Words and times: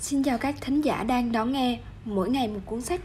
Xin 0.00 0.22
chào 0.22 0.38
các 0.38 0.54
thính 0.60 0.80
giả 0.80 1.02
đang 1.02 1.32
đón 1.32 1.52
nghe 1.52 1.80
mỗi 2.04 2.30
ngày 2.30 2.48
một 2.48 2.60
cuốn 2.66 2.80
sách. 2.80 3.00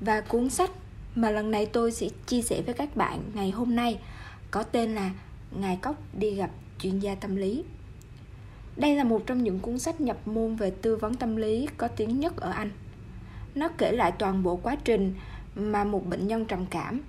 Và 0.00 0.20
cuốn 0.20 0.50
sách 0.50 0.70
mà 1.14 1.30
lần 1.30 1.50
này 1.50 1.66
tôi 1.66 1.92
sẽ 1.92 2.08
chia 2.26 2.42
sẻ 2.42 2.62
với 2.66 2.74
các 2.74 2.96
bạn 2.96 3.22
ngày 3.34 3.50
hôm 3.50 3.76
nay 3.76 3.98
có 4.50 4.62
tên 4.62 4.94
là 4.94 5.10
Ngài 5.50 5.76
Cốc 5.76 5.96
đi 6.18 6.34
gặp 6.34 6.50
chuyên 6.78 6.98
gia 6.98 7.14
tâm 7.14 7.36
lý. 7.36 7.64
Đây 8.76 8.96
là 8.96 9.04
một 9.04 9.22
trong 9.26 9.42
những 9.42 9.60
cuốn 9.60 9.78
sách 9.78 10.00
nhập 10.00 10.28
môn 10.28 10.56
về 10.56 10.70
tư 10.70 10.96
vấn 10.96 11.14
tâm 11.14 11.36
lý 11.36 11.68
có 11.76 11.88
tiếng 11.88 12.20
nhất 12.20 12.36
ở 12.36 12.50
Anh. 12.50 12.70
Nó 13.54 13.68
kể 13.78 13.92
lại 13.92 14.12
toàn 14.12 14.42
bộ 14.42 14.56
quá 14.56 14.76
trình 14.84 15.14
mà 15.54 15.84
một 15.84 16.06
bệnh 16.06 16.26
nhân 16.26 16.44
trầm 16.44 16.66
cảm 16.66 17.00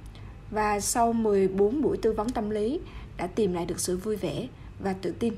và 0.52 0.80
sau 0.80 1.14
14 1.14 1.82
buổi 1.82 1.98
tư 1.98 2.14
vấn 2.14 2.30
tâm 2.30 2.50
lý 2.50 2.80
đã 3.18 3.28
tìm 3.28 3.54
lại 3.54 3.66
được 3.66 3.80
sự 3.80 3.98
vui 3.98 4.16
vẻ 4.16 4.48
và 4.80 4.94
tự 4.94 5.12
tin. 5.12 5.34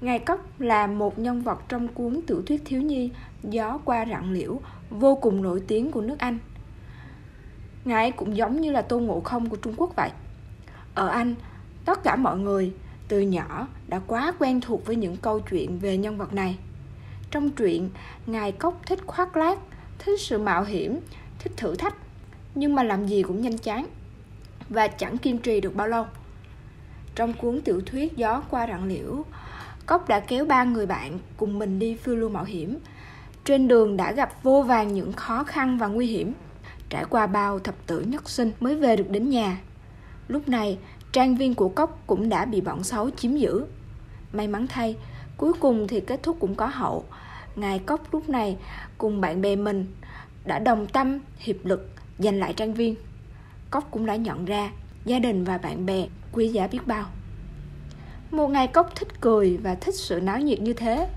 Ngài 0.00 0.18
Cốc 0.18 0.60
là 0.60 0.86
một 0.86 1.18
nhân 1.18 1.42
vật 1.42 1.62
trong 1.68 1.88
cuốn 1.88 2.20
tiểu 2.26 2.42
thuyết 2.46 2.62
thiếu 2.64 2.82
nhi 2.82 3.10
Gió 3.42 3.78
qua 3.84 4.06
rặng 4.10 4.32
liễu 4.32 4.60
vô 4.90 5.14
cùng 5.14 5.42
nổi 5.42 5.62
tiếng 5.66 5.90
của 5.90 6.00
nước 6.00 6.18
Anh. 6.18 6.38
Ngài 7.84 8.12
cũng 8.12 8.36
giống 8.36 8.60
như 8.60 8.72
là 8.72 8.82
Tôn 8.82 9.04
Ngộ 9.04 9.20
Không 9.20 9.48
của 9.48 9.56
Trung 9.56 9.74
Quốc 9.76 9.96
vậy. 9.96 10.10
Ở 10.94 11.08
Anh, 11.08 11.34
tất 11.84 12.02
cả 12.04 12.16
mọi 12.16 12.38
người 12.38 12.72
từ 13.08 13.20
nhỏ 13.20 13.68
đã 13.88 14.00
quá 14.06 14.32
quen 14.38 14.60
thuộc 14.60 14.86
với 14.86 14.96
những 14.96 15.16
câu 15.16 15.40
chuyện 15.40 15.78
về 15.78 15.96
nhân 15.96 16.18
vật 16.18 16.32
này. 16.32 16.58
Trong 17.30 17.50
truyện, 17.50 17.90
Ngài 18.26 18.52
Cốc 18.52 18.80
thích 18.86 18.98
khoác 19.06 19.36
lác, 19.36 19.58
thích 19.98 20.20
sự 20.20 20.38
mạo 20.38 20.64
hiểm, 20.64 21.00
thích 21.38 21.52
thử 21.56 21.74
thách, 21.74 21.94
nhưng 22.54 22.74
mà 22.74 22.82
làm 22.82 23.06
gì 23.06 23.22
cũng 23.22 23.42
nhanh 23.42 23.58
chán 23.58 23.86
và 24.68 24.88
chẳng 24.88 25.18
kiên 25.18 25.38
trì 25.38 25.60
được 25.60 25.76
bao 25.76 25.88
lâu. 25.88 26.06
Trong 27.14 27.32
cuốn 27.32 27.60
tiểu 27.60 27.80
thuyết 27.86 28.16
Gió 28.16 28.42
qua 28.50 28.66
rặng 28.66 28.84
liễu, 28.84 29.24
Cốc 29.90 30.08
đã 30.08 30.20
kéo 30.20 30.44
ba 30.44 30.64
người 30.64 30.86
bạn 30.86 31.18
cùng 31.36 31.58
mình 31.58 31.78
đi 31.78 31.94
phiêu 31.94 32.16
lưu 32.16 32.28
mạo 32.28 32.44
hiểm. 32.44 32.78
Trên 33.44 33.68
đường 33.68 33.96
đã 33.96 34.12
gặp 34.12 34.42
vô 34.42 34.62
vàng 34.62 34.94
những 34.94 35.12
khó 35.12 35.44
khăn 35.44 35.78
và 35.78 35.86
nguy 35.86 36.06
hiểm. 36.06 36.32
Trải 36.88 37.04
qua 37.04 37.26
bao 37.26 37.58
thập 37.58 37.86
tử 37.86 38.00
nhất 38.00 38.30
sinh 38.30 38.52
mới 38.60 38.76
về 38.76 38.96
được 38.96 39.10
đến 39.10 39.30
nhà. 39.30 39.60
Lúc 40.28 40.48
này, 40.48 40.78
trang 41.12 41.36
viên 41.36 41.54
của 41.54 41.68
Cốc 41.68 42.02
cũng 42.06 42.28
đã 42.28 42.44
bị 42.44 42.60
bọn 42.60 42.84
xấu 42.84 43.10
chiếm 43.10 43.36
giữ. 43.36 43.64
May 44.32 44.48
mắn 44.48 44.66
thay, 44.66 44.96
cuối 45.36 45.52
cùng 45.52 45.88
thì 45.88 46.00
kết 46.00 46.22
thúc 46.22 46.36
cũng 46.40 46.54
có 46.54 46.66
hậu. 46.66 47.04
Ngài 47.56 47.78
Cốc 47.78 48.14
lúc 48.14 48.28
này 48.28 48.56
cùng 48.98 49.20
bạn 49.20 49.40
bè 49.40 49.56
mình 49.56 49.86
đã 50.44 50.58
đồng 50.58 50.86
tâm, 50.86 51.18
hiệp 51.38 51.64
lực 51.64 51.90
giành 52.18 52.38
lại 52.38 52.52
trang 52.52 52.74
viên. 52.74 52.94
Cốc 53.70 53.88
cũng 53.90 54.06
đã 54.06 54.16
nhận 54.16 54.44
ra 54.44 54.70
gia 55.04 55.18
đình 55.18 55.44
và 55.44 55.58
bạn 55.58 55.86
bè 55.86 56.06
quý 56.32 56.48
giá 56.48 56.66
biết 56.66 56.86
bao. 56.86 57.06
Một 58.30 58.48
ngày 58.48 58.66
cốc 58.66 58.96
thích 58.96 59.20
cười 59.20 59.56
và 59.56 59.74
thích 59.74 59.94
sự 59.94 60.20
náo 60.20 60.40
nhiệt 60.40 60.60
như 60.60 60.72
thế. 60.72 61.08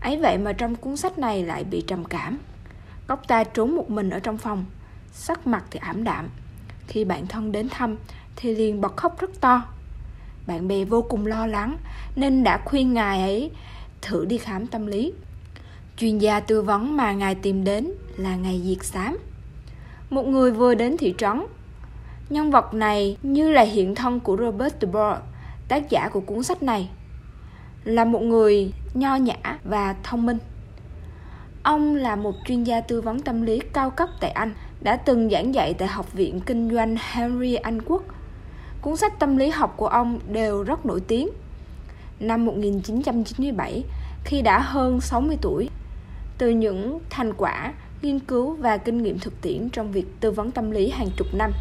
Ấy 0.00 0.16
vậy 0.16 0.38
mà 0.38 0.52
trong 0.52 0.74
cuốn 0.74 0.96
sách 0.96 1.18
này 1.18 1.42
lại 1.42 1.64
bị 1.64 1.84
trầm 1.86 2.04
cảm. 2.04 2.38
Cốc 3.06 3.28
ta 3.28 3.44
trốn 3.44 3.76
một 3.76 3.90
mình 3.90 4.10
ở 4.10 4.18
trong 4.18 4.38
phòng, 4.38 4.64
sắc 5.12 5.46
mặt 5.46 5.64
thì 5.70 5.80
ảm 5.82 6.04
đạm. 6.04 6.28
Khi 6.86 7.04
bạn 7.04 7.26
thân 7.26 7.52
đến 7.52 7.68
thăm, 7.68 7.96
thì 8.36 8.54
liền 8.54 8.80
bật 8.80 8.96
khóc 8.96 9.20
rất 9.20 9.40
to. 9.40 9.62
Bạn 10.46 10.68
bè 10.68 10.84
vô 10.84 11.02
cùng 11.02 11.26
lo 11.26 11.46
lắng, 11.46 11.76
nên 12.16 12.44
đã 12.44 12.60
khuyên 12.64 12.94
ngài 12.94 13.20
ấy 13.20 13.50
thử 14.02 14.24
đi 14.24 14.38
khám 14.38 14.66
tâm 14.66 14.86
lý. 14.86 15.12
Chuyên 15.96 16.18
gia 16.18 16.40
tư 16.40 16.62
vấn 16.62 16.96
mà 16.96 17.12
ngài 17.12 17.34
tìm 17.34 17.64
đến 17.64 17.92
là 18.16 18.36
ngài 18.36 18.62
diệt 18.64 18.84
xám. 18.84 19.18
Một 20.10 20.26
người 20.26 20.50
vừa 20.50 20.74
đến 20.74 20.96
thị 20.96 21.14
trấn. 21.18 21.42
Nhân 22.30 22.50
vật 22.50 22.74
này 22.74 23.16
như 23.22 23.50
là 23.50 23.62
hiện 23.62 23.94
thân 23.94 24.20
của 24.20 24.36
robert 24.36 24.74
de 24.80 24.88
Boer 24.88 25.18
tác 25.68 25.90
giả 25.90 26.08
của 26.08 26.20
cuốn 26.20 26.42
sách 26.42 26.62
này, 26.62 26.90
là 27.84 28.04
một 28.04 28.22
người 28.22 28.72
nho 28.94 29.16
nhã 29.16 29.58
và 29.64 29.94
thông 30.02 30.26
minh. 30.26 30.38
Ông 31.62 31.94
là 31.94 32.16
một 32.16 32.34
chuyên 32.46 32.64
gia 32.64 32.80
tư 32.80 33.00
vấn 33.00 33.20
tâm 33.20 33.42
lý 33.42 33.60
cao 33.72 33.90
cấp 33.90 34.08
tại 34.20 34.30
anh, 34.30 34.54
đã 34.80 34.96
từng 34.96 35.30
giảng 35.30 35.54
dạy 35.54 35.74
tại 35.74 35.88
học 35.88 36.12
viện 36.12 36.40
kinh 36.40 36.70
doanh 36.70 36.96
henry 37.12 37.54
anh 37.54 37.82
quốc. 37.82 38.02
Cuốn 38.82 38.96
sách 38.96 39.18
tâm 39.18 39.36
lý 39.36 39.48
học 39.48 39.74
của 39.76 39.88
ông 39.88 40.18
đều 40.32 40.62
rất 40.62 40.86
nổi 40.86 41.00
tiếng. 41.00 41.28
Năm 42.20 42.44
1997 42.44 43.84
khi 44.24 44.42
đã 44.42 44.58
hơn 44.58 45.00
60 45.00 45.38
tuổi, 45.40 45.70
từ 46.38 46.50
những 46.50 46.98
thành 47.10 47.32
quả 47.34 47.72
nghiên 48.02 48.18
cứu 48.18 48.54
và 48.54 48.76
kinh 48.76 49.02
nghiệm 49.02 49.18
thực 49.18 49.40
tiễn 49.42 49.68
trong 49.70 49.92
việc 49.92 50.06
tư 50.20 50.30
vấn 50.30 50.50
tâm 50.50 50.70
lý 50.70 50.90
hàng 50.90 51.08
chục 51.16 51.26
năm 51.32 51.52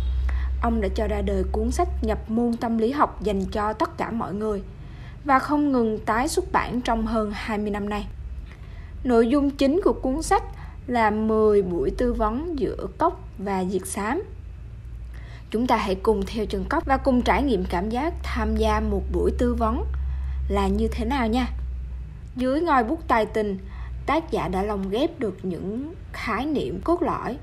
ông 0.61 0.81
đã 0.81 0.87
cho 0.95 1.07
ra 1.07 1.21
đời 1.21 1.43
cuốn 1.51 1.71
sách 1.71 1.87
nhập 2.01 2.19
môn 2.27 2.57
tâm 2.57 2.77
lý 2.77 2.91
học 2.91 3.23
dành 3.23 3.45
cho 3.45 3.73
tất 3.73 3.97
cả 3.97 4.11
mọi 4.11 4.33
người 4.33 4.63
và 5.25 5.39
không 5.39 5.71
ngừng 5.71 5.99
tái 6.05 6.27
xuất 6.27 6.51
bản 6.51 6.81
trong 6.81 7.05
hơn 7.05 7.31
20 7.33 7.71
năm 7.71 7.89
nay. 7.89 8.07
Nội 9.03 9.27
dung 9.27 9.49
chính 9.49 9.81
của 9.83 9.93
cuốn 9.93 10.21
sách 10.21 10.43
là 10.87 11.09
10 11.09 11.61
buổi 11.61 11.91
tư 11.97 12.13
vấn 12.13 12.59
giữa 12.59 12.87
cốc 12.97 13.19
và 13.37 13.65
diệt 13.65 13.87
xám. 13.87 14.23
Chúng 15.51 15.67
ta 15.67 15.77
hãy 15.77 15.95
cùng 15.95 16.25
theo 16.25 16.45
Trần 16.45 16.65
cốc 16.69 16.85
và 16.85 16.97
cùng 16.97 17.21
trải 17.21 17.43
nghiệm 17.43 17.65
cảm 17.65 17.89
giác 17.89 18.13
tham 18.23 18.55
gia 18.55 18.79
một 18.79 19.03
buổi 19.13 19.31
tư 19.37 19.53
vấn 19.53 19.85
là 20.49 20.67
như 20.67 20.87
thế 20.87 21.05
nào 21.05 21.27
nha. 21.27 21.47
Dưới 22.35 22.61
ngòi 22.61 22.83
bút 22.83 23.07
tài 23.07 23.25
tình, 23.25 23.57
tác 24.05 24.31
giả 24.31 24.47
đã 24.47 24.63
lồng 24.63 24.89
ghép 24.89 25.19
được 25.19 25.37
những 25.43 25.93
khái 26.13 26.45
niệm 26.45 26.81
cốt 26.83 27.01
lõi 27.01 27.37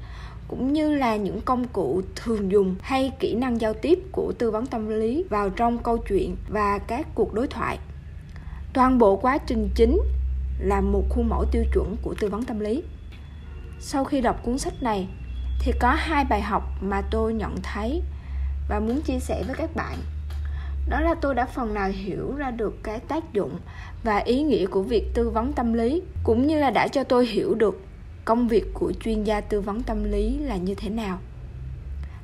cũng 0.48 0.72
như 0.72 0.94
là 0.94 1.16
những 1.16 1.40
công 1.40 1.68
cụ 1.68 2.02
thường 2.16 2.52
dùng 2.52 2.74
hay 2.80 3.12
kỹ 3.20 3.34
năng 3.34 3.60
giao 3.60 3.74
tiếp 3.74 3.98
của 4.12 4.32
tư 4.38 4.50
vấn 4.50 4.66
tâm 4.66 4.88
lý 4.88 5.24
vào 5.30 5.50
trong 5.50 5.78
câu 5.78 5.98
chuyện 5.98 6.36
và 6.48 6.78
các 6.78 7.06
cuộc 7.14 7.34
đối 7.34 7.46
thoại. 7.46 7.78
Toàn 8.72 8.98
bộ 8.98 9.16
quá 9.16 9.38
trình 9.38 9.68
chính 9.74 10.00
là 10.58 10.80
một 10.80 11.02
khuôn 11.10 11.28
mẫu 11.28 11.44
tiêu 11.52 11.64
chuẩn 11.74 11.96
của 12.02 12.14
tư 12.14 12.28
vấn 12.28 12.44
tâm 12.44 12.60
lý. 12.60 12.82
Sau 13.80 14.04
khi 14.04 14.20
đọc 14.20 14.40
cuốn 14.44 14.58
sách 14.58 14.82
này, 14.82 15.08
thì 15.60 15.72
có 15.80 15.94
hai 15.98 16.24
bài 16.24 16.42
học 16.42 16.62
mà 16.80 17.02
tôi 17.10 17.34
nhận 17.34 17.56
thấy 17.62 18.02
và 18.68 18.80
muốn 18.80 19.00
chia 19.00 19.18
sẻ 19.18 19.42
với 19.46 19.56
các 19.56 19.76
bạn. 19.76 19.98
Đó 20.88 21.00
là 21.00 21.14
tôi 21.14 21.34
đã 21.34 21.46
phần 21.46 21.74
nào 21.74 21.88
hiểu 21.88 22.34
ra 22.36 22.50
được 22.50 22.82
cái 22.82 23.00
tác 23.00 23.32
dụng 23.32 23.58
và 24.02 24.18
ý 24.18 24.42
nghĩa 24.42 24.66
của 24.66 24.82
việc 24.82 25.14
tư 25.14 25.30
vấn 25.30 25.52
tâm 25.52 25.72
lý, 25.72 26.02
cũng 26.24 26.46
như 26.46 26.58
là 26.58 26.70
đã 26.70 26.88
cho 26.88 27.04
tôi 27.04 27.26
hiểu 27.26 27.54
được 27.54 27.80
công 28.24 28.48
việc 28.48 28.64
của 28.74 28.92
chuyên 29.00 29.24
gia 29.24 29.40
tư 29.40 29.60
vấn 29.60 29.82
tâm 29.82 30.04
lý 30.04 30.38
là 30.38 30.56
như 30.56 30.74
thế 30.74 30.90
nào? 30.90 31.18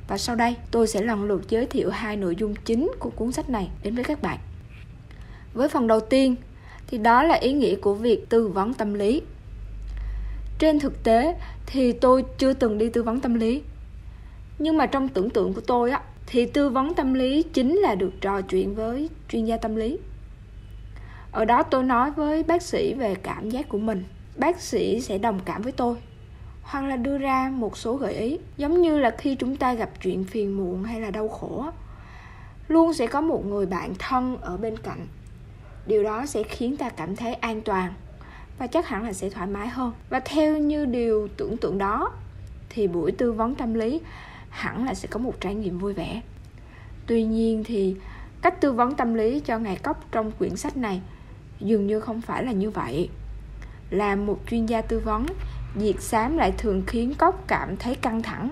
Và 0.07 0.17
sau 0.17 0.35
đây, 0.35 0.55
tôi 0.71 0.87
sẽ 0.87 1.01
lần 1.01 1.23
lượt 1.23 1.49
giới 1.49 1.65
thiệu 1.65 1.89
hai 1.89 2.17
nội 2.17 2.35
dung 2.35 2.55
chính 2.55 2.91
của 2.99 3.09
cuốn 3.09 3.31
sách 3.31 3.49
này 3.49 3.69
đến 3.83 3.95
với 3.95 4.03
các 4.03 4.21
bạn. 4.21 4.39
Với 5.53 5.69
phần 5.69 5.87
đầu 5.87 5.99
tiên, 5.99 6.35
thì 6.87 6.97
đó 6.97 7.23
là 7.23 7.35
ý 7.35 7.53
nghĩa 7.53 7.75
của 7.75 7.93
việc 7.93 8.29
tư 8.29 8.47
vấn 8.47 8.73
tâm 8.73 8.93
lý. 8.93 9.21
Trên 10.59 10.79
thực 10.79 11.03
tế, 11.03 11.35
thì 11.65 11.91
tôi 11.91 12.25
chưa 12.37 12.53
từng 12.53 12.77
đi 12.77 12.89
tư 12.89 13.03
vấn 13.03 13.19
tâm 13.19 13.33
lý. 13.33 13.61
Nhưng 14.59 14.77
mà 14.77 14.85
trong 14.85 15.07
tưởng 15.07 15.29
tượng 15.29 15.53
của 15.53 15.61
tôi 15.61 15.91
á, 15.91 16.01
thì 16.27 16.45
tư 16.45 16.69
vấn 16.69 16.93
tâm 16.93 17.13
lý 17.13 17.43
chính 17.43 17.75
là 17.75 17.95
được 17.95 18.11
trò 18.21 18.41
chuyện 18.41 18.75
với 18.75 19.09
chuyên 19.29 19.45
gia 19.45 19.57
tâm 19.57 19.75
lý. 19.75 19.97
Ở 21.31 21.45
đó 21.45 21.63
tôi 21.63 21.83
nói 21.83 22.11
với 22.11 22.43
bác 22.43 22.61
sĩ 22.61 22.93
về 22.93 23.15
cảm 23.15 23.49
giác 23.49 23.69
của 23.69 23.77
mình 23.77 24.03
bác 24.35 24.61
sĩ 24.61 25.01
sẽ 25.01 25.17
đồng 25.17 25.39
cảm 25.45 25.61
với 25.61 25.71
tôi. 25.71 25.97
Hoặc 26.61 26.81
là 26.81 26.95
đưa 26.95 27.17
ra 27.17 27.51
một 27.53 27.77
số 27.77 27.95
gợi 27.95 28.13
ý, 28.13 28.39
giống 28.57 28.81
như 28.81 28.99
là 28.99 29.15
khi 29.17 29.35
chúng 29.35 29.55
ta 29.55 29.73
gặp 29.73 29.89
chuyện 30.03 30.23
phiền 30.23 30.57
muộn 30.57 30.83
hay 30.83 31.01
là 31.01 31.11
đau 31.11 31.27
khổ 31.27 31.65
luôn 32.67 32.93
sẽ 32.93 33.07
có 33.07 33.21
một 33.21 33.45
người 33.45 33.65
bạn 33.65 33.93
thân 33.99 34.37
ở 34.41 34.57
bên 34.57 34.77
cạnh. 34.77 35.07
Điều 35.87 36.03
đó 36.03 36.25
sẽ 36.25 36.43
khiến 36.43 36.77
ta 36.77 36.89
cảm 36.89 37.15
thấy 37.15 37.33
an 37.33 37.61
toàn 37.61 37.93
và 38.57 38.67
chắc 38.67 38.87
hẳn 38.87 39.03
là 39.03 39.13
sẽ 39.13 39.29
thoải 39.29 39.47
mái 39.47 39.67
hơn. 39.67 39.93
Và 40.09 40.19
theo 40.19 40.57
như 40.57 40.85
điều 40.85 41.27
tưởng 41.37 41.57
tượng 41.57 41.77
đó, 41.77 42.11
thì 42.69 42.87
buổi 42.87 43.11
tư 43.11 43.31
vấn 43.31 43.55
tâm 43.55 43.73
lý 43.73 44.01
hẳn 44.49 44.85
là 44.85 44.93
sẽ 44.93 45.07
có 45.07 45.19
một 45.19 45.33
trải 45.39 45.55
nghiệm 45.55 45.79
vui 45.79 45.93
vẻ. 45.93 46.21
Tuy 47.07 47.23
nhiên 47.23 47.63
thì 47.63 47.95
cách 48.41 48.61
tư 48.61 48.71
vấn 48.71 48.95
tâm 48.95 49.13
lý 49.13 49.39
cho 49.39 49.59
ngày 49.59 49.75
cốc 49.75 50.05
trong 50.11 50.31
quyển 50.31 50.55
sách 50.55 50.77
này 50.77 51.01
dường 51.59 51.87
như 51.87 51.99
không 51.99 52.21
phải 52.21 52.43
là 52.43 52.51
như 52.51 52.69
vậy 52.69 53.09
là 53.91 54.15
một 54.15 54.39
chuyên 54.49 54.65
gia 54.65 54.81
tư 54.81 54.99
vấn 54.99 55.25
diệt 55.75 56.01
xám 56.01 56.37
lại 56.37 56.53
thường 56.57 56.83
khiến 56.87 57.13
cốc 57.17 57.43
cảm 57.47 57.77
thấy 57.77 57.95
căng 57.95 58.21
thẳng. 58.21 58.49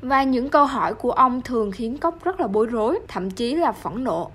Và 0.00 0.22
những 0.22 0.48
câu 0.48 0.66
hỏi 0.66 0.94
của 0.94 1.12
ông 1.12 1.42
thường 1.42 1.72
khiến 1.72 1.98
cốc 1.98 2.24
rất 2.24 2.40
là 2.40 2.46
bối 2.46 2.66
rối, 2.66 2.98
thậm 3.08 3.30
chí 3.30 3.54
là 3.54 3.72
phẫn 3.72 4.04
nộ. 4.04 4.30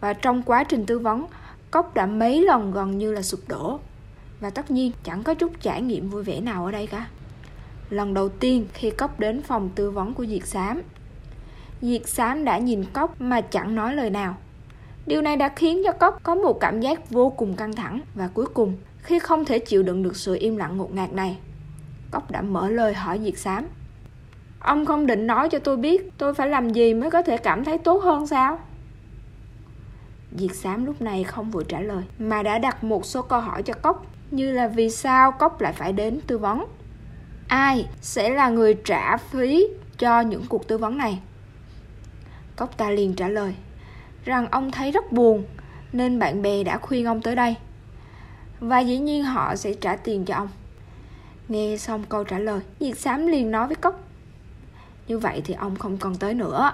Và 0.00 0.12
trong 0.12 0.42
quá 0.42 0.64
trình 0.64 0.86
tư 0.86 0.98
vấn, 0.98 1.26
cốc 1.70 1.94
đã 1.94 2.06
mấy 2.06 2.44
lần 2.44 2.72
gần 2.72 2.98
như 2.98 3.12
là 3.12 3.22
sụp 3.22 3.40
đổ. 3.48 3.80
Và 4.40 4.50
tất 4.50 4.70
nhiên, 4.70 4.92
chẳng 5.04 5.22
có 5.22 5.34
chút 5.34 5.52
trải 5.60 5.82
nghiệm 5.82 6.10
vui 6.10 6.22
vẻ 6.22 6.40
nào 6.40 6.64
ở 6.64 6.72
đây 6.72 6.86
cả. 6.86 7.06
Lần 7.90 8.14
đầu 8.14 8.28
tiên 8.28 8.66
khi 8.72 8.90
cốc 8.90 9.20
đến 9.20 9.42
phòng 9.42 9.70
tư 9.74 9.90
vấn 9.90 10.14
của 10.14 10.26
diệt 10.26 10.46
xám 10.46 10.82
diệt 11.80 12.08
xám 12.08 12.44
đã 12.44 12.58
nhìn 12.58 12.84
cốc 12.84 13.20
mà 13.20 13.40
chẳng 13.40 13.74
nói 13.74 13.94
lời 13.94 14.10
nào. 14.10 14.36
Điều 15.06 15.22
này 15.22 15.36
đã 15.36 15.48
khiến 15.48 15.82
cho 15.84 15.92
cốc 15.92 16.20
có 16.22 16.34
một 16.34 16.60
cảm 16.60 16.80
giác 16.80 17.10
vô 17.10 17.30
cùng 17.30 17.56
căng 17.56 17.72
thẳng. 17.72 18.00
Và 18.14 18.28
cuối 18.34 18.46
cùng 18.54 18.76
khi 19.02 19.18
không 19.18 19.44
thể 19.44 19.58
chịu 19.58 19.82
đựng 19.82 20.02
được 20.02 20.16
sự 20.16 20.36
im 20.40 20.56
lặng 20.56 20.76
ngột 20.76 20.94
ngạt 20.94 21.12
này. 21.12 21.38
Cốc 22.10 22.30
đã 22.30 22.42
mở 22.42 22.68
lời 22.68 22.94
hỏi 22.94 23.20
diệt 23.24 23.38
xám 23.38 23.66
ông 24.60 24.86
không 24.86 25.06
định 25.06 25.26
nói 25.26 25.48
cho 25.48 25.58
tôi 25.58 25.76
biết 25.76 26.10
tôi 26.18 26.34
phải 26.34 26.48
làm 26.48 26.70
gì 26.70 26.94
mới 26.94 27.10
có 27.10 27.22
thể 27.22 27.36
cảm 27.36 27.64
thấy 27.64 27.78
tốt 27.78 28.02
hơn 28.02 28.26
sao? 28.26 28.58
Diệt 30.36 30.56
xám 30.56 30.86
lúc 30.86 31.02
này 31.02 31.24
không 31.24 31.50
vội 31.50 31.64
trả 31.68 31.80
lời, 31.80 32.04
mà 32.18 32.42
đã 32.42 32.58
đặt 32.58 32.84
một 32.84 33.06
số 33.06 33.22
câu 33.22 33.40
hỏi 33.40 33.62
cho 33.62 33.74
cốc, 33.74 34.06
như 34.30 34.52
là 34.52 34.68
vì 34.68 34.90
sao 34.90 35.32
cốc 35.32 35.60
lại 35.60 35.72
phải 35.72 35.92
đến 35.92 36.20
tư 36.26 36.38
vấn. 36.38 36.64
Ai 37.48 37.86
sẽ 38.00 38.30
là 38.30 38.48
người 38.48 38.74
trả 38.84 39.16
phí 39.16 39.66
cho 39.98 40.20
những 40.20 40.44
cuộc 40.48 40.68
tư 40.68 40.78
vấn 40.78 40.98
này? 40.98 41.20
Cốc 42.56 42.76
ta 42.76 42.90
liền 42.90 43.14
trả 43.14 43.28
lời, 43.28 43.54
rằng 44.24 44.46
ông 44.50 44.70
thấy 44.70 44.90
rất 44.90 45.12
buồn, 45.12 45.44
nên 45.92 46.18
bạn 46.18 46.42
bè 46.42 46.64
đã 46.64 46.78
khuyên 46.78 47.06
ông 47.06 47.22
tới 47.22 47.36
đây 47.36 47.56
và 48.60 48.80
dĩ 48.80 48.98
nhiên 48.98 49.24
họ 49.24 49.56
sẽ 49.56 49.72
trả 49.72 49.96
tiền 49.96 50.24
cho 50.24 50.34
ông. 50.34 50.48
Nghe 51.48 51.76
xong 51.76 52.04
câu 52.08 52.24
trả 52.24 52.38
lời, 52.38 52.60
diệt 52.80 52.98
xám 52.98 53.26
liền 53.26 53.50
nói 53.50 53.66
với 53.66 53.76
cốc. 53.76 54.00
Như 55.08 55.18
vậy 55.18 55.42
thì 55.44 55.54
ông 55.54 55.76
không 55.76 55.98
còn 55.98 56.16
tới 56.16 56.34
nữa. 56.34 56.72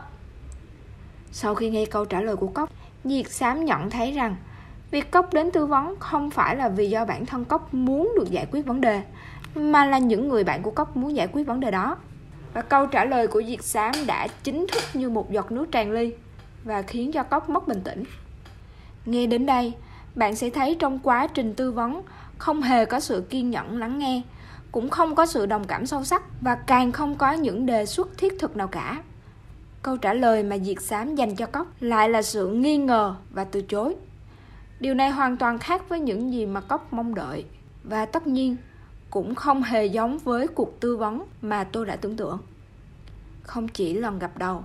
Sau 1.32 1.54
khi 1.54 1.70
nghe 1.70 1.86
câu 1.86 2.04
trả 2.04 2.20
lời 2.20 2.36
của 2.36 2.46
cốc, 2.46 2.70
diệt 3.04 3.30
xám 3.30 3.64
nhận 3.64 3.90
thấy 3.90 4.12
rằng 4.12 4.36
việc 4.90 5.10
cốc 5.10 5.32
đến 5.32 5.50
tư 5.50 5.66
vấn 5.66 5.96
không 5.98 6.30
phải 6.30 6.56
là 6.56 6.68
vì 6.68 6.90
do 6.90 7.04
bản 7.04 7.26
thân 7.26 7.44
cốc 7.44 7.74
muốn 7.74 8.12
được 8.16 8.30
giải 8.30 8.46
quyết 8.50 8.66
vấn 8.66 8.80
đề, 8.80 9.02
mà 9.54 9.84
là 9.84 9.98
những 9.98 10.28
người 10.28 10.44
bạn 10.44 10.62
của 10.62 10.70
cốc 10.70 10.96
muốn 10.96 11.16
giải 11.16 11.28
quyết 11.32 11.46
vấn 11.46 11.60
đề 11.60 11.70
đó. 11.70 11.96
Và 12.52 12.62
câu 12.62 12.86
trả 12.86 13.04
lời 13.04 13.26
của 13.26 13.42
diệt 13.48 13.64
xám 13.64 13.92
đã 14.06 14.28
chính 14.42 14.66
thức 14.72 14.82
như 14.94 15.10
một 15.10 15.30
giọt 15.30 15.52
nước 15.52 15.72
tràn 15.72 15.92
ly 15.92 16.12
và 16.64 16.82
khiến 16.82 17.12
cho 17.12 17.22
cốc 17.22 17.48
mất 17.48 17.68
bình 17.68 17.80
tĩnh. 17.84 18.04
Nghe 19.04 19.26
đến 19.26 19.46
đây 19.46 19.72
bạn 20.14 20.36
sẽ 20.36 20.50
thấy 20.50 20.76
trong 20.78 20.98
quá 20.98 21.26
trình 21.26 21.54
tư 21.54 21.72
vấn, 21.72 22.02
không 22.38 22.62
hề 22.62 22.84
có 22.84 23.00
sự 23.00 23.24
kiên 23.30 23.50
nhẫn 23.50 23.78
lắng 23.78 23.98
nghe, 23.98 24.22
cũng 24.72 24.90
không 24.90 25.14
có 25.14 25.26
sự 25.26 25.46
đồng 25.46 25.64
cảm 25.64 25.86
sâu 25.86 26.04
sắc 26.04 26.22
và 26.40 26.54
càng 26.54 26.92
không 26.92 27.14
có 27.14 27.32
những 27.32 27.66
đề 27.66 27.86
xuất 27.86 28.18
thiết 28.18 28.32
thực 28.38 28.56
nào 28.56 28.68
cả. 28.68 29.02
Câu 29.82 29.96
trả 29.96 30.14
lời 30.14 30.42
mà 30.42 30.58
diệt 30.58 30.82
xám 30.82 31.14
dành 31.14 31.36
cho 31.36 31.46
cốc 31.46 31.66
lại 31.80 32.08
là 32.08 32.22
sự 32.22 32.48
nghi 32.48 32.76
ngờ 32.76 33.14
và 33.30 33.44
từ 33.44 33.62
chối. 33.62 33.94
Điều 34.80 34.94
này 34.94 35.10
hoàn 35.10 35.36
toàn 35.36 35.58
khác 35.58 35.88
với 35.88 36.00
những 36.00 36.32
gì 36.32 36.46
mà 36.46 36.60
cốc 36.60 36.92
mong 36.92 37.14
đợi 37.14 37.44
và 37.84 38.06
tất 38.06 38.26
nhiên 38.26 38.56
cũng 39.10 39.34
không 39.34 39.62
hề 39.62 39.86
giống 39.86 40.18
với 40.18 40.48
cuộc 40.48 40.80
tư 40.80 40.96
vấn 40.96 41.24
mà 41.42 41.64
tôi 41.64 41.86
đã 41.86 41.96
tưởng 41.96 42.16
tượng. 42.16 42.38
Không 43.42 43.68
chỉ 43.68 43.94
lần 43.94 44.18
gặp 44.18 44.38
đầu, 44.38 44.64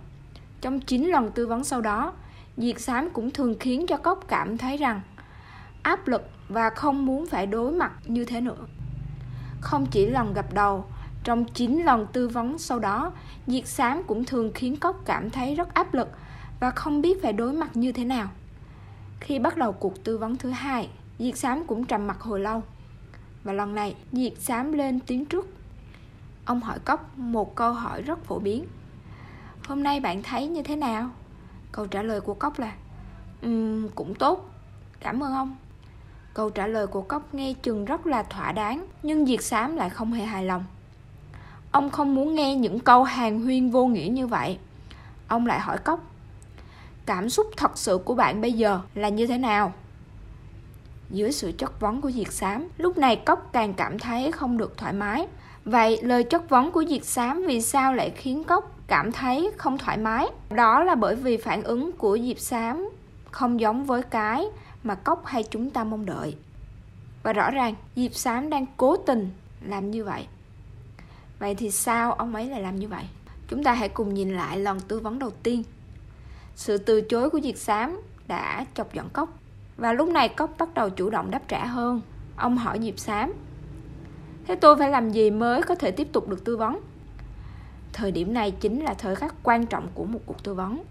trong 0.62 0.80
9 0.80 1.06
lần 1.06 1.32
tư 1.32 1.48
vấn 1.48 1.64
sau 1.64 1.82
đó, 1.82 2.14
diệt 2.58 2.82
xám 2.82 3.10
cũng 3.10 3.32
thường 3.32 3.56
khiến 3.60 3.88
cho 3.88 3.98
cốc 3.98 4.26
cảm 4.28 4.58
thấy 4.58 4.78
rằng 4.78 5.02
áp 5.84 6.08
lực 6.08 6.30
và 6.50 6.70
không 6.70 7.06
muốn 7.06 7.26
phải 7.26 7.46
đối 7.48 7.72
mặt 7.72 7.92
như 8.06 8.26
thế 8.26 8.42
nữa. 8.42 8.66
Không 9.62 9.86
chỉ 9.86 10.06
lần 10.06 10.34
gặp 10.34 10.54
đầu 10.54 10.86
trong 11.24 11.46
9 11.46 11.84
lần 11.84 12.08
tư 12.14 12.28
vấn 12.28 12.58
sau 12.58 12.80
đó 12.80 13.12
diệt 13.48 13.68
xám 13.68 14.04
cũng 14.04 14.26
thường 14.26 14.52
khiến 14.56 14.76
cốc 14.76 15.02
cảm 15.06 15.30
thấy 15.30 15.56
rất 15.56 15.74
áp 15.74 15.94
lực 15.94 16.10
và 16.60 16.72
không 16.72 17.02
biết 17.02 17.22
phải 17.22 17.34
đối 17.34 17.54
mặt 17.54 17.78
như 17.78 17.92
thế 17.92 18.06
nào. 18.06 18.30
Khi 19.20 19.40
bắt 19.40 19.58
đầu 19.58 19.72
cuộc 19.72 20.04
tư 20.04 20.18
vấn 20.18 20.36
thứ 20.36 20.50
hai 20.50 20.90
diệt 21.20 21.38
xám 21.38 21.68
cũng 21.68 21.86
trầm 21.86 22.08
mặc 22.08 22.22
hồi 22.22 22.40
lâu. 22.40 22.64
Và 23.44 23.54
lần 23.54 23.76
này 23.76 23.96
diệt 24.12 24.34
xám 24.40 24.72
lên 24.72 25.00
tiếng 25.00 25.26
trước. 25.26 25.48
Ông 26.46 26.62
hỏi 26.62 26.80
cốc 26.80 27.18
một 27.18 27.56
câu 27.56 27.74
hỏi 27.74 28.02
rất 28.02 28.24
phổ 28.24 28.40
biến. 28.40 28.66
Hôm 29.68 29.84
nay 29.84 30.00
bạn 30.00 30.24
thấy 30.24 30.48
như 30.48 30.64
thế 30.64 30.76
nào? 30.76 31.10
Câu 31.72 31.88
trả 31.88 32.02
lời 32.02 32.22
của 32.22 32.34
cốc 32.34 32.60
là 32.60 32.74
um, 33.42 33.90
cũng 33.96 34.16
tốt. 34.16 34.50
Cảm 35.00 35.24
ơn 35.24 35.34
ông 35.34 35.56
câu 36.34 36.50
trả 36.50 36.68
lời 36.68 36.88
của 36.88 37.02
cốc 37.02 37.34
nghe 37.34 37.54
chừng 37.54 37.86
rất 37.86 38.08
là 38.08 38.24
thỏa 38.24 38.52
đáng, 38.52 38.86
nhưng 39.04 39.26
diệt 39.26 39.44
xám 39.44 39.76
lại 39.76 39.90
không 39.90 40.14
hề 40.14 40.26
hài 40.26 40.44
lòng. 40.44 40.66
Ông 41.72 41.90
không 41.90 42.16
muốn 42.16 42.36
nghe 42.36 42.56
những 42.56 42.80
câu 42.80 43.04
hàng 43.04 43.42
huyên 43.42 43.70
vô 43.70 43.86
nghĩa 43.86 44.08
như 44.12 44.28
vậy. 44.28 44.58
Ông 45.28 45.48
lại 45.48 45.60
hỏi 45.60 45.78
cốc, 45.78 46.00
cảm 47.06 47.30
xúc 47.30 47.48
thật 47.58 47.78
sự 47.78 47.98
của 47.98 48.16
bạn 48.16 48.42
bây 48.42 48.54
giờ 48.54 48.82
là 48.96 49.10
như 49.10 49.28
thế 49.28 49.38
nào? 49.38 49.74
Dưới 51.10 51.32
sự 51.32 51.52
chất 51.58 51.80
vấn 51.80 52.02
của 52.02 52.12
diệt 52.12 52.32
xám 52.34 52.68
lúc 52.78 52.98
này 52.98 53.16
cốc 53.16 53.50
càng 53.54 53.74
cảm 53.74 54.00
thấy 54.00 54.32
không 54.32 54.58
được 54.58 54.78
thoải 54.78 54.94
mái. 54.94 55.28
Vậy 55.66 56.00
lời 56.02 56.24
chất 56.24 56.50
vấn 56.50 56.72
của 56.72 56.84
diệt 56.90 57.06
xám 57.06 57.44
vì 57.48 57.62
sao 57.62 57.94
lại 57.94 58.10
khiến 58.10 58.44
cốc 58.44 58.72
cảm 58.88 59.12
thấy 59.12 59.52
không 59.58 59.78
thoải 59.78 59.98
mái? 59.98 60.28
Đó 60.50 60.84
là 60.84 60.96
bởi 60.96 61.16
vì 61.16 61.38
phản 61.38 61.64
ứng 61.64 61.92
của 61.92 62.18
diệp 62.18 62.40
xám 62.40 62.90
không 63.32 63.60
giống 63.60 63.86
với 63.86 64.04
cái 64.04 64.46
mà 64.84 64.96
cốc 64.96 65.26
hay 65.26 65.44
chúng 65.44 65.70
ta 65.70 65.84
mong 65.84 66.06
đợi. 66.06 66.36
Và 67.24 67.34
rõ 67.34 67.52
ràng, 67.52 67.76
diệp 67.96 68.16
xám 68.16 68.50
đang 68.50 68.66
cố 68.78 68.98
tình 68.98 69.30
làm 69.62 69.92
như 69.92 70.04
vậy. 70.04 70.28
Vậy 71.40 71.56
thì 71.56 71.72
sao 71.72 72.14
ông 72.14 72.36
ấy 72.36 72.46
lại 72.46 72.62
làm 72.62 72.76
như 72.76 72.88
vậy? 72.88 73.04
Chúng 73.48 73.64
ta 73.64 73.74
hãy 73.74 73.90
cùng 73.90 74.14
nhìn 74.14 74.36
lại 74.36 74.60
lần 74.60 74.80
tư 74.80 75.00
vấn 75.00 75.20
đầu 75.20 75.32
tiên. 75.44 75.64
Sự 76.56 76.78
từ 76.78 77.02
chối 77.02 77.30
của 77.30 77.42
diệp 77.42 77.58
xám 77.58 78.02
đã 78.28 78.66
chọc 78.74 78.94
giận 78.94 79.10
cốc. 79.10 79.30
Và 79.78 79.94
lúc 79.94 80.10
này 80.10 80.30
cốc 80.30 80.56
bắt 80.58 80.74
đầu 80.74 80.90
chủ 80.90 81.10
động 81.10 81.32
đáp 81.32 81.42
trả 81.48 81.66
hơn. 81.66 82.02
Ông 82.36 82.58
hỏi 82.58 82.80
diệp 82.82 83.00
xám 83.00 83.34
thế 84.50 84.56
tôi 84.56 84.78
phải 84.78 84.90
làm 84.90 85.10
gì 85.10 85.30
mới 85.32 85.64
có 85.64 85.76
thể 85.76 85.92
tiếp 85.92 86.08
tục 86.12 86.30
được 86.30 86.46
tư 86.46 86.58
vấn? 86.58 86.80
Thời 87.94 88.12
điểm 88.12 88.34
này 88.34 88.52
chính 88.52 88.84
là 88.84 88.94
thời 88.94 89.16
khắc 89.16 89.36
quan 89.44 89.66
trọng 89.66 89.88
của 89.94 90.06
một 90.06 90.20
cuộc 90.26 90.44
tư 90.44 90.54
vấn. 90.54 90.84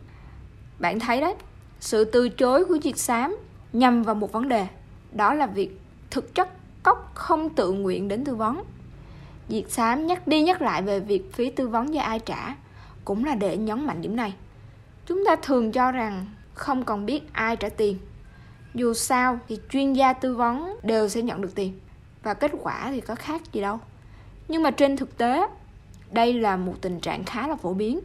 Bạn 0.78 1.00
thấy 1.00 1.20
đấy, 1.20 1.34
sự 1.80 2.04
từ 2.04 2.28
chối 2.28 2.64
của 2.64 2.78
diệp 2.82 2.98
xám 2.98 3.36
nhằm 3.72 4.02
vào 4.02 4.14
một 4.14 4.32
vấn 4.32 4.48
đề, 4.48 4.66
đó 5.12 5.34
là 5.34 5.46
việc 5.46 5.80
thực 6.10 6.34
chất 6.34 6.48
cốc 6.82 7.12
không 7.14 7.50
tự 7.50 7.72
nguyện 7.72 8.08
đến 8.08 8.24
tư 8.24 8.34
vấn. 8.34 8.62
Diệt 9.48 9.70
xám 9.70 10.06
nhắc 10.06 10.26
đi 10.26 10.42
nhắc 10.42 10.62
lại 10.62 10.82
về 10.82 11.00
việc 11.00 11.32
phí 11.32 11.50
tư 11.50 11.68
vấn 11.68 11.94
do 11.94 12.00
ai 12.00 12.18
trả 12.18 12.54
cũng 13.04 13.24
là 13.24 13.34
để 13.34 13.56
nhấn 13.56 13.86
mạnh 13.86 14.02
điểm 14.02 14.16
này. 14.16 14.34
Chúng 15.06 15.24
ta 15.26 15.36
thường 15.36 15.72
cho 15.72 15.92
rằng 15.92 16.26
không 16.54 16.84
còn 16.84 17.06
biết 17.06 17.32
ai 17.32 17.56
trả 17.56 17.68
tiền. 17.68 17.98
Dù 18.74 18.94
sao 18.94 19.38
thì 19.48 19.58
chuyên 19.70 19.92
gia 19.92 20.12
tư 20.12 20.34
vấn 20.34 20.76
đều 20.82 21.08
sẽ 21.08 21.22
nhận 21.22 21.40
được 21.40 21.54
tiền. 21.54 21.80
Và 22.22 22.34
kết 22.34 22.52
quả 22.62 22.88
thì 22.90 23.00
có 23.00 23.14
khác 23.14 23.52
gì 23.52 23.60
đâu. 23.60 23.78
Nhưng 24.48 24.62
mà 24.62 24.70
trên 24.70 24.96
thực 24.96 25.18
tế, 25.18 25.46
đây 26.10 26.32
là 26.34 26.56
một 26.56 26.74
tình 26.80 27.00
trạng 27.00 27.24
khá 27.24 27.48
là 27.48 27.56
phổ 27.56 27.74
biến. 27.74 28.00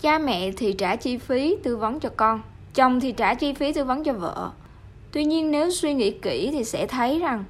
Cha 0.00 0.18
mẹ 0.18 0.52
thì 0.56 0.72
trả 0.72 0.96
chi 0.96 1.18
phí 1.18 1.56
tư 1.62 1.76
vấn 1.76 2.00
cho 2.00 2.08
con, 2.16 2.42
chồng 2.74 3.00
thì 3.00 3.12
trả 3.12 3.34
chi 3.34 3.54
phí 3.54 3.72
tư 3.72 3.84
vấn 3.84 4.04
cho 4.04 4.12
vợ 4.12 4.52
tuy 5.12 5.24
nhiên 5.24 5.50
nếu 5.50 5.70
suy 5.70 5.94
nghĩ 5.94 6.10
kỹ 6.10 6.50
thì 6.52 6.64
sẽ 6.64 6.86
thấy 6.86 7.18
rằng 7.18 7.44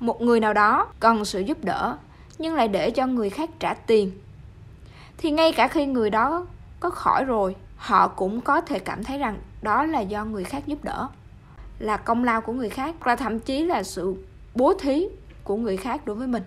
một 0.00 0.22
người 0.22 0.40
nào 0.40 0.52
đó 0.52 0.86
cần 1.00 1.24
sự 1.24 1.40
giúp 1.40 1.64
đỡ, 1.64 1.96
nhưng 2.38 2.54
lại 2.54 2.68
để 2.68 2.90
cho 2.90 3.06
người 3.06 3.30
khác 3.30 3.50
trả 3.58 3.74
tiền. 3.74 4.10
Thì 5.18 5.30
ngay 5.30 5.52
cả 5.52 5.68
khi 5.68 5.86
người 5.86 6.10
đó 6.10 6.46
có 6.80 6.90
khỏi 6.90 7.24
rồi, 7.24 7.56
họ 7.76 8.08
cũng 8.08 8.40
có 8.40 8.60
thể 8.60 8.78
cảm 8.78 9.04
thấy 9.04 9.18
rằng 9.18 9.38
đó 9.62 9.84
là 9.84 10.00
do 10.00 10.24
người 10.24 10.44
khác 10.44 10.62
giúp 10.66 10.84
đỡ, 10.84 11.08
là 11.78 11.96
công 11.96 12.24
lao 12.24 12.40
của 12.40 12.52
người 12.52 12.68
khác, 12.68 12.94
và 13.00 13.16
thậm 13.16 13.38
chí 13.38 13.64
là 13.64 13.82
sự 13.82 14.14
bố 14.54 14.74
thí 14.74 15.08
của 15.44 15.56
người 15.56 15.76
khác 15.76 16.06
đối 16.06 16.16
với 16.16 16.26
mình. 16.26 16.42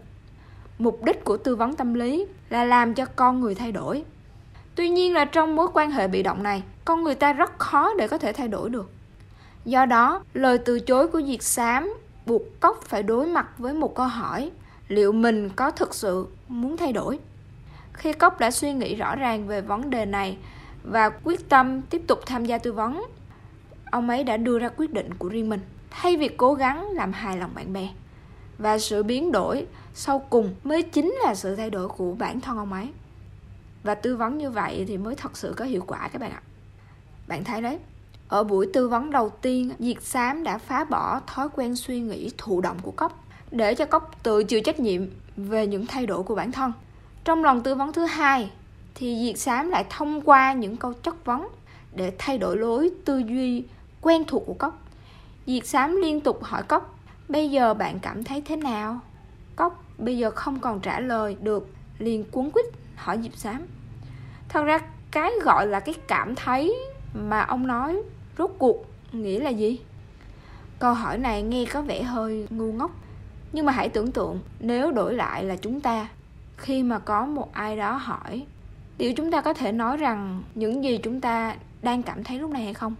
Mục 0.79 1.03
đích 1.03 1.23
của 1.23 1.37
tư 1.37 1.55
vấn 1.55 1.75
tâm 1.75 1.93
lý 1.93 2.25
là 2.49 2.65
làm 2.65 2.93
cho 2.93 3.05
con 3.05 3.41
người 3.41 3.55
thay 3.55 3.71
đổi. 3.71 4.03
Tuy 4.75 4.89
nhiên 4.89 5.13
là 5.13 5.25
trong 5.25 5.55
mối 5.55 5.67
quan 5.73 5.91
hệ 5.91 6.07
bị 6.07 6.23
động 6.23 6.43
này, 6.43 6.63
con 6.85 7.03
người 7.03 7.15
ta 7.15 7.33
rất 7.33 7.59
khó 7.59 7.93
để 7.97 8.07
có 8.07 8.17
thể 8.17 8.33
thay 8.33 8.47
đổi 8.47 8.69
được 8.69 8.91
do 9.65 9.85
đó, 9.85 10.23
lời 10.33 10.57
từ 10.57 10.79
chối 10.79 11.07
của 11.07 11.21
diệt 11.21 11.43
sám 11.43 11.93
buộc 12.25 12.59
cốc 12.59 12.81
phải 12.81 13.03
đối 13.03 13.27
mặt 13.27 13.47
với 13.57 13.73
một 13.73 13.95
câu 13.95 14.07
hỏi, 14.07 14.51
liệu 14.87 15.11
mình 15.11 15.49
có 15.49 15.71
thực 15.71 15.95
sự 15.95 16.27
muốn 16.47 16.77
thay 16.77 16.93
đổi? 16.93 17.19
Khi 17.93 18.13
cốc 18.13 18.39
đã 18.39 18.51
suy 18.51 18.73
nghĩ 18.73 18.95
rõ 18.95 19.15
ràng 19.15 19.47
về 19.47 19.61
vấn 19.61 19.89
đề 19.89 20.05
này 20.05 20.37
và 20.83 21.09
quyết 21.09 21.49
tâm 21.49 21.81
tiếp 21.81 22.01
tục 22.07 22.19
tham 22.25 22.45
gia 22.45 22.57
tư 22.57 22.71
vấn, 22.71 23.05
ông 23.91 24.09
ấy 24.09 24.23
đã 24.23 24.37
đưa 24.37 24.59
ra 24.59 24.69
quyết 24.77 24.93
định 24.93 25.13
của 25.13 25.29
riêng 25.29 25.49
mình, 25.49 25.59
thay 25.89 26.17
vì 26.17 26.27
cố 26.27 26.53
gắng 26.53 26.89
làm 26.91 27.13
hài 27.13 27.37
lòng 27.37 27.51
bạn 27.55 27.73
bè. 27.73 27.89
Và 28.57 28.77
sự 28.77 29.03
biến 29.03 29.31
đổi 29.31 29.67
sau 29.93 30.19
cùng 30.19 30.55
mới 30.63 30.83
chính 30.83 31.15
là 31.23 31.35
sự 31.35 31.55
thay 31.55 31.69
đổi 31.69 31.87
của 31.87 32.13
bản 32.13 32.41
thân 32.41 32.57
ông 32.57 32.73
ấy. 32.73 32.89
Và 33.83 33.95
tư 33.95 34.15
vấn 34.15 34.37
như 34.37 34.49
vậy 34.49 34.85
thì 34.87 34.97
mới 34.97 35.15
thật 35.15 35.37
sự 35.37 35.53
có 35.57 35.65
hiệu 35.65 35.83
quả 35.87 36.07
các 36.07 36.21
bạn 36.21 36.31
ạ. 36.31 36.41
Bạn 37.27 37.43
thấy 37.43 37.61
đấy 37.61 37.79
ở 38.33 38.43
buổi 38.43 38.67
tư 38.73 38.87
vấn 38.87 39.11
đầu 39.11 39.29
tiên, 39.29 39.71
diệt 39.79 40.03
xám 40.03 40.43
đã 40.43 40.57
phá 40.57 40.83
bỏ 40.83 41.19
thói 41.27 41.49
quen 41.55 41.75
suy 41.75 41.99
nghĩ 41.99 42.31
thụ 42.37 42.61
động 42.61 42.77
của 42.81 42.91
cốc, 42.91 43.23
để 43.51 43.75
cho 43.75 43.85
cốc 43.85 44.23
tự 44.23 44.43
chịu 44.43 44.61
trách 44.61 44.79
nhiệm 44.79 45.01
về 45.37 45.67
những 45.67 45.85
thay 45.85 46.05
đổi 46.05 46.23
của 46.23 46.35
bản 46.35 46.51
thân. 46.51 46.71
Trong 47.23 47.43
lần 47.43 47.61
tư 47.61 47.75
vấn 47.75 47.93
thứ 47.93 48.05
hai, 48.05 48.51
thì 48.95 49.25
diệt 49.25 49.39
xám 49.39 49.69
lại 49.69 49.85
thông 49.89 50.21
qua 50.21 50.53
những 50.53 50.77
câu 50.77 50.93
chất 50.93 51.25
vấn 51.25 51.47
để 51.95 52.13
thay 52.17 52.37
đổi 52.37 52.57
lối 52.57 52.91
tư 53.05 53.17
duy 53.17 53.63
quen 54.01 54.23
thuộc 54.27 54.43
của 54.45 54.53
cốc. 54.53 54.81
Diệt 55.45 55.67
xám 55.67 55.95
liên 55.95 56.21
tục 56.21 56.43
hỏi 56.43 56.63
cốc, 56.63 56.99
bây 57.29 57.51
giờ 57.51 57.73
bạn 57.73 57.99
cảm 57.99 58.23
thấy 58.23 58.41
thế 58.41 58.55
nào? 58.55 58.99
Cốc 59.55 59.83
bây 59.97 60.17
giờ 60.17 60.31
không 60.31 60.59
còn 60.59 60.79
trả 60.79 60.99
lời 60.99 61.37
được, 61.41 61.67
liền 61.99 62.23
cuốn 62.31 62.49
quýt 62.51 62.65
hỏi 62.95 63.19
diệp 63.23 63.35
xám. 63.35 63.61
Thật 64.49 64.63
ra 64.63 64.79
cái 65.11 65.31
gọi 65.43 65.67
là 65.67 65.79
cái 65.79 65.95
cảm 66.07 66.35
thấy 66.35 66.75
mà 67.13 67.41
ông 67.41 67.67
nói 67.67 68.01
rốt 68.37 68.51
cuộc, 68.57 68.85
nghĩa 69.11 69.39
là 69.39 69.49
gì? 69.49 69.79
Câu 70.79 70.93
hỏi 70.93 71.17
này 71.17 71.41
nghe 71.41 71.65
có 71.65 71.81
vẻ 71.81 72.03
hơi 72.03 72.47
ngu 72.49 72.71
ngốc. 72.71 72.91
Nhưng 73.53 73.65
mà 73.65 73.71
hãy 73.71 73.89
tưởng 73.89 74.11
tượng, 74.11 74.39
nếu 74.59 74.91
đổi 74.91 75.13
lại 75.13 75.43
là 75.43 75.55
chúng 75.55 75.81
ta, 75.81 76.07
khi 76.57 76.83
mà 76.83 76.99
có 76.99 77.25
một 77.25 77.53
ai 77.53 77.77
đó 77.77 77.91
hỏi, 77.91 78.45
liệu 78.97 79.13
chúng 79.13 79.31
ta 79.31 79.41
có 79.41 79.53
thể 79.53 79.71
nói 79.71 79.97
rằng 79.97 80.43
những 80.55 80.83
gì 80.83 80.97
chúng 80.97 81.21
ta 81.21 81.55
đang 81.81 82.03
cảm 82.03 82.23
thấy 82.23 82.39
lúc 82.39 82.51
này 82.51 82.63
hay 82.63 82.73
không? 82.73 82.95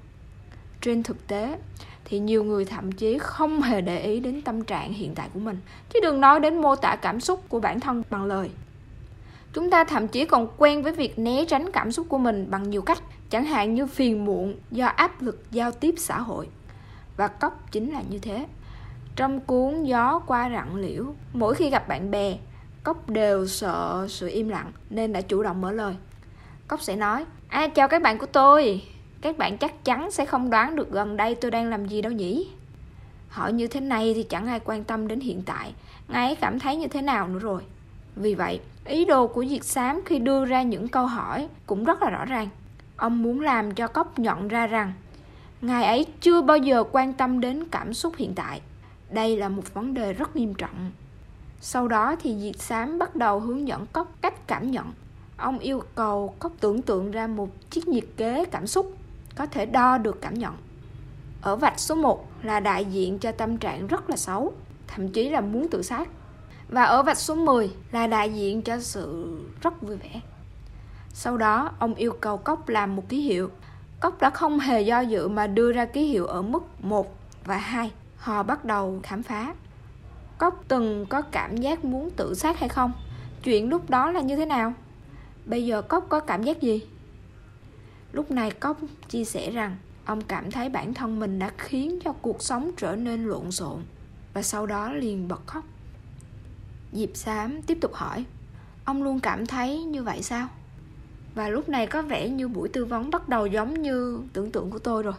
Trên 0.82 1.04
thực 1.04 1.28
tế, 1.28 1.58
thì 2.06 2.20
nhiều 2.20 2.44
người 2.44 2.66
thậm 2.66 2.92
chí 2.92 3.18
không 3.18 3.62
hề 3.62 3.82
để 3.82 4.02
ý 4.02 4.20
đến 4.20 4.42
tâm 4.42 4.64
trạng 4.64 4.94
hiện 4.94 5.16
tại 5.16 5.30
của 5.34 5.40
mình. 5.40 5.58
Chứ 5.94 6.00
đừng 6.04 6.22
nói 6.22 6.40
đến 6.40 6.62
mô 6.62 6.76
tả 6.76 6.96
cảm 6.96 7.20
xúc 7.20 7.50
của 7.50 7.60
bản 7.60 7.80
thân 7.80 8.04
bằng 8.10 8.26
lời. 8.26 8.50
Chúng 9.54 9.70
ta 9.70 9.84
thậm 9.84 10.08
chí 10.08 10.26
còn 10.26 10.48
quen 10.58 10.84
với 10.84 10.92
việc 10.92 11.20
né 11.20 11.46
tránh 11.46 11.72
cảm 11.72 11.92
xúc 11.92 12.06
của 12.10 12.18
mình 12.18 12.48
bằng 12.52 12.70
nhiều 12.70 12.82
cách 12.82 13.04
chẳng 13.34 13.46
hạn 13.46 13.76
như 13.76 13.86
phiền 13.86 14.26
muộn 14.26 14.56
do 14.72 14.86
áp 14.86 15.22
lực 15.22 15.44
giao 15.52 15.72
tiếp 15.72 15.96
xã 15.98 16.20
hội. 16.20 16.48
Và 17.18 17.28
cốc 17.28 17.72
chính 17.72 17.94
là 17.94 18.02
như 18.10 18.20
thế. 18.20 18.46
Trong 19.16 19.40
cuốn 19.40 19.84
gió 19.84 20.20
qua 20.20 20.50
rặng 20.50 20.76
liễu, 20.76 21.06
mỗi 21.34 21.56
khi 21.56 21.70
gặp 21.70 21.88
bạn 21.88 22.12
bè, 22.12 22.38
cốc 22.84 23.10
đều 23.10 23.48
sợ 23.48 24.06
sự 24.10 24.28
im 24.28 24.50
lặng 24.50 24.72
nên 24.90 25.14
đã 25.14 25.22
chủ 25.22 25.44
động 25.44 25.62
mở 25.62 25.72
lời. 25.72 25.96
Cốc 26.68 26.82
sẽ 26.82 26.96
nói 26.96 27.26
à 27.48 27.68
chào 27.68 27.88
các 27.88 28.02
bạn 28.02 28.18
của 28.18 28.26
tôi. 28.26 28.82
Các 29.22 29.38
bạn 29.38 29.58
chắc 29.58 29.86
chắn 29.86 30.12
sẽ 30.12 30.26
không 30.26 30.50
đoán 30.50 30.76
được 30.76 30.92
gần 30.92 31.18
đây 31.18 31.36
tôi 31.36 31.52
đang 31.52 31.70
làm 31.70 31.86
gì 31.86 32.02
đâu 32.02 32.12
nhỉ. 32.12 32.48
Hỏi 33.30 33.54
như 33.54 33.68
thế 33.68 33.80
này 33.80 34.14
thì 34.14 34.24
chẳng 34.24 34.48
ai 34.48 34.60
quan 34.66 34.84
tâm 34.84 35.08
đến 35.08 35.20
hiện 35.20 35.42
tại. 35.46 35.74
Ngay 36.08 36.36
cảm 36.36 36.60
thấy 36.60 36.76
như 36.76 36.88
thế 36.88 37.02
nào 37.02 37.28
nữa 37.28 37.40
rồi. 37.40 37.62
Vì 38.16 38.36
vậy, 38.36 38.60
ý 38.86 39.06
đồ 39.06 39.28
của 39.28 39.46
diệt 39.46 39.64
xám 39.64 40.02
khi 40.06 40.20
đưa 40.20 40.46
ra 40.46 40.62
những 40.62 40.88
câu 40.88 41.06
hỏi 41.06 41.48
cũng 41.66 41.84
rất 41.84 42.04
là 42.04 42.10
rõ 42.10 42.26
ràng 42.26 42.50
ông 43.04 43.24
muốn 43.24 43.42
làm 43.42 43.74
cho 43.74 43.88
cốc 43.88 44.20
nhận 44.20 44.48
ra 44.48 44.68
rằng 44.68 44.94
ngài 45.62 45.86
ấy 45.86 46.06
chưa 46.22 46.42
bao 46.42 46.58
giờ 46.58 46.84
quan 46.92 47.14
tâm 47.14 47.40
đến 47.40 47.64
cảm 47.72 47.94
xúc 47.94 48.14
hiện 48.18 48.34
tại. 48.36 48.62
Đây 49.10 49.38
là 49.38 49.50
một 49.50 49.74
vấn 49.74 49.94
đề 49.94 50.14
rất 50.14 50.36
nghiêm 50.36 50.54
trọng. 50.54 50.92
Sau 51.62 51.88
đó 51.88 52.16
thì 52.22 52.40
diệt 52.40 52.62
xám 52.62 53.00
bắt 53.00 53.16
đầu 53.16 53.40
hướng 53.40 53.68
dẫn 53.68 53.86
cốc 53.86 54.16
cách 54.22 54.48
cảm 54.48 54.72
nhận. 54.72 54.94
Ông 55.38 55.60
yêu 55.60 55.84
cầu 55.96 56.36
cốc 56.40 56.52
tưởng 56.60 56.82
tượng 56.82 57.12
ra 57.12 57.28
một 57.28 57.50
chiếc 57.70 57.88
nhiệt 57.88 58.04
kế 58.18 58.46
cảm 58.46 58.68
xúc 58.68 58.98
có 59.36 59.46
thể 59.46 59.66
đo 59.66 59.98
được 59.98 60.22
cảm 60.22 60.34
nhận. 60.34 60.54
Ở 61.42 61.56
vạch 61.56 61.80
số 61.80 61.96
1 61.96 62.28
là 62.44 62.60
đại 62.60 62.86
diện 62.86 63.20
cho 63.20 63.32
tâm 63.32 63.58
trạng 63.58 63.88
rất 63.88 64.10
là 64.10 64.16
xấu, 64.16 64.54
thậm 64.88 65.10
chí 65.10 65.30
là 65.30 65.42
muốn 65.42 65.68
tự 65.68 65.82
sát. 65.82 66.10
Và 66.70 66.84
ở 66.84 67.04
vạch 67.04 67.18
số 67.18 67.36
10 67.36 67.72
là 67.92 68.08
đại 68.08 68.34
diện 68.34 68.62
cho 68.62 68.80
sự 68.80 69.38
rất 69.62 69.82
vui 69.82 69.96
vẻ 69.96 70.22
sau 71.14 71.38
đó, 71.38 71.72
ông 71.80 71.96
yêu 71.96 72.14
cầu 72.22 72.38
cốc 72.38 72.70
làm 72.70 72.96
một 72.96 73.10
ký 73.10 73.22
hiệu. 73.22 73.52
Cốc 74.00 74.22
đã 74.22 74.30
không 74.30 74.60
hề 74.60 74.82
do 74.82 75.00
dự 75.00 75.28
mà 75.28 75.48
đưa 75.48 75.72
ra 75.72 75.86
ký 75.86 76.06
hiệu 76.06 76.26
ở 76.26 76.42
mức 76.42 76.84
1 76.84 77.16
và 77.46 77.58
2 77.58 77.92
họ 78.18 78.44
bắt 78.44 78.66
đầu 78.66 79.00
khám 79.04 79.24
phá. 79.24 79.54
Cốc 80.38 80.64
từng 80.68 81.06
có 81.10 81.22
cảm 81.22 81.58
giác 81.58 81.86
muốn 81.86 82.10
tự 82.10 82.34
sát 82.34 82.60
hay 82.60 82.70
không? 82.70 82.92
Chuyện 83.44 83.70
lúc 83.70 83.90
đó 83.90 84.12
là 84.12 84.22
như 84.22 84.36
thế 84.36 84.46
nào? 84.46 84.74
Bây 85.46 85.66
giờ 85.66 85.82
cốc 85.82 86.06
có 86.10 86.20
cảm 86.20 86.44
giác 86.44 86.62
gì? 86.62 86.82
Lúc 88.12 88.32
này 88.32 88.52
cốc 88.52 88.78
chia 89.10 89.26
sẻ 89.26 89.52
rằng 89.52 89.78
ông 90.06 90.22
cảm 90.22 90.52
thấy 90.52 90.70
bản 90.70 90.94
thân 90.94 91.20
mình 91.20 91.40
đã 91.40 91.52
khiến 91.58 92.00
cho 92.04 92.14
cuộc 92.22 92.42
sống 92.42 92.72
trở 92.78 92.96
nên 92.96 93.26
lộn 93.26 93.52
xộn 93.52 93.82
và 94.34 94.42
sau 94.42 94.66
đó 94.66 94.94
liền 94.94 95.28
bật 95.28 95.42
khóc. 95.48 95.64
Diệp 96.92 97.10
sám 97.14 97.62
tiếp 97.62 97.78
tục 97.82 97.94
hỏi, 97.94 98.26
ông 98.86 99.04
luôn 99.04 99.20
cảm 99.20 99.46
thấy 99.46 99.84
như 99.84 100.04
vậy 100.04 100.22
sao? 100.22 100.48
Và 101.36 101.50
lúc 101.50 101.70
này 101.70 101.88
có 101.88 102.02
vẻ 102.02 102.30
như 102.30 102.48
buổi 102.48 102.70
tư 102.70 102.86
vấn 102.86 103.10
bắt 103.10 103.30
đầu 103.30 103.46
giống 103.46 103.82
như 103.82 104.20
tưởng 104.34 104.52
tượng 104.52 104.72
của 104.72 104.80
tôi 104.80 105.04
rồi. 105.04 105.14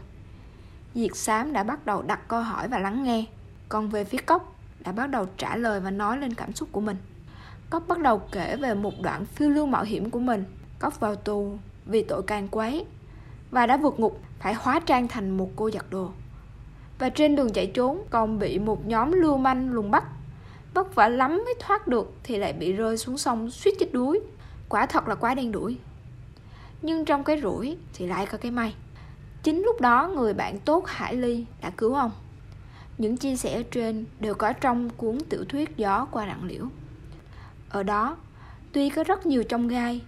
Diệp 0.95 1.17
xám 1.17 1.53
đã 1.53 1.63
bắt 1.63 1.87
đầu 1.87 2.03
đặt 2.03 2.29
câu 2.29 2.43
hỏi 2.43 2.69
và 2.69 2.79
lắng 2.79 3.05
nghe. 3.05 3.25
Còn 3.69 3.89
về 3.89 4.05
phía 4.05 4.19
cốc, 4.19 4.57
đã 4.85 4.93
bắt 4.93 5.11
đầu 5.11 5.27
trả 5.37 5.57
lời 5.57 5.81
và 5.81 5.91
nói 5.91 6.19
lên 6.19 6.35
cảm 6.35 6.53
xúc 6.53 6.69
của 6.73 6.81
mình. 6.81 6.97
Cốc 7.71 7.89
bắt 7.89 7.99
đầu 7.99 8.23
kể 8.33 8.57
về 8.57 8.75
một 8.75 8.93
đoạn 9.03 9.25
phiêu 9.25 9.51
lưu 9.51 9.67
mạo 9.67 9.85
hiểm 9.85 10.11
của 10.11 10.21
mình. 10.21 10.45
Cốc 10.79 11.01
vào 11.01 11.17
tù 11.17 11.59
vì 11.87 12.03
tội 12.03 12.23
can 12.23 12.49
quấy 12.49 12.87
và 13.51 13.67
đã 13.67 13.77
vượt 13.77 14.01
ngục, 14.01 14.21
phải 14.39 14.55
hóa 14.55 14.81
trang 14.81 15.09
thành 15.09 15.31
một 15.31 15.51
cô 15.57 15.71
giặt 15.71 15.85
đồ. 15.91 16.11
Và 16.99 17.09
trên 17.09 17.37
đường 17.37 17.53
chạy 17.53 17.67
trốn, 17.67 18.03
còn 18.11 18.39
bị 18.39 18.59
một 18.59 18.87
nhóm 18.87 19.13
lưu 19.13 19.37
manh 19.37 19.73
lùng 19.73 19.91
bắt. 19.91 20.05
Vất 20.75 20.95
vả 20.95 21.09
lắm 21.09 21.31
mới 21.31 21.55
thoát 21.61 21.89
được 21.89 22.13
thì 22.23 22.37
lại 22.37 22.53
bị 22.53 22.73
rơi 22.73 22.97
xuống 22.97 23.19
sông 23.19 23.51
suýt 23.51 23.75
chết 23.79 23.93
đuối. 23.93 24.21
Quả 24.69 24.87
thật 24.87 25.09
là 25.09 25.15
quá 25.15 25.35
đen 25.35 25.53
đuổi 25.53 25.79
nhưng 26.85 27.05
trong 27.05 27.25
cái 27.25 27.41
rủi 27.41 27.77
thì 27.95 28.07
lại 28.07 28.27
có 28.27 28.39
cái 28.39 28.51
may. 28.51 28.75
Chính 29.43 29.63
lúc 29.63 29.81
đó 29.81 30.09
người 30.09 30.35
bạn 30.35 30.59
tốt 30.59 30.87
hải 30.87 31.15
ly 31.15 31.45
đã 31.63 31.71
cứu 31.71 31.95
ông. 31.95 32.11
Những 32.99 33.17
chia 33.17 33.37
sẻ 33.37 33.63
trên 33.63 34.05
đều 34.21 34.35
có 34.35 34.53
trong 34.53 34.91
cuốn 34.91 35.19
tiểu 35.29 35.45
thuyết 35.49 35.77
gió 35.77 36.07
qua 36.11 36.27
rặng 36.27 36.45
liễu. 36.45 36.67
Ở 37.69 37.83
đó, 37.83 38.17
tuy 38.73 38.91
có 38.91 39.05
rất 39.05 39.27
nhiều 39.27 39.45
trong 39.45 39.69
gai, 39.69 40.01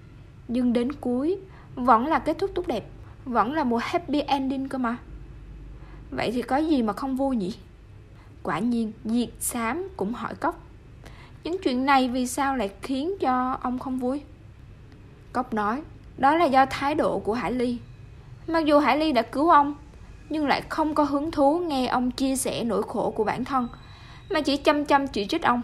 nhưng 0.49 0.73
đến 0.73 0.92
cuối 0.92 1.38
vẫn 1.75 2.06
là 2.06 2.18
kết 2.18 2.38
thúc 2.38 2.50
tốt 2.54 2.66
đẹp, 2.66 2.85
vẫn 3.25 3.52
là 3.52 3.64
một 3.64 3.83
happy 3.83 4.21
ending 4.21 4.68
cơ 4.68 4.78
mà. 4.78 4.97
Vậy 6.11 6.30
thì 6.33 6.42
có 6.42 6.56
gì 6.56 6.83
mà 6.83 6.92
không 6.92 7.16
vui 7.16 7.37
nhỉ? 7.37 7.54
Quả 8.42 8.59
nhiên, 8.59 8.92
diệt 9.04 9.30
xám 9.40 9.88
cũng 9.97 10.12
hỏi 10.12 10.35
cốc. 10.35 10.62
Những 11.45 11.56
chuyện 11.62 11.87
này 11.87 12.09
vì 12.09 12.26
sao 12.26 12.56
lại 12.56 12.71
khiến 12.83 13.14
cho 13.21 13.59
ông 13.62 13.78
không 13.78 13.99
vui? 13.99 14.23
Cốc 15.33 15.54
nói 15.54 15.83
đó 16.18 16.35
là 16.35 16.44
do 16.44 16.66
thái 16.66 16.94
độ 16.94 17.18
của 17.18 17.35
hải 17.35 17.52
ly. 17.52 17.78
Mặc 18.46 18.64
dù 18.64 18.78
hải 18.78 18.99
ly 18.99 19.12
đã 19.12 19.23
cứu 19.23 19.50
ông, 19.50 19.75
nhưng 20.28 20.46
lại 20.46 20.62
không 20.68 20.94
có 20.94 21.04
hứng 21.04 21.30
thú 21.30 21.58
nghe 21.58 21.87
ông 21.87 22.11
chia 22.11 22.37
sẻ 22.37 22.64
nỗi 22.64 22.82
khổ 22.82 23.11
của 23.11 23.25
bản 23.25 23.44
thân, 23.44 23.68
mà 24.30 24.40
chỉ 24.40 24.56
chăm 24.56 24.85
chăm 24.85 25.06
chỉ 25.06 25.26
trích 25.26 25.42
ông. 25.42 25.62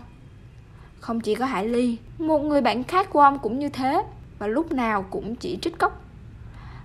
Không 1.01 1.21
chỉ 1.21 1.35
có 1.35 1.45
hải 1.45 1.69
ly, 1.69 1.97
một 2.19 2.39
người 2.39 2.61
bạn 2.61 2.85
khác 2.85 3.11
của 3.11 3.21
ông 3.21 3.39
cũng 3.39 3.59
như 3.59 3.69
thế, 3.69 4.05
và 4.39 4.47
lúc 4.47 4.73
nào 4.73 5.05
cũng 5.11 5.37
chỉ 5.37 5.59
trích 5.63 5.79
cốc 5.79 6.03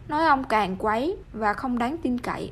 nói 0.08 0.26
ông 0.26 0.44
càng 0.44 0.76
quấy 0.80 1.18
và 1.34 1.54
không 1.54 1.78
đáng 1.78 1.98
tin 1.98 2.20
cậy. 2.20 2.52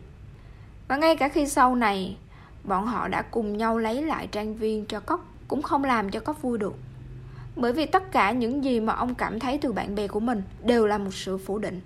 Và 0.88 0.98
ngay 0.98 1.16
cả 1.16 1.30
khi 1.30 1.48
sau 1.48 1.76
này, 1.76 2.18
bọn 2.64 2.86
họ 2.86 3.08
đã 3.08 3.22
cùng 3.22 3.58
nhau 3.58 3.78
lấy 3.78 4.02
lại 4.02 4.28
trang 4.28 4.56
viên 4.56 4.86
cho 4.86 5.00
cốc, 5.00 5.26
cũng 5.48 5.62
không 5.62 5.84
làm 5.84 6.10
cho 6.10 6.20
cốc 6.20 6.42
vui 6.42 6.58
được 6.58 6.76
bởi 7.56 7.74
vì 7.74 7.86
tất 7.86 8.12
cả 8.12 8.32
những 8.32 8.64
gì 8.64 8.80
mà 8.80 8.94
ông 8.94 9.16
cảm 9.16 9.40
thấy 9.40 9.58
từ 9.58 9.72
bạn 9.72 9.96
bè 9.96 10.08
của 10.08 10.20
mình 10.20 10.42
đều 10.64 10.88
là 10.88 10.98
một 10.98 11.14
sự 11.14 11.38
phủ 11.38 11.60
định. 11.60 11.82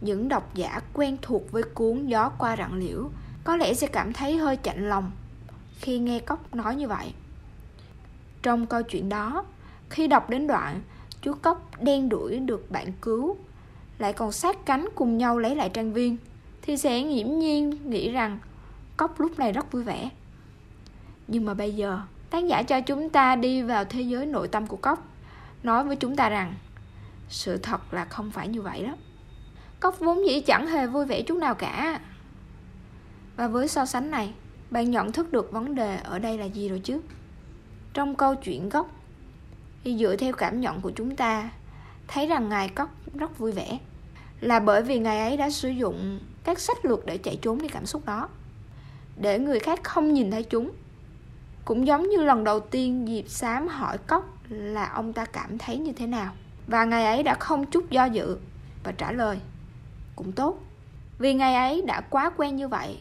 Những 0.00 0.28
độc 0.28 0.54
giả 0.54 0.80
quen 0.94 1.16
thuộc 1.22 1.52
với 1.52 1.62
cuốn 1.62 2.06
gió 2.06 2.28
qua 2.28 2.56
rặng 2.56 2.74
liễu 2.74 3.10
có 3.44 3.56
lẽ 3.56 3.74
sẽ 3.74 3.86
cảm 3.86 4.12
thấy 4.12 4.36
hơi 4.36 4.56
chạnh 4.56 4.88
lòng 4.88 5.10
khi 5.78 5.98
nghe 5.98 6.20
cốc 6.20 6.54
nói 6.54 6.76
như 6.76 6.88
vậy. 6.88 7.14
Trong 8.42 8.66
câu 8.66 8.82
chuyện 8.82 9.08
đó, 9.08 9.44
khi 9.90 10.06
đọc 10.06 10.30
đến 10.30 10.46
đoạn 10.46 10.80
chú 11.22 11.32
cốc 11.42 11.70
đen 11.82 12.08
đuổi 12.08 12.38
được 12.38 12.70
bạn 12.70 12.92
cứu, 13.00 13.36
lại 13.98 14.12
còn 14.12 14.32
sát 14.32 14.66
cánh 14.66 14.88
cùng 14.94 15.18
nhau 15.18 15.38
lấy 15.38 15.56
lại 15.56 15.70
trang 15.74 15.92
viên, 15.92 16.16
thì 16.62 16.76
sẽ 16.76 17.02
nghiễm 17.02 17.38
nhiên 17.38 17.90
nghĩ 17.90 18.10
rằng 18.10 18.38
cốc 18.96 19.20
lúc 19.20 19.38
này 19.38 19.52
rất 19.52 19.72
vui 19.72 19.82
vẻ. 19.82 20.10
Nhưng 21.28 21.44
mà 21.44 21.54
bây 21.54 21.74
giờ 21.74 22.00
tác 22.30 22.46
giả 22.46 22.62
cho 22.62 22.80
chúng 22.80 23.10
ta 23.10 23.36
đi 23.36 23.62
vào 23.62 23.84
thế 23.84 24.02
giới 24.02 24.26
nội 24.26 24.48
tâm 24.48 24.66
của 24.66 24.76
cốc, 24.76 25.08
nói 25.62 25.84
với 25.84 25.96
chúng 25.96 26.16
ta 26.16 26.28
rằng, 26.28 26.54
sự 27.28 27.56
thật 27.56 27.94
là 27.94 28.04
không 28.04 28.30
phải 28.30 28.48
như 28.48 28.62
vậy 28.62 28.82
đó. 28.82 28.96
Cốc 29.80 29.98
vốn 29.98 30.26
dĩ 30.26 30.40
chẳng 30.40 30.66
hề 30.66 30.86
vui 30.86 31.06
vẻ 31.06 31.22
chút 31.22 31.38
nào 31.38 31.54
cả. 31.54 32.00
Và 33.36 33.48
với 33.48 33.68
so 33.68 33.86
sánh 33.86 34.10
này, 34.10 34.32
bạn 34.70 34.90
nhận 34.90 35.12
thức 35.12 35.32
được 35.32 35.52
vấn 35.52 35.74
đề 35.74 35.96
ở 35.96 36.18
đây 36.18 36.38
là 36.38 36.44
gì 36.44 36.68
rồi 36.68 36.80
chứ? 36.84 37.00
Trong 37.94 38.14
câu 38.14 38.34
chuyện 38.34 38.68
gốc 38.68 38.90
thì 39.84 39.96
dựa 39.98 40.16
theo 40.16 40.32
cảm 40.32 40.60
nhận 40.60 40.80
của 40.80 40.90
chúng 40.90 41.16
ta, 41.16 41.50
thấy 42.08 42.26
rằng 42.26 42.48
ngài 42.48 42.68
cốc 42.68 42.90
rất 43.14 43.38
vui 43.38 43.52
vẻ, 43.52 43.78
là 44.40 44.60
bởi 44.60 44.82
vì 44.82 44.98
ngài 44.98 45.20
ấy 45.20 45.36
đã 45.36 45.50
sử 45.50 45.68
dụng 45.68 46.20
các 46.44 46.58
sách 46.58 46.84
lược 46.84 47.06
để 47.06 47.18
chạy 47.18 47.38
trốn 47.42 47.62
đi 47.62 47.68
cảm 47.68 47.86
xúc 47.86 48.04
đó. 48.06 48.28
Để 49.16 49.38
người 49.38 49.60
khác 49.60 49.84
không 49.84 50.12
nhìn 50.12 50.30
thấy 50.30 50.42
chúng 50.42 50.70
cũng 51.64 51.86
giống 51.86 52.08
như 52.08 52.22
lần 52.22 52.44
đầu 52.44 52.60
tiên 52.60 53.06
Diệp 53.08 53.28
Sám 53.28 53.68
hỏi 53.68 53.98
Cốc 53.98 54.36
là 54.48 54.88
ông 54.88 55.12
ta 55.12 55.24
cảm 55.24 55.58
thấy 55.58 55.78
như 55.78 55.92
thế 55.92 56.06
nào. 56.06 56.32
Và 56.66 56.84
ngày 56.84 57.04
ấy 57.04 57.22
đã 57.22 57.34
không 57.34 57.66
chút 57.66 57.90
do 57.90 58.04
dự 58.04 58.38
và 58.84 58.92
trả 58.92 59.12
lời, 59.12 59.38
cũng 60.16 60.32
tốt. 60.32 60.58
Vì 61.18 61.34
ngày 61.34 61.54
ấy 61.54 61.82
đã 61.86 62.00
quá 62.00 62.30
quen 62.36 62.56
như 62.56 62.68
vậy, 62.68 62.98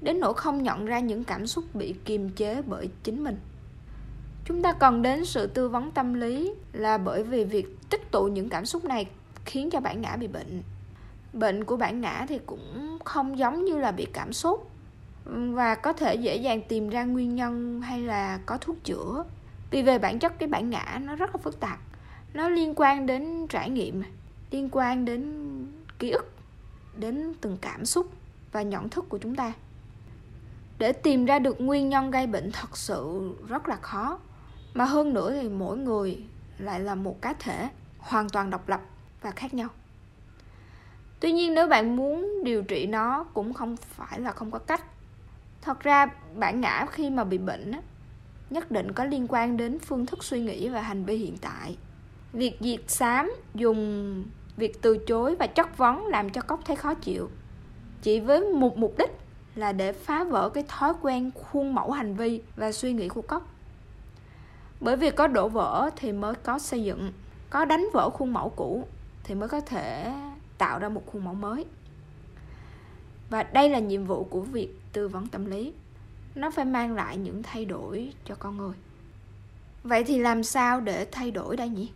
đến 0.00 0.20
nỗi 0.20 0.34
không 0.34 0.62
nhận 0.62 0.86
ra 0.86 1.00
những 1.00 1.24
cảm 1.24 1.46
xúc 1.46 1.64
bị 1.74 1.94
kiềm 2.04 2.30
chế 2.30 2.62
bởi 2.66 2.88
chính 3.02 3.24
mình. 3.24 3.40
Chúng 4.44 4.62
ta 4.62 4.72
cần 4.72 5.02
đến 5.02 5.24
sự 5.24 5.46
tư 5.46 5.68
vấn 5.68 5.90
tâm 5.90 6.14
lý 6.14 6.54
là 6.72 6.98
bởi 6.98 7.22
vì 7.22 7.44
việc 7.44 7.76
tích 7.90 8.10
tụ 8.10 8.24
những 8.24 8.48
cảm 8.48 8.66
xúc 8.66 8.84
này 8.84 9.06
khiến 9.44 9.70
cho 9.70 9.80
bản 9.80 10.00
ngã 10.00 10.16
bị 10.16 10.26
bệnh. 10.26 10.62
Bệnh 11.32 11.64
của 11.64 11.76
bản 11.76 12.00
ngã 12.00 12.26
thì 12.28 12.38
cũng 12.46 12.98
không 13.04 13.38
giống 13.38 13.64
như 13.64 13.78
là 13.78 13.92
bị 13.92 14.06
cảm 14.12 14.32
xúc 14.32 14.70
và 15.24 15.74
có 15.74 15.92
thể 15.92 16.14
dễ 16.14 16.36
dàng 16.36 16.62
tìm 16.68 16.88
ra 16.88 17.04
nguyên 17.04 17.34
nhân 17.34 17.80
hay 17.80 18.00
là 18.00 18.38
có 18.46 18.58
thuốc 18.58 18.76
chữa. 18.84 19.24
Vì 19.70 19.82
về 19.82 19.98
bản 19.98 20.18
chất 20.18 20.38
cái 20.38 20.48
bản 20.48 20.70
ngã 20.70 21.00
nó 21.02 21.16
rất 21.16 21.30
là 21.34 21.42
phức 21.42 21.60
tạp. 21.60 21.78
Nó 22.34 22.48
liên 22.48 22.72
quan 22.76 23.06
đến 23.06 23.46
trải 23.48 23.70
nghiệm, 23.70 24.02
liên 24.50 24.68
quan 24.72 25.04
đến 25.04 25.46
ký 25.98 26.10
ức, 26.10 26.32
đến 26.96 27.34
từng 27.40 27.56
cảm 27.60 27.84
xúc 27.84 28.06
và 28.52 28.62
nhận 28.62 28.88
thức 28.88 29.08
của 29.08 29.18
chúng 29.18 29.34
ta. 29.34 29.52
Để 30.78 30.92
tìm 30.92 31.24
ra 31.24 31.38
được 31.38 31.60
nguyên 31.60 31.88
nhân 31.88 32.10
gây 32.10 32.26
bệnh 32.26 32.50
thật 32.52 32.76
sự 32.76 33.32
rất 33.48 33.68
là 33.68 33.76
khó. 33.76 34.18
Mà 34.74 34.84
hơn 34.84 35.14
nữa 35.14 35.32
thì 35.40 35.48
mỗi 35.48 35.78
người 35.78 36.24
lại 36.58 36.80
là 36.80 36.94
một 36.94 37.22
cá 37.22 37.32
thể 37.32 37.68
hoàn 37.98 38.28
toàn 38.28 38.50
độc 38.50 38.68
lập 38.68 38.80
và 39.20 39.30
khác 39.30 39.54
nhau. 39.54 39.68
Tuy 41.20 41.32
nhiên 41.32 41.54
nếu 41.54 41.66
bạn 41.66 41.96
muốn 41.96 42.44
điều 42.44 42.62
trị 42.62 42.86
nó 42.86 43.24
cũng 43.24 43.52
không 43.52 43.76
phải 43.76 44.20
là 44.20 44.32
không 44.32 44.50
có 44.50 44.58
cách 44.58 44.84
thật 45.62 45.80
ra, 45.80 46.06
bản 46.34 46.60
ngã 46.60 46.86
khi 46.90 47.10
mà 47.10 47.24
bị 47.24 47.38
bệnh 47.38 47.72
nhất 48.50 48.70
định 48.70 48.92
có 48.92 49.04
liên 49.04 49.26
quan 49.28 49.56
đến 49.56 49.78
phương 49.78 50.06
thức 50.06 50.24
suy 50.24 50.40
nghĩ 50.40 50.68
và 50.68 50.80
hành 50.80 51.04
vi 51.04 51.16
hiện 51.16 51.36
tại. 51.40 51.76
Việc 52.32 52.56
diệt 52.60 52.80
xám, 52.88 53.32
dùng 53.54 54.24
việc 54.56 54.82
từ 54.82 54.98
chối 54.98 55.36
và 55.38 55.46
chất 55.46 55.78
vấn 55.78 56.06
làm 56.06 56.30
cho 56.30 56.40
cốc 56.40 56.60
thấy 56.64 56.76
khó 56.76 56.94
chịu. 56.94 57.30
Chỉ 58.02 58.20
với 58.20 58.40
một 58.40 58.78
mục 58.78 58.94
đích 58.98 59.10
là 59.54 59.72
để 59.72 59.92
phá 59.92 60.24
vỡ 60.24 60.48
cái 60.48 60.64
thói 60.68 60.92
quen 61.02 61.30
khuôn 61.34 61.74
mẫu 61.74 61.90
hành 61.90 62.14
vi 62.14 62.42
và 62.56 62.72
suy 62.72 62.92
nghĩ 62.92 63.08
của 63.08 63.22
cốc. 63.22 63.48
Bởi 64.80 64.96
vì 64.96 65.10
có 65.10 65.26
đổ 65.26 65.48
vỡ 65.48 65.90
thì 65.96 66.12
mới 66.12 66.34
có 66.34 66.58
xây 66.58 66.84
dựng, 66.84 67.12
có 67.50 67.64
đánh 67.64 67.86
vỡ 67.92 68.10
khuôn 68.10 68.32
mẫu 68.32 68.48
cũ 68.48 68.88
thì 69.24 69.34
mới 69.34 69.48
có 69.48 69.60
thể 69.60 70.12
tạo 70.58 70.78
ra 70.78 70.88
một 70.88 71.02
khuôn 71.06 71.24
mẫu 71.24 71.34
mới 71.34 71.64
và 73.32 73.42
đây 73.42 73.68
là 73.68 73.78
nhiệm 73.78 74.04
vụ 74.04 74.24
của 74.24 74.40
việc 74.40 74.68
tư 74.92 75.08
vấn 75.08 75.26
tâm 75.26 75.46
lý. 75.46 75.72
Nó 76.34 76.50
phải 76.50 76.64
mang 76.64 76.94
lại 76.94 77.16
những 77.16 77.42
thay 77.42 77.64
đổi 77.64 78.12
cho 78.24 78.34
con 78.34 78.56
người. 78.56 78.74
Vậy 79.82 80.04
thì 80.04 80.18
làm 80.18 80.42
sao 80.42 80.80
để 80.80 81.06
thay 81.12 81.30
đổi 81.30 81.56
đây 81.56 81.68
nhỉ? 81.68 81.90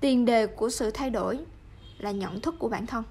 Tiền 0.00 0.24
đề 0.24 0.46
của 0.46 0.70
sự 0.70 0.90
thay 0.90 1.10
đổi 1.10 1.38
là 1.98 2.10
nhận 2.10 2.40
thức 2.40 2.54
của 2.58 2.68
bản 2.68 2.86
thân. 2.86 3.04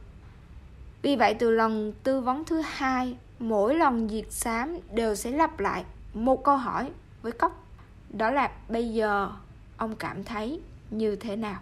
Vì 1.02 1.16
vậy, 1.16 1.34
từ 1.34 1.52
lần 1.52 1.94
tư 2.04 2.22
vấn 2.22 2.44
thứ 2.46 2.62
hai, 2.66 3.18
mỗi 3.40 3.76
lần 3.76 4.10
diệt 4.10 4.32
xám 4.32 4.78
đều 4.94 5.16
sẽ 5.16 5.32
lặp 5.32 5.60
lại 5.60 5.86
một 6.14 6.44
câu 6.44 6.58
hỏi 6.58 6.92
với 7.22 7.32
cốc. 7.32 7.66
Đó 8.10 8.32
là 8.32 8.52
bây 8.70 8.90
giờ 8.90 9.32
ông 9.78 9.96
cảm 9.96 10.24
thấy 10.24 10.62
như 10.92 11.16
thế 11.16 11.36
nào? 11.36 11.60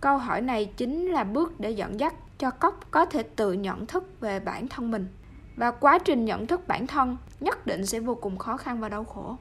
Câu 0.00 0.18
hỏi 0.18 0.40
này 0.40 0.64
chính 0.76 1.06
là 1.06 1.24
bước 1.24 1.60
để 1.60 1.70
dẫn 1.70 2.00
dắt 2.00 2.14
cho 2.40 2.50
cóc 2.50 2.90
có 2.90 3.04
thể 3.06 3.22
tự 3.22 3.52
nhận 3.52 3.86
thức 3.86 4.20
về 4.20 4.40
bản 4.40 4.68
thân 4.68 4.90
mình. 4.90 5.08
Và 5.56 5.70
quá 5.70 5.98
trình 5.98 6.24
nhận 6.24 6.46
thức 6.46 6.68
bản 6.68 6.86
thân 6.86 7.16
nhất 7.40 7.66
định 7.66 7.86
sẽ 7.86 8.00
vô 8.00 8.14
cùng 8.14 8.38
khó 8.38 8.56
khăn 8.56 8.80
và 8.80 8.88
đau 8.88 9.04
khổ. 9.04 9.36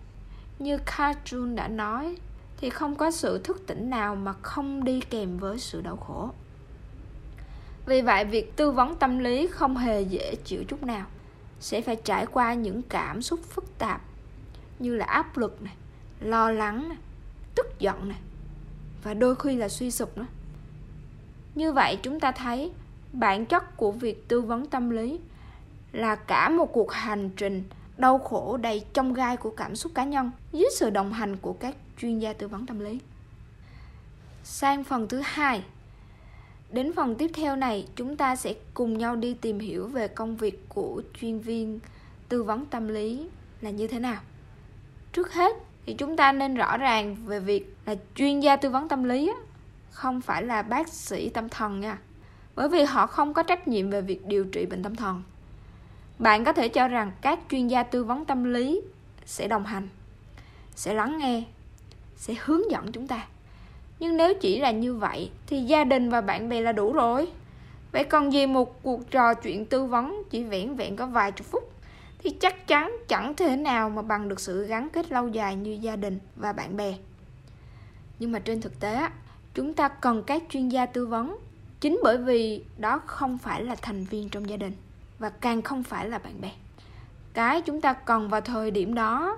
Như 0.60 0.77
Carl 0.77 1.20
Jung 1.25 1.56
đã 1.56 1.68
nói, 1.68 2.15
thì 2.58 2.70
không 2.70 2.96
có 2.96 3.12
sự 3.12 3.41
thức 3.44 3.68
tỉnh 3.68 3.89
nào 3.89 4.15
mà 4.15 4.34
không 4.34 4.84
đi 4.84 5.01
kèm 5.01 5.38
với 5.38 5.60
sự 5.60 5.82
đau 5.82 5.96
khổ. 5.96 6.29
Vì 7.86 8.01
vậy, 8.01 8.25
việc 8.25 8.56
tư 8.56 8.72
vấn 8.72 8.96
tâm 8.96 9.20
lý 9.20 9.48
không 9.48 9.77
hề 9.77 10.01
dễ 10.01 10.36
chịu 10.36 10.63
chút 10.63 10.84
nào. 10.84 11.06
Sẽ 11.60 11.82
phải 11.82 11.96
trải 11.96 12.25
qua 12.25 12.53
những 12.53 12.82
cảm 12.82 13.22
xúc 13.22 13.39
phức 13.50 13.77
tạp, 13.77 14.01
như 14.79 14.96
là 14.96 15.06
áp 15.06 15.38
lực 15.38 15.62
này, 15.62 15.75
lo 16.20 16.51
lắng 16.51 16.89
này, 16.89 16.98
tức 17.56 17.79
giận 17.79 18.10
này, 18.10 18.20
và 19.03 19.13
đôi 19.13 19.36
khi 19.36 19.56
là 19.56 19.70
suy 19.70 19.91
sụp 19.91 20.18
nữa. 20.18 20.25
Như 21.56 21.72
vậy, 21.72 22.00
chúng 22.03 22.20
ta 22.20 22.32
thấy 22.32 22.72
bản 23.13 23.45
chất 23.45 23.77
của 23.77 23.91
việc 23.91 24.27
tư 24.27 24.41
vấn 24.41 24.65
tâm 24.65 24.89
lý 24.89 25.19
là 25.91 26.15
cả 26.15 26.49
một 26.49 26.73
cuộc 26.73 26.91
hành 26.91 27.29
trình 27.37 27.63
đau 27.97 28.19
khổ 28.19 28.57
đầy 28.57 28.85
trong 28.93 29.13
gai 29.13 29.37
của 29.37 29.49
cảm 29.49 29.75
xúc 29.75 29.91
cá 29.95 30.03
nhân 30.03 30.31
dưới 30.51 30.69
sự 30.75 30.89
đồng 30.89 31.13
hành 31.13 31.37
của 31.37 31.53
các 31.53 31.75
chuyên 32.01 32.19
gia 32.19 32.33
tư 32.33 32.47
vấn 32.47 32.65
tâm 32.65 32.79
lý. 32.79 32.99
Sang 34.43 34.83
phần 34.83 35.07
thứ 35.07 35.21
hai. 35.25 35.63
Đến 36.71 36.93
phần 36.95 37.15
tiếp 37.15 37.31
theo 37.33 37.55
này, 37.55 37.87
chúng 37.95 38.17
ta 38.17 38.35
sẽ 38.35 38.53
cùng 38.73 38.97
nhau 38.97 39.15
đi 39.15 39.33
tìm 39.33 39.59
hiểu 39.59 39.87
về 39.87 40.07
công 40.07 40.37
việc 40.37 40.69
của 40.69 41.01
chuyên 41.19 41.39
viên 41.39 41.79
tư 42.29 42.43
vấn 42.43 42.65
tâm 42.65 42.87
lý 42.87 43.27
là 43.61 43.69
như 43.69 43.87
thế 43.87 43.99
nào. 43.99 44.21
Trước 45.13 45.33
hết 45.33 45.55
thì 45.85 45.93
chúng 45.93 46.17
ta 46.17 46.31
nên 46.31 46.55
rõ 46.55 46.77
ràng 46.77 47.15
về 47.25 47.39
việc 47.39 47.75
là 47.85 47.95
chuyên 48.15 48.39
gia 48.39 48.55
tư 48.55 48.69
vấn 48.69 48.87
tâm 48.87 49.03
lý 49.03 49.31
không 49.91 50.21
phải 50.21 50.43
là 50.43 50.61
bác 50.61 50.87
sĩ 50.87 51.29
tâm 51.29 51.49
thần 51.49 51.79
nha. 51.79 51.97
Bởi 52.59 52.69
vì 52.69 52.83
họ 52.83 53.07
không 53.07 53.33
có 53.33 53.43
trách 53.43 53.67
nhiệm 53.67 53.89
về 53.89 54.01
việc 54.01 54.25
điều 54.25 54.45
trị 54.45 54.65
bệnh 54.65 54.83
tâm 54.83 54.95
thần. 54.95 55.23
Bạn 56.19 56.43
có 56.43 56.53
thể 56.53 56.67
cho 56.67 56.87
rằng 56.87 57.11
các 57.21 57.39
chuyên 57.49 57.67
gia 57.67 57.83
tư 57.83 58.03
vấn 58.03 58.25
tâm 58.25 58.43
lý 58.43 58.81
sẽ 59.25 59.47
đồng 59.47 59.65
hành, 59.65 59.87
sẽ 60.75 60.93
lắng 60.93 61.17
nghe, 61.17 61.43
sẽ 62.15 62.33
hướng 62.43 62.71
dẫn 62.71 62.91
chúng 62.91 63.07
ta. 63.07 63.27
Nhưng 63.99 64.17
nếu 64.17 64.33
chỉ 64.33 64.59
là 64.59 64.72
như 64.72 64.93
vậy 64.93 65.31
thì 65.48 65.61
gia 65.61 65.83
đình 65.83 66.09
và 66.09 66.22
bạn 66.22 66.50
bè 66.50 66.61
là 66.61 66.72
đủ 66.72 66.93
rồi. 66.93 67.27
Vậy 67.91 68.03
còn 68.03 68.33
gì 68.33 68.45
một 68.45 68.83
cuộc 68.83 69.11
trò 69.11 69.33
chuyện 69.33 69.65
tư 69.65 69.83
vấn 69.83 70.24
chỉ 70.29 70.43
vẻn 70.43 70.75
vẹn 70.75 70.95
có 70.95 71.05
vài 71.05 71.31
chục 71.31 71.48
phút, 71.48 71.72
thì 72.17 72.29
chắc 72.29 72.67
chắn 72.67 72.98
chẳng 73.07 73.35
thể 73.35 73.55
nào 73.55 73.89
mà 73.89 74.01
bằng 74.01 74.29
được 74.29 74.39
sự 74.39 74.65
gắn 74.65 74.89
kết 74.89 75.11
lâu 75.11 75.27
dài 75.27 75.55
như 75.55 75.77
gia 75.81 75.95
đình 75.95 76.19
và 76.35 76.53
bạn 76.53 76.77
bè. 76.77 76.93
Nhưng 78.19 78.31
mà 78.31 78.39
trên 78.39 78.61
thực 78.61 78.79
tế 78.79 79.07
chúng 79.53 79.74
ta 79.74 79.87
cần 79.87 80.24
các 80.24 80.43
chuyên 80.50 80.69
gia 80.69 80.85
tư 80.85 81.05
vấn 81.05 81.37
chính 81.79 82.00
bởi 82.03 82.18
vì 82.18 82.63
đó 82.77 83.01
không 83.05 83.37
phải 83.37 83.63
là 83.63 83.75
thành 83.75 84.03
viên 84.03 84.29
trong 84.29 84.50
gia 84.50 84.57
đình 84.57 84.74
và 85.20 85.29
càng 85.29 85.61
không 85.61 85.83
phải 85.83 86.09
là 86.09 86.18
bạn 86.18 86.42
bè. 86.42 86.51
Cái 87.33 87.61
chúng 87.61 87.81
ta 87.81 87.94
cần 87.94 88.29
vào 88.29 88.42
thời 88.42 88.72
điểm 88.72 88.94
đó 88.94 89.37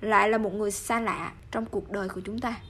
lại 0.00 0.28
là 0.28 0.38
một 0.38 0.54
người 0.54 0.70
xa 0.70 1.00
lạ 1.00 1.32
trong 1.50 1.66
cuộc 1.66 1.90
đời 1.90 2.08
của 2.08 2.20
chúng 2.24 2.38
ta. 2.38 2.60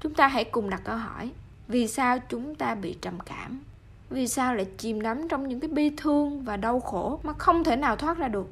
Chúng 0.00 0.14
ta 0.14 0.28
hãy 0.28 0.44
cùng 0.44 0.70
đặt 0.70 0.80
câu 0.84 0.96
hỏi, 0.96 1.30
vì 1.68 1.88
sao 1.88 2.18
chúng 2.28 2.54
ta 2.54 2.74
bị 2.74 2.96
trầm 3.00 3.20
cảm? 3.20 3.62
Vì 4.10 4.28
sao 4.28 4.54
lại 4.54 4.66
chìm 4.78 5.00
đắm 5.00 5.28
trong 5.28 5.48
những 5.48 5.60
cái 5.60 5.70
bi 5.70 5.90
thương 5.96 6.44
và 6.44 6.56
đau 6.56 6.80
khổ 6.80 7.20
mà 7.22 7.32
không 7.32 7.64
thể 7.64 7.76
nào 7.76 7.96
thoát 7.96 8.18
ra 8.18 8.28
được? 8.28 8.48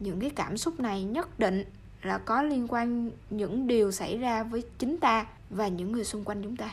Những 0.00 0.20
cái 0.20 0.30
cảm 0.30 0.56
xúc 0.56 0.80
này 0.80 1.04
nhất 1.04 1.38
định 1.38 1.64
là 2.02 2.18
có 2.18 2.42
liên 2.42 2.66
quan 2.68 3.10
những 3.30 3.66
điều 3.66 3.90
xảy 3.90 4.18
ra 4.18 4.42
với 4.42 4.62
chính 4.78 4.98
ta 4.98 5.26
và 5.50 5.68
những 5.68 5.92
người 5.92 6.04
xung 6.04 6.24
quanh 6.24 6.42
chúng 6.42 6.56
ta 6.56 6.70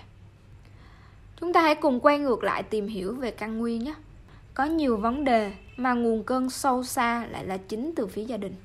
chúng 1.39 1.54
ta 1.54 1.62
hãy 1.62 1.76
cùng 1.76 2.00
quay 2.00 2.19
ngược 2.19 2.43
lại 2.43 2.63
tìm 2.63 2.88
hiểu 2.88 3.15
về 3.15 3.32
căn 3.32 3.58
nguyên 3.58 3.84
nhé. 3.84 3.93
Có 4.54 4.65
nhiều 4.65 4.98
vấn 4.98 5.24
đề 5.24 5.54
mà 5.78 5.93
nguồn 5.93 6.24
cơn 6.24 6.50
sâu 6.50 6.84
xa 6.84 7.26
lại 7.26 7.46
là 7.46 7.58
chính 7.58 7.91
từ 7.96 8.08
phía 8.08 8.24
gia 8.24 8.38
đình. 8.38 8.56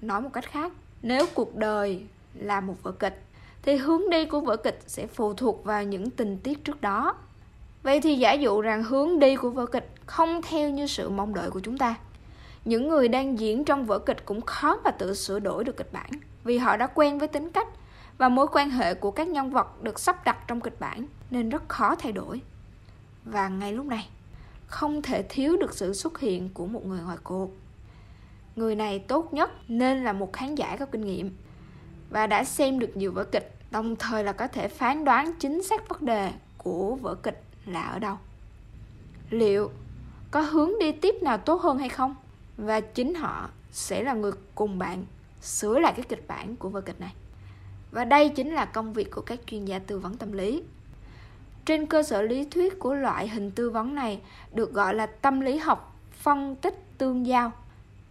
Nói 0.00 0.20
một 0.20 0.30
cách 0.32 0.50
khác, 0.50 0.72
nếu 1.02 1.26
cuộc 1.34 1.56
đời 1.56 2.02
là 2.34 2.60
một 2.60 2.82
vở 2.82 2.92
kịch, 2.92 3.22
thì 3.62 3.76
hướng 3.76 4.10
đi 4.10 4.24
của 4.24 4.40
vở 4.40 4.56
kịch 4.56 4.80
sẽ 4.86 5.06
phụ 5.06 5.34
thuộc 5.34 5.64
vào 5.64 5.84
những 5.84 6.10
tình 6.10 6.38
tiết 6.38 6.64
trước 6.64 6.80
đó. 6.80 7.14
Vậy 7.82 8.00
thì 8.00 8.14
giả 8.14 8.32
dụ 8.32 8.60
rằng 8.60 8.82
hướng 8.82 9.18
đi 9.18 9.36
của 9.36 9.50
vở 9.50 9.66
kịch 9.66 9.90
không 10.06 10.42
theo 10.42 10.70
như 10.70 10.86
sự 10.86 11.08
mong 11.08 11.34
đợi 11.34 11.50
của 11.50 11.60
chúng 11.60 11.78
ta. 11.78 11.94
Những 12.64 12.88
người 12.88 13.08
đang 13.08 13.38
diễn 13.38 13.64
trong 13.64 13.86
vở 13.86 13.98
kịch 13.98 14.24
cũng 14.24 14.40
khó 14.40 14.80
mà 14.84 14.90
tự 14.90 15.14
sửa 15.14 15.38
đổi 15.38 15.64
được 15.64 15.76
kịch 15.76 15.92
bản, 15.92 16.10
vì 16.44 16.58
họ 16.58 16.76
đã 16.76 16.86
quen 16.86 17.18
với 17.18 17.28
tính 17.28 17.50
cách 17.50 17.68
và 18.18 18.28
mối 18.28 18.46
quan 18.52 18.70
hệ 18.70 18.94
của 18.94 19.10
các 19.10 19.28
nhân 19.28 19.50
vật 19.50 19.82
được 19.82 20.00
sắp 20.00 20.24
đặt 20.24 20.38
trong 20.48 20.60
kịch 20.60 20.80
bản 20.80 21.06
nên 21.34 21.48
rất 21.48 21.68
khó 21.68 21.94
thay 21.94 22.12
đổi. 22.12 22.40
Và 23.24 23.48
ngay 23.48 23.72
lúc 23.72 23.86
này, 23.86 24.08
không 24.66 25.02
thể 25.02 25.22
thiếu 25.28 25.56
được 25.56 25.74
sự 25.74 25.92
xuất 25.92 26.20
hiện 26.20 26.48
của 26.54 26.66
một 26.66 26.86
người 26.86 27.00
ngoài 27.02 27.18
cuộc. 27.24 27.50
Người 28.56 28.74
này 28.74 28.98
tốt 28.98 29.34
nhất 29.34 29.50
nên 29.68 30.04
là 30.04 30.12
một 30.12 30.32
khán 30.32 30.54
giả 30.54 30.76
có 30.76 30.86
kinh 30.86 31.04
nghiệm 31.04 31.36
và 32.10 32.26
đã 32.26 32.44
xem 32.44 32.78
được 32.78 32.96
nhiều 32.96 33.12
vở 33.12 33.24
kịch, 33.24 33.54
đồng 33.70 33.96
thời 33.96 34.24
là 34.24 34.32
có 34.32 34.48
thể 34.48 34.68
phán 34.68 35.04
đoán 35.04 35.32
chính 35.38 35.62
xác 35.62 35.88
vấn 35.88 36.04
đề 36.04 36.32
của 36.58 36.94
vở 36.94 37.14
kịch 37.14 37.42
là 37.66 37.82
ở 37.82 37.98
đâu. 37.98 38.16
Liệu 39.30 39.70
có 40.30 40.40
hướng 40.40 40.70
đi 40.80 40.92
tiếp 40.92 41.14
nào 41.22 41.38
tốt 41.38 41.62
hơn 41.62 41.78
hay 41.78 41.88
không? 41.88 42.14
Và 42.56 42.80
chính 42.80 43.14
họ 43.14 43.50
sẽ 43.72 44.02
là 44.02 44.14
người 44.14 44.32
cùng 44.54 44.78
bạn 44.78 45.04
sửa 45.42 45.78
lại 45.78 45.92
cái 45.96 46.04
kịch 46.08 46.24
bản 46.28 46.56
của 46.56 46.68
vở 46.68 46.80
kịch 46.80 47.00
này. 47.00 47.14
Và 47.90 48.04
đây 48.04 48.28
chính 48.28 48.54
là 48.54 48.64
công 48.64 48.92
việc 48.92 49.10
của 49.10 49.20
các 49.20 49.40
chuyên 49.46 49.64
gia 49.64 49.78
tư 49.78 49.98
vấn 49.98 50.16
tâm 50.16 50.32
lý 50.32 50.62
trên 51.64 51.86
cơ 51.86 52.02
sở 52.02 52.22
lý 52.22 52.44
thuyết 52.44 52.78
của 52.78 52.94
loại 52.94 53.28
hình 53.28 53.50
tư 53.50 53.70
vấn 53.70 53.94
này 53.94 54.20
được 54.52 54.72
gọi 54.72 54.94
là 54.94 55.06
tâm 55.06 55.40
lý 55.40 55.56
học 55.56 55.96
phân 56.12 56.56
tích 56.56 56.98
tương 56.98 57.26
giao. 57.26 57.52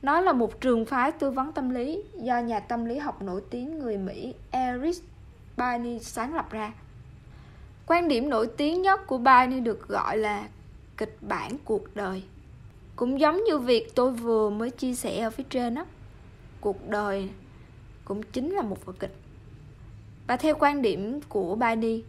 Nó 0.01 0.21
là 0.21 0.33
một 0.33 0.61
trường 0.61 0.85
phái 0.85 1.11
tư 1.11 1.31
vấn 1.31 1.51
tâm 1.51 1.69
lý 1.69 2.03
do 2.13 2.39
nhà 2.39 2.59
tâm 2.59 2.85
lý 2.85 2.97
học 2.97 3.21
nổi 3.21 3.41
tiếng 3.49 3.79
người 3.79 3.97
Mỹ 3.97 4.33
Eric 4.51 4.95
Barney 5.57 5.99
sáng 5.99 6.35
lập 6.35 6.51
ra. 6.51 6.73
Quan 7.87 8.07
điểm 8.07 8.29
nổi 8.29 8.47
tiếng 8.57 8.81
nhất 8.81 9.07
của 9.07 9.17
Barney 9.17 9.59
được 9.59 9.87
gọi 9.87 10.17
là 10.17 10.47
kịch 10.97 11.17
bản 11.21 11.51
cuộc 11.65 11.95
đời. 11.95 12.23
Cũng 12.95 13.19
giống 13.19 13.43
như 13.43 13.57
việc 13.57 13.95
tôi 13.95 14.11
vừa 14.11 14.49
mới 14.49 14.69
chia 14.69 14.95
sẻ 14.95 15.19
ở 15.19 15.29
phía 15.29 15.43
trên 15.49 15.75
đó. 15.75 15.85
Cuộc 16.61 16.89
đời 16.89 17.29
cũng 18.05 18.23
chính 18.23 18.51
là 18.51 18.61
một 18.61 18.85
vở 18.85 18.93
kịch. 18.99 19.15
Và 20.27 20.37
theo 20.37 20.55
quan 20.59 20.81
điểm 20.81 21.19
của 21.29 21.55
Barney, 21.55 22.03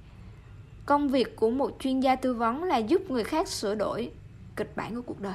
công 0.87 1.09
việc 1.09 1.37
của 1.37 1.51
một 1.51 1.77
chuyên 1.79 2.01
gia 2.01 2.16
tư 2.16 2.35
vấn 2.35 2.64
là 2.64 2.77
giúp 2.77 3.11
người 3.11 3.25
khác 3.25 3.49
sửa 3.49 3.75
đổi 3.75 4.11
kịch 4.57 4.73
bản 4.77 4.94
của 4.94 5.03
cuộc 5.03 5.20
đời. 5.20 5.35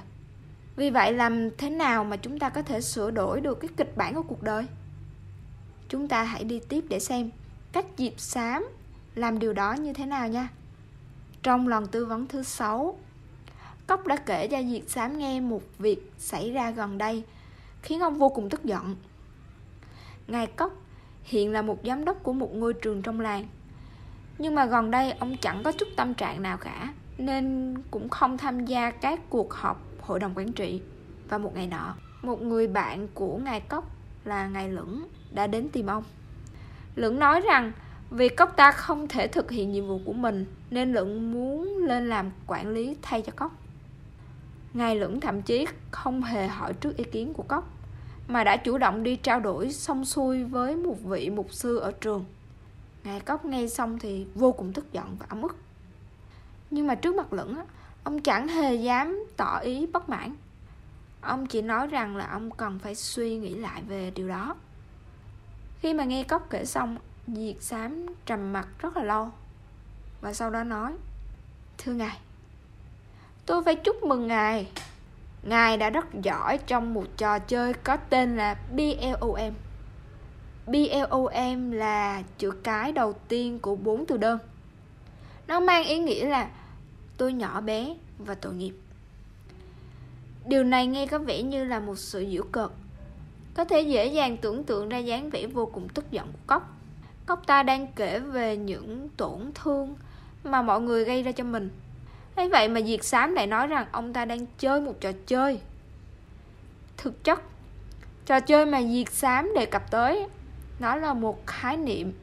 Vì 0.76 0.90
vậy, 0.90 1.14
làm 1.14 1.50
thế 1.58 1.70
nào 1.70 2.04
mà 2.04 2.18
chúng 2.18 2.40
ta 2.40 2.50
có 2.50 2.62
thể 2.62 2.82
sửa 2.82 3.12
đổi 3.12 3.42
được 3.42 3.60
cái 3.60 3.70
kịch 3.78 3.98
bản 3.98 4.16
của 4.16 4.24
cuộc 4.24 4.44
đời? 4.44 4.66
Chúng 5.90 6.08
ta 6.08 6.24
hãy 6.24 6.44
đi 6.44 6.60
tiếp 6.70 6.86
để 6.90 7.00
xem 7.00 7.30
cách 7.72 7.86
dịp 7.98 8.14
xám 8.18 8.68
làm 9.16 9.40
điều 9.40 9.54
đó 9.54 9.74
như 9.74 9.94
thế 9.94 10.06
nào 10.06 10.28
nha. 10.28 10.50
Trong 11.44 11.68
lần 11.68 11.88
tư 11.88 12.06
vấn 12.06 12.28
thứ 12.28 12.44
sáu, 12.44 12.98
cốc 13.88 14.08
đã 14.08 14.16
kể 14.16 14.48
cho 14.48 14.64
diệp 14.64 14.90
xám 14.90 15.18
nghe 15.18 15.40
một 15.40 15.62
việc 15.80 16.12
xảy 16.18 16.52
ra 16.52 16.72
gần 16.72 16.98
đây, 16.98 17.24
khiến 17.82 18.00
ông 18.00 18.16
vô 18.16 18.30
cùng 18.30 18.50
tức 18.50 18.66
giận. 18.66 18.96
Ngài 20.28 20.48
cốc 20.48 20.74
hiện 21.24 21.52
là 21.52 21.62
một 21.62 21.78
giám 21.84 22.06
đốc 22.06 22.24
của 22.24 22.34
một 22.34 22.56
ngôi 22.56 22.74
trường 22.74 23.02
trong 23.02 23.20
làng 23.20 23.48
nhưng 24.40 24.56
mà 24.56 24.66
gần 24.66 24.92
đây 24.92 25.12
ông 25.12 25.38
chẳng 25.38 25.64
có 25.64 25.72
chút 25.72 25.88
tâm 25.96 26.14
trạng 26.14 26.42
nào 26.42 26.58
cả, 26.58 26.94
nên 27.18 27.76
cũng 27.92 28.10
không 28.10 28.38
tham 28.38 28.66
gia 28.66 28.92
các 28.92 29.20
cuộc 29.30 29.54
họp 29.54 29.82
hội 30.02 30.20
đồng 30.20 30.34
quản 30.36 30.52
trị. 30.52 30.82
Và 31.30 31.38
một 31.38 31.56
ngày 31.56 31.68
nọ, 31.68 31.96
một 32.22 32.42
người 32.42 32.68
bạn 32.68 33.08
của 33.14 33.38
ngài 33.38 33.60
cốc 33.60 33.92
là 34.26 34.48
ngài 34.48 34.70
lửng 34.70 35.08
đã 35.32 35.48
đến 35.48 35.70
tìm 35.70 35.88
ông. 35.88 36.04
Lửng 36.96 37.20
nói 37.20 37.42
rằng, 37.42 37.72
vì 38.10 38.30
cốc 38.30 38.54
ta 38.58 38.72
không 38.72 39.08
thể 39.08 39.28
thực 39.28 39.52
hiện 39.52 39.72
nhiệm 39.72 39.88
vụ 39.88 40.00
của 40.06 40.14
mình, 40.14 40.46
nên 40.70 40.94
lửng 40.94 41.32
muốn 41.32 41.78
lên 41.78 42.10
làm 42.10 42.32
quản 42.48 42.70
lý 42.70 42.96
thay 43.02 43.22
cho 43.22 43.32
cốc. 43.36 43.52
Ngài 44.74 44.96
lửng 44.96 45.20
thậm 45.20 45.42
chí 45.42 45.68
không 45.92 46.24
hề 46.24 46.48
hỏi 46.48 46.74
trước 46.74 46.98
ý 46.98 47.04
kiến 47.04 47.34
của 47.34 47.44
cốc, 47.44 47.70
mà 48.28 48.44
đã 48.44 48.58
chủ 48.58 48.78
động 48.78 49.04
đi 49.04 49.16
trao 49.16 49.40
đổi 49.40 49.72
xong 49.72 50.06
xuôi 50.06 50.44
với 50.44 50.76
một 50.76 50.96
vị 51.04 51.30
mục 51.30 51.54
sư 51.54 51.78
ở 51.78 51.92
trường 51.92 52.26
ngài 53.04 53.20
cốc 53.20 53.46
nghe 53.46 53.68
xong 53.68 54.00
thì 54.00 54.28
vô 54.36 54.52
cùng 54.52 54.74
tức 54.74 54.94
giận 54.94 55.16
và 55.20 55.26
ấm 55.30 55.42
ức. 55.42 55.58
Nhưng 56.72 56.88
mà 56.88 56.96
trước 56.96 57.16
mặt 57.16 57.34
lửng 57.34 57.56
ông 58.04 58.22
chẳng 58.22 58.48
hề 58.48 58.76
dám 58.76 59.26
tỏ 59.38 59.60
ý 59.60 59.86
bất 59.86 60.10
mãn. 60.10 60.36
Ông 61.22 61.46
chỉ 61.46 61.62
nói 61.62 61.88
rằng 61.88 62.16
là 62.16 62.28
ông 62.32 62.52
cần 62.52 62.80
phải 62.80 62.96
suy 62.96 63.38
nghĩ 63.38 63.56
lại 63.56 63.82
về 63.88 64.12
điều 64.16 64.28
đó. 64.28 64.56
Khi 65.80 65.94
mà 65.94 66.04
nghe 66.04 66.24
cốc 66.24 66.48
kể 66.50 66.66
xong, 66.66 66.98
diệt 67.28 67.56
Sám 67.60 68.06
trầm 68.26 68.54
mặt 68.54 68.68
rất 68.80 68.98
là 68.98 69.04
lâu 69.04 69.32
và 70.22 70.34
sau 70.34 70.50
đó 70.50 70.64
nói, 70.64 70.94
thưa 71.78 71.94
ngài, 71.94 72.18
tôi 73.46 73.64
phải 73.64 73.76
chúc 73.76 74.04
mừng 74.04 74.28
ngài. 74.28 74.72
Ngài 75.44 75.78
đã 75.78 75.90
rất 75.90 76.06
giỏi 76.14 76.58
trong 76.58 76.94
một 76.94 77.06
trò 77.18 77.40
chơi 77.40 77.74
có 77.74 77.98
tên 77.98 78.38
là 78.38 78.56
blom 78.76 79.54
blom 80.72 81.72
là 81.72 82.24
chữ 82.38 82.52
cái 82.52 82.92
đầu 82.92 83.14
tiên 83.28 83.60
của 83.60 83.76
bốn 83.76 84.06
từ 84.06 84.18
đơn. 84.18 84.40
Nó 85.48 85.60
mang 85.60 85.84
ý 85.86 86.00
nghĩa 86.00 86.30
là 86.30 86.50
tôi 87.18 87.34
nhỏ 87.34 87.62
bé 87.62 87.96
và 88.18 88.36
tội 88.36 88.54
nghiệp. 88.54 88.74
Điều 90.46 90.64
này 90.64 90.88
nghe 90.88 91.08
có 91.08 91.20
vẻ 91.20 91.42
như 91.42 91.64
là 91.64 91.80
một 91.80 91.96
sự 91.96 92.26
giễu 92.32 92.44
cợt. 92.52 92.70
Có 93.54 93.66
thể 93.66 93.82
dễ 93.82 94.06
dàng 94.06 94.38
tưởng 94.38 94.64
tượng 94.64 94.90
ra 94.90 94.98
dáng 94.98 95.30
vẻ 95.30 95.48
vô 95.48 95.66
cùng 95.66 95.90
tức 95.90 96.12
giận 96.12 96.28
của 96.28 96.40
cốc. 96.48 96.74
Cốc 97.26 97.48
ta 97.48 97.64
đang 97.64 97.88
kể 97.96 98.20
về 98.20 98.58
những 98.58 99.10
tổn 99.18 99.52
thương 99.56 99.96
mà 100.44 100.62
mọi 100.62 100.82
người 100.82 101.06
gây 101.06 101.24
ra 101.24 101.32
cho 101.32 101.44
mình. 101.44 101.70
Ấy 102.36 102.50
vậy 102.50 102.68
mà 102.68 102.82
diệt 102.82 103.04
sám 103.04 103.34
lại 103.34 103.48
nói 103.48 103.68
rằng 103.68 103.86
ông 103.92 104.14
ta 104.14 104.26
đang 104.26 104.46
chơi 104.60 104.82
một 104.82 104.94
trò 105.00 105.12
chơi. 105.26 105.60
Thực 106.98 107.24
chất, 107.24 107.42
trò 108.26 108.40
chơi 108.40 108.66
mà 108.66 108.82
diệt 108.82 109.14
sám 109.14 109.52
đề 109.56 109.66
cập 109.66 109.92
tới 109.92 110.28
nó 110.80 110.96
là 110.96 111.14
một 111.14 111.48
khái 111.48 111.78
niệm 111.78 112.14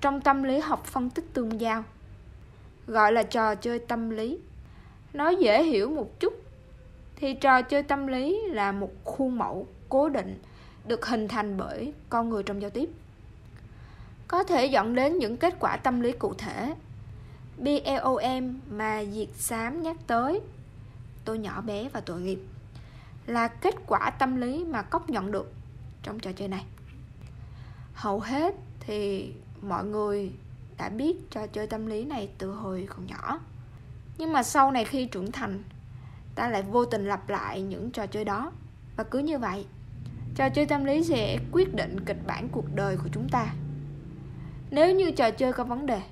trong 0.00 0.20
tâm 0.20 0.42
lý 0.42 0.58
học 0.58 0.84
phân 0.84 1.10
tích 1.10 1.24
tương 1.34 1.60
giao, 1.60 1.84
gọi 2.86 3.12
là 3.12 3.22
trò 3.22 3.54
chơi 3.54 3.78
tâm 3.78 4.10
lý. 4.10 4.38
Nói 5.12 5.36
dễ 5.36 5.62
hiểu 5.62 5.90
một 5.90 6.20
chút, 6.20 6.34
thì 7.16 7.34
trò 7.34 7.62
chơi 7.62 7.82
tâm 7.82 8.06
lý 8.06 8.40
là 8.48 8.72
một 8.72 8.90
khuôn 9.04 9.38
mẫu 9.38 9.66
cố 9.88 10.08
định 10.08 10.38
được 10.86 11.06
hình 11.06 11.28
thành 11.28 11.56
bởi 11.56 11.92
con 12.08 12.28
người 12.28 12.42
trong 12.42 12.62
giao 12.62 12.70
tiếp. 12.70 12.90
Có 14.28 14.44
thể 14.44 14.66
dẫn 14.66 14.94
đến 14.94 15.18
những 15.18 15.36
kết 15.36 15.54
quả 15.60 15.76
tâm 15.76 16.00
lý 16.00 16.12
cụ 16.12 16.34
thể. 16.34 16.74
BLOM 17.58 18.60
mà 18.70 19.04
Diệt 19.04 19.28
sám 19.36 19.82
nhắc 19.82 19.96
tới, 20.06 20.40
tôi 21.24 21.38
nhỏ 21.38 21.60
bé 21.60 21.88
và 21.92 22.00
tội 22.00 22.20
nghiệp, 22.20 22.38
là 23.26 23.48
kết 23.48 23.74
quả 23.86 24.10
tâm 24.18 24.36
lý 24.36 24.64
mà 24.64 24.82
cóc 24.82 25.10
nhận 25.10 25.32
được 25.32 25.52
trong 26.02 26.20
trò 26.20 26.32
chơi 26.32 26.48
này 26.48 26.64
hầu 27.94 28.20
hết 28.20 28.54
thì 28.80 29.32
mọi 29.62 29.84
người 29.84 30.32
đã 30.78 30.88
biết 30.88 31.30
trò 31.30 31.46
chơi 31.46 31.66
tâm 31.66 31.86
lý 31.86 32.04
này 32.04 32.28
từ 32.38 32.50
hồi 32.52 32.86
còn 32.90 33.06
nhỏ. 33.06 33.40
Nhưng 34.18 34.32
mà 34.32 34.42
sau 34.42 34.70
này 34.70 34.84
khi 34.84 35.06
trưởng 35.06 35.32
thành, 35.32 35.62
ta 36.34 36.48
lại 36.48 36.62
vô 36.62 36.84
tình 36.84 37.06
lặp 37.06 37.28
lại 37.28 37.62
những 37.62 37.90
trò 37.90 38.06
chơi 38.06 38.24
đó. 38.24 38.52
Và 38.96 39.04
cứ 39.04 39.18
như 39.18 39.38
vậy, 39.38 39.66
trò 40.34 40.48
chơi 40.48 40.66
tâm 40.66 40.84
lý 40.84 41.04
sẽ 41.04 41.38
quyết 41.52 41.74
định 41.74 42.00
kịch 42.06 42.26
bản 42.26 42.48
cuộc 42.52 42.74
đời 42.74 42.96
của 42.96 43.08
chúng 43.12 43.28
ta. 43.28 43.54
Nếu 44.70 44.94
như 44.94 45.10
trò 45.10 45.30
chơi 45.30 45.52
có 45.52 45.64
vấn 45.64 45.86
đề, 45.86 46.02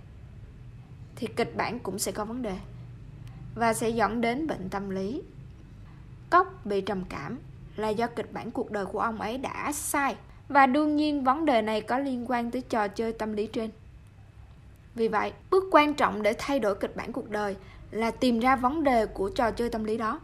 thì 1.17 1.27
kịch 1.27 1.57
bản 1.57 1.79
cũng 1.79 1.99
sẽ 1.99 2.13
có 2.13 2.25
vấn 2.25 2.43
đề 2.43 2.57
và 3.55 3.75
sẽ 3.75 3.89
dẫn 3.89 4.21
đến 4.21 4.47
bệnh 4.47 4.69
tâm 4.69 4.91
lý. 4.91 5.23
Cốc 6.31 6.67
bị 6.67 6.81
trầm 6.81 7.05
cảm 7.09 7.39
là 7.77 7.89
do 7.89 8.07
kịch 8.07 8.33
bản 8.33 8.51
cuộc 8.51 8.71
đời 8.71 8.87
của 8.87 9.01
ông 9.01 9.21
ấy 9.21 9.39
đã 9.39 9.73
sai 9.73 10.17
và 10.49 10.67
đương 10.67 10.97
nhiên 10.97 11.25
vấn 11.25 11.45
đề 11.45 11.63
này 11.63 11.81
có 11.81 11.99
liên 11.99 12.31
quan 12.31 12.51
tới 12.51 12.63
trò 12.69 12.89
chơi 12.89 13.13
tâm 13.13 13.33
lý 13.33 13.47
trên. 13.47 13.71
Vì 14.95 15.09
vậy, 15.09 15.33
bước 15.51 15.65
quan 15.71 15.95
trọng 15.95 16.23
để 16.23 16.35
thay 16.39 16.59
đổi 16.59 16.75
kịch 16.75 16.97
bản 16.97 17.13
cuộc 17.13 17.31
đời 17.31 17.57
là 17.91 18.11
tìm 18.11 18.39
ra 18.39 18.57
vấn 18.57 18.85
đề 18.85 19.07
của 19.07 19.29
trò 19.29 19.51
chơi 19.51 19.69
tâm 19.71 19.85
lý 19.85 19.97
đó. 19.97 20.21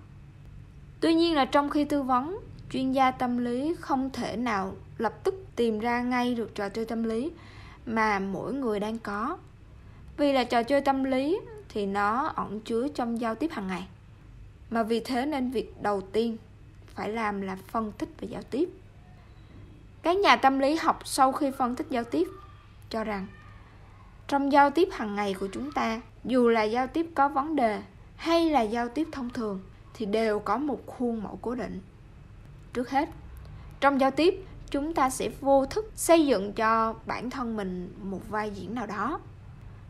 Tuy 1.00 1.14
nhiên 1.14 1.34
là 1.34 1.44
trong 1.44 1.70
khi 1.70 1.84
tư 1.84 2.02
vấn, 2.02 2.38
chuyên 2.70 2.92
gia 2.92 3.10
tâm 3.10 3.38
lý 3.38 3.74
không 3.80 4.10
thể 4.10 4.36
nào 4.36 4.72
lập 4.98 5.24
tức 5.24 5.34
tìm 5.56 5.78
ra 5.78 6.02
ngay 6.02 6.34
được 6.34 6.54
trò 6.54 6.68
chơi 6.68 6.84
tâm 6.84 7.02
lý 7.02 7.30
mà 7.86 8.18
mỗi 8.18 8.54
người 8.54 8.80
đang 8.80 8.98
có. 8.98 9.38
Vì 10.16 10.32
là 10.32 10.44
trò 10.44 10.62
chơi 10.62 10.80
tâm 10.80 11.04
lý 11.04 11.40
thì 11.68 11.86
nó 11.86 12.26
ẩn 12.26 12.60
chứa 12.60 12.88
trong 12.88 13.20
giao 13.20 13.34
tiếp 13.34 13.50
hàng 13.52 13.66
ngày. 13.66 13.88
Mà 14.70 14.82
vì 14.82 15.00
thế 15.00 15.26
nên 15.26 15.50
việc 15.50 15.82
đầu 15.82 16.00
tiên 16.00 16.36
phải 16.86 17.08
làm 17.08 17.40
là 17.40 17.56
phân 17.68 17.92
tích 17.92 18.08
về 18.20 18.28
giao 18.28 18.42
tiếp 18.42 18.68
các 20.02 20.16
nhà 20.16 20.36
tâm 20.36 20.58
lý 20.58 20.74
học 20.74 21.00
sau 21.04 21.32
khi 21.32 21.50
phân 21.58 21.76
tích 21.76 21.86
giao 21.90 22.04
tiếp 22.04 22.28
cho 22.90 23.04
rằng, 23.04 23.26
trong 24.26 24.52
giao 24.52 24.70
tiếp 24.70 24.88
hàng 24.92 25.14
ngày 25.14 25.34
của 25.34 25.48
chúng 25.52 25.72
ta, 25.72 26.00
dù 26.24 26.48
là 26.48 26.62
giao 26.62 26.86
tiếp 26.86 27.06
có 27.14 27.28
vấn 27.28 27.56
đề 27.56 27.82
hay 28.16 28.50
là 28.50 28.60
giao 28.60 28.88
tiếp 28.88 29.08
thông 29.12 29.30
thường, 29.30 29.60
thì 29.94 30.06
đều 30.06 30.38
có 30.38 30.58
một 30.58 30.86
khuôn 30.86 31.22
mẫu 31.22 31.38
cố 31.42 31.54
định. 31.54 31.80
Trước 32.72 32.90
hết, 32.90 33.08
trong 33.80 34.00
giao 34.00 34.10
tiếp, 34.10 34.44
chúng 34.70 34.94
ta 34.94 35.10
sẽ 35.10 35.28
vô 35.40 35.66
thức 35.66 35.92
xây 35.94 36.26
dựng 36.26 36.52
cho 36.52 36.94
bản 37.06 37.30
thân 37.30 37.56
mình 37.56 37.94
một 38.02 38.20
vai 38.28 38.50
diễn 38.50 38.74
nào 38.74 38.86
đó 38.86 39.20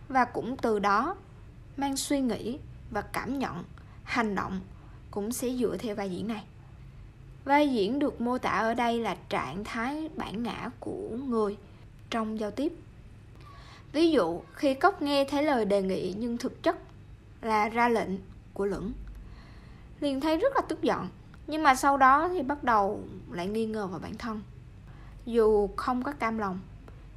và 0.08 0.24
cũng 0.24 0.56
từ 0.56 0.78
đó 0.78 1.16
mang 1.76 1.96
suy 1.96 2.20
nghĩ 2.20 2.58
và 2.90 3.00
cảm 3.00 3.38
nhận, 3.38 3.64
hành 4.02 4.34
động 4.34 4.60
cũng 5.10 5.32
sẽ 5.32 5.48
dựa 5.50 5.76
theo 5.76 5.94
vai 5.94 6.10
diễn 6.10 6.28
này 6.28 6.44
vai 7.48 7.68
diễn 7.68 7.98
được 7.98 8.20
mô 8.20 8.38
tả 8.38 8.50
ở 8.50 8.74
đây 8.74 8.98
là 8.98 9.16
trạng 9.28 9.64
thái 9.64 10.08
bản 10.16 10.42
ngã 10.42 10.70
của 10.80 11.08
người 11.26 11.56
trong 12.10 12.40
giao 12.40 12.50
tiếp. 12.50 12.72
Ví 13.92 14.10
dụ, 14.10 14.40
khi 14.52 14.74
cốc 14.74 15.02
nghe 15.02 15.24
thấy 15.24 15.42
lời 15.42 15.64
đề 15.64 15.82
nghị 15.82 16.14
nhưng 16.18 16.38
thực 16.38 16.62
chất 16.62 16.76
là 17.42 17.68
ra 17.68 17.88
lệnh 17.88 18.10
của 18.54 18.64
lửng 18.64 18.92
liền 20.00 20.20
thấy 20.20 20.36
rất 20.36 20.52
là 20.56 20.62
tức 20.68 20.82
giận, 20.82 21.08
nhưng 21.46 21.62
mà 21.62 21.74
sau 21.74 21.96
đó 21.96 22.28
thì 22.28 22.42
bắt 22.42 22.64
đầu 22.64 23.00
lại 23.32 23.46
nghi 23.46 23.66
ngờ 23.66 23.86
vào 23.86 23.98
bản 23.98 24.14
thân. 24.18 24.42
Dù 25.26 25.68
không 25.76 26.02
có 26.02 26.12
cam 26.12 26.38
lòng, 26.38 26.60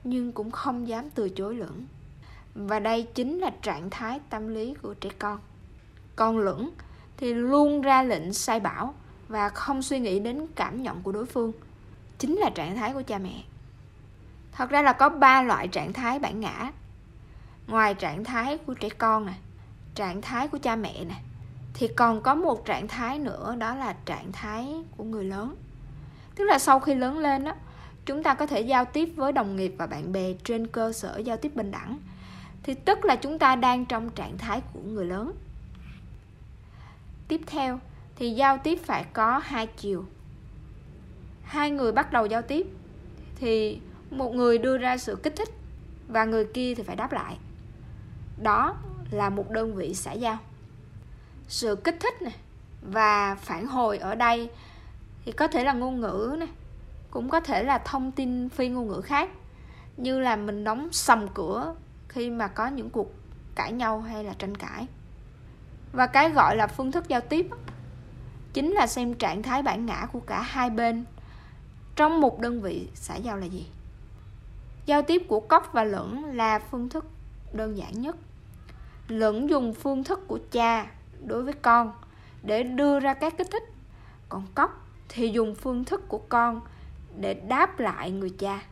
nhưng 0.03 0.31
cũng 0.31 0.51
không 0.51 0.87
dám 0.87 1.09
từ 1.09 1.29
chối 1.29 1.55
lưỡng 1.55 1.85
và 2.55 2.79
đây 2.79 3.03
chính 3.03 3.39
là 3.39 3.51
trạng 3.61 3.89
thái 3.89 4.19
tâm 4.29 4.47
lý 4.47 4.73
của 4.81 4.93
trẻ 4.93 5.09
con. 5.19 5.39
Con 6.15 6.37
lưỡng 6.37 6.69
thì 7.17 7.33
luôn 7.33 7.81
ra 7.81 8.03
lệnh 8.03 8.33
sai 8.33 8.59
bảo 8.59 8.93
và 9.31 9.49
không 9.49 9.81
suy 9.81 9.99
nghĩ 9.99 10.19
đến 10.19 10.47
cảm 10.55 10.83
nhận 10.83 11.01
của 11.01 11.11
đối 11.11 11.25
phương. 11.25 11.51
Chính 12.17 12.35
là 12.35 12.49
trạng 12.49 12.75
thái 12.75 12.93
của 12.93 13.01
cha 13.07 13.17
mẹ. 13.17 13.43
Thật 14.51 14.69
ra 14.69 14.81
là 14.81 14.93
có 14.93 15.09
ba 15.09 15.41
loại 15.41 15.67
trạng 15.67 15.93
thái 15.93 16.19
bản 16.19 16.39
ngã. 16.39 16.71
Ngoài 17.67 17.93
trạng 17.93 18.23
thái 18.23 18.57
của 18.57 18.73
trẻ 18.73 18.89
con 18.89 19.25
nè, 19.25 19.33
trạng 19.95 20.21
thái 20.21 20.47
của 20.47 20.57
cha 20.57 20.75
mẹ 20.75 21.03
nè, 21.03 21.15
thì 21.73 21.87
còn 21.87 22.21
có 22.21 22.35
một 22.35 22.65
trạng 22.65 22.87
thái 22.87 23.19
nữa, 23.19 23.55
đó 23.57 23.75
là 23.75 23.95
trạng 24.05 24.31
thái 24.31 24.83
của 24.97 25.03
người 25.03 25.25
lớn. 25.25 25.55
Tức 26.35 26.45
là 26.45 26.59
sau 26.59 26.79
khi 26.79 26.95
lớn 26.95 27.17
lên 27.17 27.43
đó 27.43 27.53
chúng 28.05 28.23
ta 28.23 28.33
có 28.33 28.45
thể 28.45 28.61
giao 28.61 28.85
tiếp 28.85 29.13
với 29.15 29.31
đồng 29.31 29.55
nghiệp 29.55 29.75
và 29.77 29.87
bạn 29.87 30.11
bè 30.11 30.33
trên 30.43 30.67
cơ 30.67 30.93
sở 30.93 31.17
giao 31.17 31.37
tiếp 31.37 31.55
bình 31.55 31.71
đẳng, 31.71 31.97
thì 32.63 32.73
tức 32.73 33.05
là 33.05 33.15
chúng 33.15 33.39
ta 33.39 33.55
đang 33.55 33.85
trong 33.85 34.09
trạng 34.09 34.37
thái 34.37 34.61
của 34.73 34.79
người 34.83 35.05
lớn. 35.05 35.33
Tiếp 37.27 37.41
theo 37.47 37.79
thì 38.21 38.31
giao 38.31 38.57
tiếp 38.57 38.79
phải 38.85 39.05
có 39.13 39.37
hai 39.37 39.67
chiều. 39.67 40.05
Hai 41.43 41.71
người 41.71 41.91
bắt 41.91 42.11
đầu 42.11 42.25
giao 42.25 42.41
tiếp 42.41 42.67
thì 43.35 43.79
một 44.11 44.35
người 44.35 44.57
đưa 44.57 44.77
ra 44.77 44.97
sự 44.97 45.15
kích 45.15 45.35
thích 45.35 45.49
và 46.07 46.25
người 46.25 46.45
kia 46.45 46.75
thì 46.75 46.83
phải 46.83 46.95
đáp 46.95 47.11
lại. 47.11 47.37
Đó 48.41 48.75
là 49.11 49.29
một 49.29 49.51
đơn 49.51 49.75
vị 49.75 49.93
xã 49.93 50.11
giao. 50.11 50.37
Sự 51.47 51.75
kích 51.75 51.97
thích 51.99 52.21
này 52.21 52.35
và 52.81 53.35
phản 53.35 53.67
hồi 53.67 53.97
ở 53.97 54.15
đây 54.15 54.49
thì 55.25 55.31
có 55.31 55.47
thể 55.47 55.63
là 55.63 55.73
ngôn 55.73 56.01
ngữ 56.01 56.35
này 56.39 56.49
cũng 57.11 57.29
có 57.29 57.39
thể 57.39 57.63
là 57.63 57.77
thông 57.77 58.11
tin 58.11 58.49
phi 58.49 58.69
ngôn 58.69 58.87
ngữ 58.87 59.01
khác. 59.01 59.29
Như 59.97 60.19
là 60.19 60.35
mình 60.35 60.63
đóng 60.63 60.89
sầm 60.91 61.27
cửa 61.33 61.75
khi 62.07 62.29
mà 62.29 62.47
có 62.47 62.67
những 62.67 62.89
cuộc 62.89 63.11
cãi 63.55 63.71
nhau 63.71 64.01
hay 64.01 64.23
là 64.23 64.33
tranh 64.33 64.57
cãi. 64.57 64.87
Và 65.91 66.07
cái 66.07 66.29
gọi 66.29 66.55
là 66.55 66.67
phương 66.67 66.91
thức 66.91 67.07
giao 67.07 67.21
tiếp 67.21 67.47
chính 68.53 68.71
là 68.71 68.87
xem 68.87 69.13
trạng 69.13 69.43
thái 69.43 69.63
bản 69.63 69.85
ngã 69.85 70.07
của 70.13 70.19
cả 70.19 70.41
hai 70.41 70.69
bên. 70.69 71.05
Trong 71.95 72.21
một 72.21 72.39
đơn 72.39 72.61
vị, 72.61 72.87
xã 72.95 73.15
giao 73.15 73.37
là 73.37 73.45
gì? 73.45 73.67
Giao 74.85 75.01
tiếp 75.01 75.21
của 75.27 75.39
cốc 75.39 75.69
và 75.73 75.83
lẫn 75.83 76.23
là 76.23 76.59
phương 76.59 76.89
thức 76.89 77.05
đơn 77.53 77.77
giản 77.77 78.01
nhất. 78.01 78.15
Lẫn 79.07 79.49
dùng 79.49 79.73
phương 79.73 80.03
thức 80.03 80.27
của 80.27 80.39
cha 80.51 80.87
đối 81.25 81.43
với 81.43 81.53
con 81.53 81.91
để 82.43 82.63
đưa 82.63 82.99
ra 82.99 83.13
các 83.13 83.37
kích 83.37 83.47
thích, 83.51 83.63
còn 84.29 84.45
cóc 84.55 84.87
thì 85.09 85.27
dùng 85.27 85.55
phương 85.55 85.83
thức 85.83 86.07
của 86.07 86.21
con 86.29 86.61
để 87.19 87.33
đáp 87.33 87.79
lại 87.79 88.11
người 88.11 88.29
cha. 88.29 88.63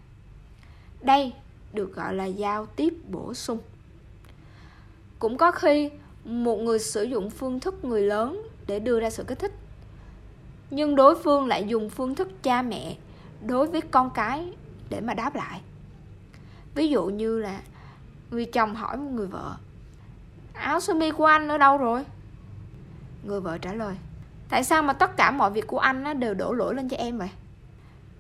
Đây 1.02 1.34
được 1.74 1.96
gọi 1.96 2.14
là 2.14 2.26
giao 2.26 2.66
tiếp 2.66 2.94
bổ 3.08 3.34
sung. 3.34 3.60
Cũng 5.20 5.38
có 5.38 5.52
khi 5.52 5.90
một 6.26 6.58
người 6.58 6.80
sử 6.80 7.04
dụng 7.04 7.30
phương 7.30 7.60
thức 7.60 7.86
người 7.86 8.02
lớn 8.02 8.48
để 8.68 8.80
đưa 8.80 9.00
ra 9.00 9.10
sự 9.10 9.24
kích 9.24 9.40
thích 9.40 9.52
nhưng 10.70 10.96
đối 10.96 11.24
phương 11.24 11.48
lại 11.48 11.68
dùng 11.68 11.90
phương 11.90 12.16
thức 12.16 12.44
cha 12.44 12.62
mẹ 12.62 12.96
đối 13.48 13.68
với 13.68 13.82
con 13.82 14.10
cái 14.10 14.54
để 14.90 15.02
mà 15.02 15.14
đáp 15.14 15.36
lại. 15.36 15.62
Ví 16.76 16.88
dụ 16.88 17.06
như 17.06 17.40
là 17.40 17.62
người 18.32 18.46
chồng 18.46 18.76
hỏi 18.76 18.98
một 18.98 19.12
người 19.12 19.28
vợ, 19.28 19.56
áo 20.54 20.80
sơ 20.80 20.94
mi 20.94 21.12
của 21.12 21.26
anh 21.26 21.48
ở 21.48 21.58
đâu 21.58 21.78
rồi? 21.78 22.06
Người 23.24 23.42
vợ 23.42 23.58
trả 23.58 23.74
lời, 23.74 23.96
tại 24.50 24.64
sao 24.64 24.84
mà 24.84 24.94
tất 24.94 25.18
cả 25.18 25.32
mọi 25.32 25.52
việc 25.52 25.68
của 25.68 25.80
anh 25.80 26.20
đều 26.20 26.34
đổ 26.34 26.54
lỗi 26.54 26.76
lên 26.76 26.90
cho 26.90 26.98
em 26.98 27.18
vậy? 27.18 27.30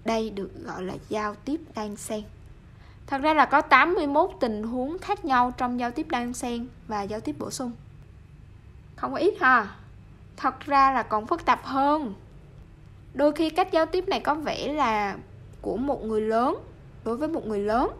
Đây 0.05 0.29
được 0.29 0.51
gọi 0.65 0.83
là 0.83 0.93
giao 1.09 1.35
tiếp 1.35 1.61
đan 1.75 1.95
xen. 1.95 2.23
Thật 3.07 3.21
ra 3.21 3.33
là 3.33 3.45
có 3.45 3.61
81 3.61 4.31
tình 4.39 4.63
huống 4.63 4.99
khác 4.99 5.25
nhau 5.25 5.53
trong 5.57 5.79
giao 5.79 5.91
tiếp 5.91 6.07
đan 6.09 6.33
xen 6.33 6.67
và 6.87 7.01
giao 7.01 7.19
tiếp 7.19 7.35
bổ 7.39 7.51
sung. 7.51 7.71
Không 8.95 9.11
có 9.11 9.17
ít 9.17 9.33
ha. 9.39 9.75
Thật 10.37 10.59
ra 10.59 10.91
là 10.91 11.03
còn 11.03 11.27
phức 11.27 11.45
tạp 11.45 11.65
hơn 11.65 12.13
đôi 13.13 13.31
khi 13.31 13.49
cách 13.49 13.71
giao 13.71 13.85
tiếp 13.85 14.07
này 14.07 14.19
có 14.19 14.35
vẻ 14.35 14.73
là 14.73 15.17
của 15.61 15.77
một 15.77 16.03
người 16.03 16.21
lớn, 16.21 16.55
đối 17.03 17.17
với 17.17 17.27
một 17.27 17.45
người 17.45 17.59
lớn. 17.59 17.91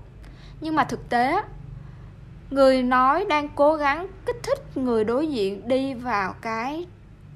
Nhưng 0.61 0.75
mà 0.75 0.83
thực 0.83 1.09
tế 1.09 1.41
người 2.51 2.83
nói 2.83 3.25
đang 3.29 3.49
cố 3.49 3.75
gắng 3.75 4.07
kích 4.25 4.39
thích 4.43 4.77
người 4.77 5.03
đối 5.03 5.27
diện 5.27 5.67
đi 5.67 5.93
vào 5.93 6.33
cái 6.41 6.85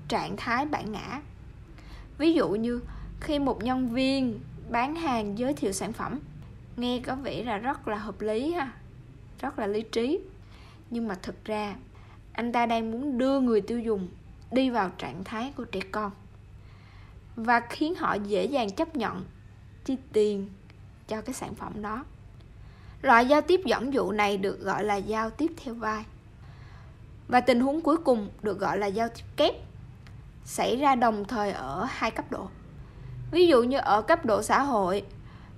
trạng 0.07 0.37
thái 0.37 0.65
bản 0.65 0.91
ngã. 0.91 1.21
Ví 2.17 2.33
dụ 2.33 2.49
như 2.49 2.81
khi 3.19 3.39
một 3.39 3.63
nhân 3.63 3.89
viên 3.89 4.39
bán 4.69 4.95
hàng 4.95 5.37
giới 5.37 5.53
thiệu 5.53 5.71
sản 5.71 5.93
phẩm, 5.93 6.19
nghe 6.77 6.99
có 6.99 7.15
vẻ 7.15 7.43
là 7.43 7.57
rất 7.57 7.87
là 7.87 7.97
hợp 7.97 8.21
lý 8.21 8.51
ha, 8.51 8.71
rất 9.41 9.59
là 9.59 9.67
lý 9.67 9.81
trí. 9.81 10.19
Nhưng 10.89 11.07
mà 11.07 11.15
thực 11.21 11.45
ra, 11.45 11.75
anh 12.33 12.51
ta 12.51 12.65
đang 12.65 12.91
muốn 12.91 13.17
đưa 13.17 13.39
người 13.39 13.61
tiêu 13.61 13.79
dùng 13.79 14.07
đi 14.51 14.69
vào 14.69 14.91
trạng 14.97 15.23
thái 15.23 15.53
của 15.57 15.65
trẻ 15.65 15.79
con 15.91 16.11
và 17.35 17.59
khiến 17.69 17.95
họ 17.95 18.13
dễ 18.13 18.45
dàng 18.45 18.69
chấp 18.69 18.95
nhận 18.95 19.23
chi 19.85 19.97
tiền 20.13 20.49
cho 21.07 21.21
cái 21.21 21.33
sản 21.33 21.55
phẩm 21.55 21.81
đó. 21.81 22.05
Loại 23.01 23.25
giao 23.25 23.41
tiếp 23.41 23.61
dẫn 23.65 23.93
dụ 23.93 24.11
này 24.11 24.37
được 24.37 24.59
gọi 24.59 24.83
là 24.83 24.95
giao 24.95 25.29
tiếp 25.29 25.51
theo 25.63 25.73
vai. 25.73 26.03
Và 27.27 27.41
tình 27.41 27.59
huống 27.59 27.81
cuối 27.81 27.97
cùng 27.97 28.29
được 28.41 28.59
gọi 28.59 28.77
là 28.77 28.87
giao 28.87 29.09
tiếp 29.09 29.23
kép 29.37 29.55
xảy 30.45 30.77
ra 30.77 30.95
đồng 30.95 31.25
thời 31.25 31.51
ở 31.51 31.87
hai 31.89 32.11
cấp 32.11 32.31
độ. 32.31 32.47
Ví 33.31 33.47
dụ 33.47 33.63
như 33.63 33.77
ở 33.77 34.01
cấp 34.01 34.25
độ 34.25 34.41
xã 34.41 34.61
hội, 34.61 35.03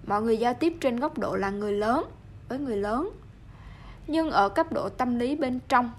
mọi 0.08 0.22
người 0.22 0.38
giao 0.38 0.54
tiếp 0.54 0.74
trên 0.82 1.00
góc 1.00 1.18
độ 1.18 1.36
là 1.36 1.50
người 1.50 1.74
lớn 1.74 2.06
với 2.50 2.60
người 2.60 2.78
lớn. 2.78 3.10
Nhưng 4.08 4.32
ở 4.32 4.50
cấp 4.50 4.72
độ 4.72 4.90
tâm 4.90 5.20
lý 5.20 5.36
bên 5.36 5.60
trong 5.68 5.92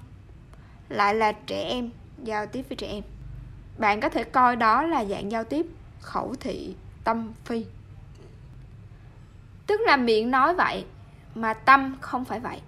lại 0.89 1.15
là 1.15 1.33
trẻ 1.33 1.63
em 1.69 1.91
giao 2.23 2.47
tiếp 2.47 2.65
với 2.69 2.77
trẻ 2.77 2.87
em 2.87 3.03
bạn 3.79 4.01
có 4.01 4.09
thể 4.09 4.25
coi 4.25 4.57
đó 4.57 4.83
là 4.83 5.05
dạng 5.05 5.31
giao 5.31 5.45
tiếp 5.45 5.67
khẩu 6.01 6.35
thị 6.41 6.75
tâm 7.05 7.33
phi. 7.45 7.65
Tức 9.67 9.81
là 9.81 9.97
miệng 9.97 10.31
nói 10.31 10.55
vậy 10.55 10.85
mà 11.35 11.55
tâm 11.55 11.97
không 12.01 12.25
phải 12.25 12.41
vậy. 12.41 12.61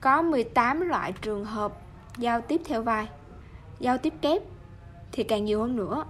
Có 0.00 0.22
18 0.22 0.80
loại 0.80 1.12
trường 1.12 1.44
hợp 1.44 1.72
giao 2.18 2.40
tiếp 2.40 2.60
theo 2.64 2.82
vai. 2.82 3.08
Giao 3.78 3.98
tiếp 3.98 4.14
kép 4.20 4.42
thì 5.12 5.22
càng 5.22 5.44
nhiều 5.44 5.60
hơn 5.60 5.76
nữa. 5.76 6.04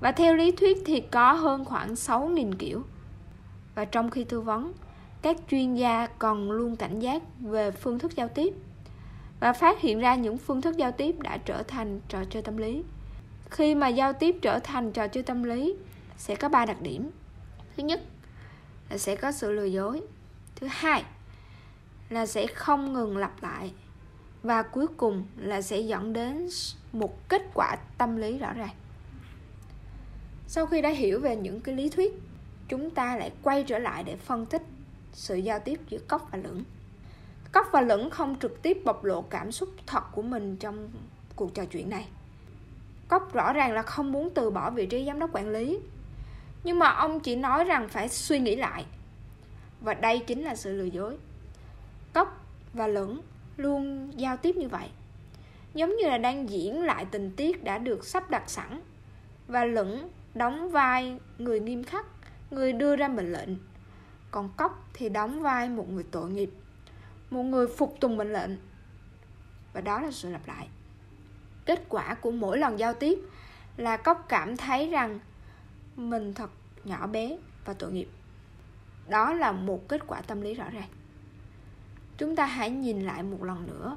Và 0.00 0.12
theo 0.12 0.34
lý 0.34 0.52
thuyết 0.52 0.78
thì 0.86 1.00
có 1.00 1.32
hơn 1.32 1.64
khoảng 1.64 1.94
6.000 1.94 2.52
kiểu. 2.58 2.82
Và 3.74 3.84
trong 3.84 4.10
khi 4.10 4.24
tư 4.24 4.40
vấn, 4.40 4.72
các 5.22 5.36
chuyên 5.50 5.74
gia 5.74 6.06
còn 6.06 6.50
luôn 6.50 6.76
cảnh 6.76 7.00
giác 7.00 7.22
về 7.40 7.70
phương 7.70 7.98
thức 7.98 8.16
giao 8.16 8.28
tiếp 8.28 8.54
và 9.40 9.52
phát 9.52 9.80
hiện 9.80 9.98
ra 9.98 10.14
những 10.14 10.38
phương 10.38 10.60
thức 10.60 10.76
giao 10.76 10.92
tiếp 10.92 11.16
đã 11.20 11.36
trở 11.36 11.62
thành 11.62 12.00
trò 12.08 12.18
chơi 12.30 12.42
tâm 12.42 12.56
lý 12.56 12.82
khi 13.54 13.74
mà 13.74 13.88
giao 13.88 14.12
tiếp 14.12 14.36
trở 14.42 14.58
thành 14.58 14.92
trò 14.92 15.08
chơi 15.08 15.22
tâm 15.22 15.42
lý, 15.42 15.74
sẽ 16.16 16.34
có 16.34 16.48
ba 16.48 16.66
đặc 16.66 16.82
điểm. 16.82 17.10
Thứ 17.76 17.82
nhất 17.82 18.00
là 18.90 18.98
sẽ 18.98 19.16
có 19.16 19.32
sự 19.32 19.52
lừa 19.52 19.64
dối. 19.64 20.02
Thứ 20.56 20.66
hai 20.70 21.04
là 22.10 22.26
sẽ 22.26 22.46
không 22.46 22.92
ngừng 22.92 23.16
lặp 23.16 23.42
lại. 23.42 23.72
Và 24.42 24.62
cuối 24.62 24.86
cùng 24.96 25.24
là 25.36 25.62
sẽ 25.62 25.80
dẫn 25.80 26.12
đến 26.12 26.48
một 26.92 27.28
kết 27.28 27.42
quả 27.54 27.76
tâm 27.98 28.16
lý 28.16 28.38
rõ 28.38 28.52
ràng. 28.52 28.74
Sau 30.46 30.66
khi 30.66 30.82
đã 30.82 30.88
hiểu 30.88 31.20
về 31.20 31.36
những 31.36 31.60
cái 31.60 31.74
lý 31.74 31.88
thuyết, 31.88 32.12
chúng 32.68 32.90
ta 32.90 33.16
lại 33.16 33.32
quay 33.42 33.64
trở 33.64 33.78
lại 33.78 34.04
để 34.04 34.16
phân 34.16 34.46
tích 34.46 34.62
sự 35.12 35.36
giao 35.36 35.58
tiếp 35.58 35.80
giữa 35.88 35.98
cốc 36.08 36.28
và 36.32 36.38
lửng. 36.38 36.64
Cốc 37.52 37.66
và 37.72 37.80
lửng 37.80 38.10
không 38.10 38.36
trực 38.40 38.62
tiếp 38.62 38.78
bộc 38.84 39.04
lộ 39.04 39.22
cảm 39.22 39.52
xúc 39.52 39.68
thật 39.86 40.02
của 40.12 40.22
mình 40.22 40.56
trong 40.56 40.90
cuộc 41.36 41.54
trò 41.54 41.64
chuyện 41.64 41.90
này 41.90 42.06
cốc 43.08 43.34
rõ 43.34 43.52
ràng 43.52 43.72
là 43.72 43.82
không 43.82 44.12
muốn 44.12 44.30
từ 44.34 44.50
bỏ 44.50 44.70
vị 44.70 44.86
trí 44.86 45.06
giám 45.06 45.18
đốc 45.18 45.30
quản 45.32 45.48
lý. 45.48 45.78
Nhưng 46.64 46.78
mà 46.78 46.88
ông 46.88 47.20
chỉ 47.20 47.36
nói 47.36 47.64
rằng 47.64 47.88
phải 47.88 48.08
suy 48.08 48.38
nghĩ 48.38 48.56
lại. 48.56 48.84
Và 49.80 49.94
đây 49.94 50.18
chính 50.18 50.42
là 50.42 50.54
sự 50.54 50.72
lừa 50.72 50.84
dối. 50.84 51.16
Cốc 52.12 52.46
và 52.72 52.86
lửng 52.86 53.20
luôn 53.56 54.10
giao 54.16 54.36
tiếp 54.36 54.56
như 54.56 54.68
vậy. 54.68 54.88
Giống 55.74 55.96
như 55.96 56.08
là 56.08 56.18
đang 56.18 56.50
diễn 56.50 56.82
lại 56.82 57.06
tình 57.10 57.32
tiết 57.36 57.64
đã 57.64 57.78
được 57.78 58.06
sắp 58.06 58.30
đặt 58.30 58.50
sẵn. 58.50 58.80
Và 59.48 59.64
lửng 59.64 60.08
đóng 60.34 60.70
vai 60.70 61.18
người 61.38 61.60
nghiêm 61.60 61.84
khắc, 61.84 62.06
người 62.50 62.72
đưa 62.72 62.96
ra 62.96 63.08
mệnh 63.08 63.32
lệnh. 63.32 63.48
Còn 64.30 64.48
cốc 64.56 64.88
thì 64.92 65.08
đóng 65.08 65.42
vai 65.42 65.68
một 65.68 65.90
người 65.90 66.04
tội 66.10 66.30
nghiệp, 66.30 66.50
một 67.30 67.42
người 67.42 67.66
phục 67.66 67.96
tùng 68.00 68.16
mệnh 68.16 68.32
lệnh. 68.32 68.50
Và 69.72 69.80
đó 69.80 70.00
là 70.00 70.10
sự 70.10 70.30
lặp 70.30 70.46
lại 70.46 70.68
kết 71.64 71.84
quả 71.88 72.14
của 72.14 72.30
mỗi 72.30 72.58
lần 72.58 72.78
giao 72.78 72.94
tiếp 72.94 73.18
là 73.76 73.96
cốc 73.96 74.24
cảm 74.28 74.56
thấy 74.56 74.90
rằng 74.90 75.18
mình 75.96 76.34
thật 76.34 76.50
nhỏ 76.84 77.06
bé 77.06 77.38
và 77.64 77.74
tội 77.74 77.92
nghiệp. 77.92 78.08
Đó 79.08 79.32
là 79.32 79.52
một 79.52 79.88
kết 79.88 80.00
quả 80.06 80.20
tâm 80.20 80.40
lý 80.40 80.54
rõ 80.54 80.70
ràng. 80.70 80.88
Chúng 82.18 82.36
ta 82.36 82.46
hãy 82.46 82.70
nhìn 82.70 83.00
lại 83.00 83.22
một 83.22 83.42
lần 83.42 83.66
nữa. 83.66 83.96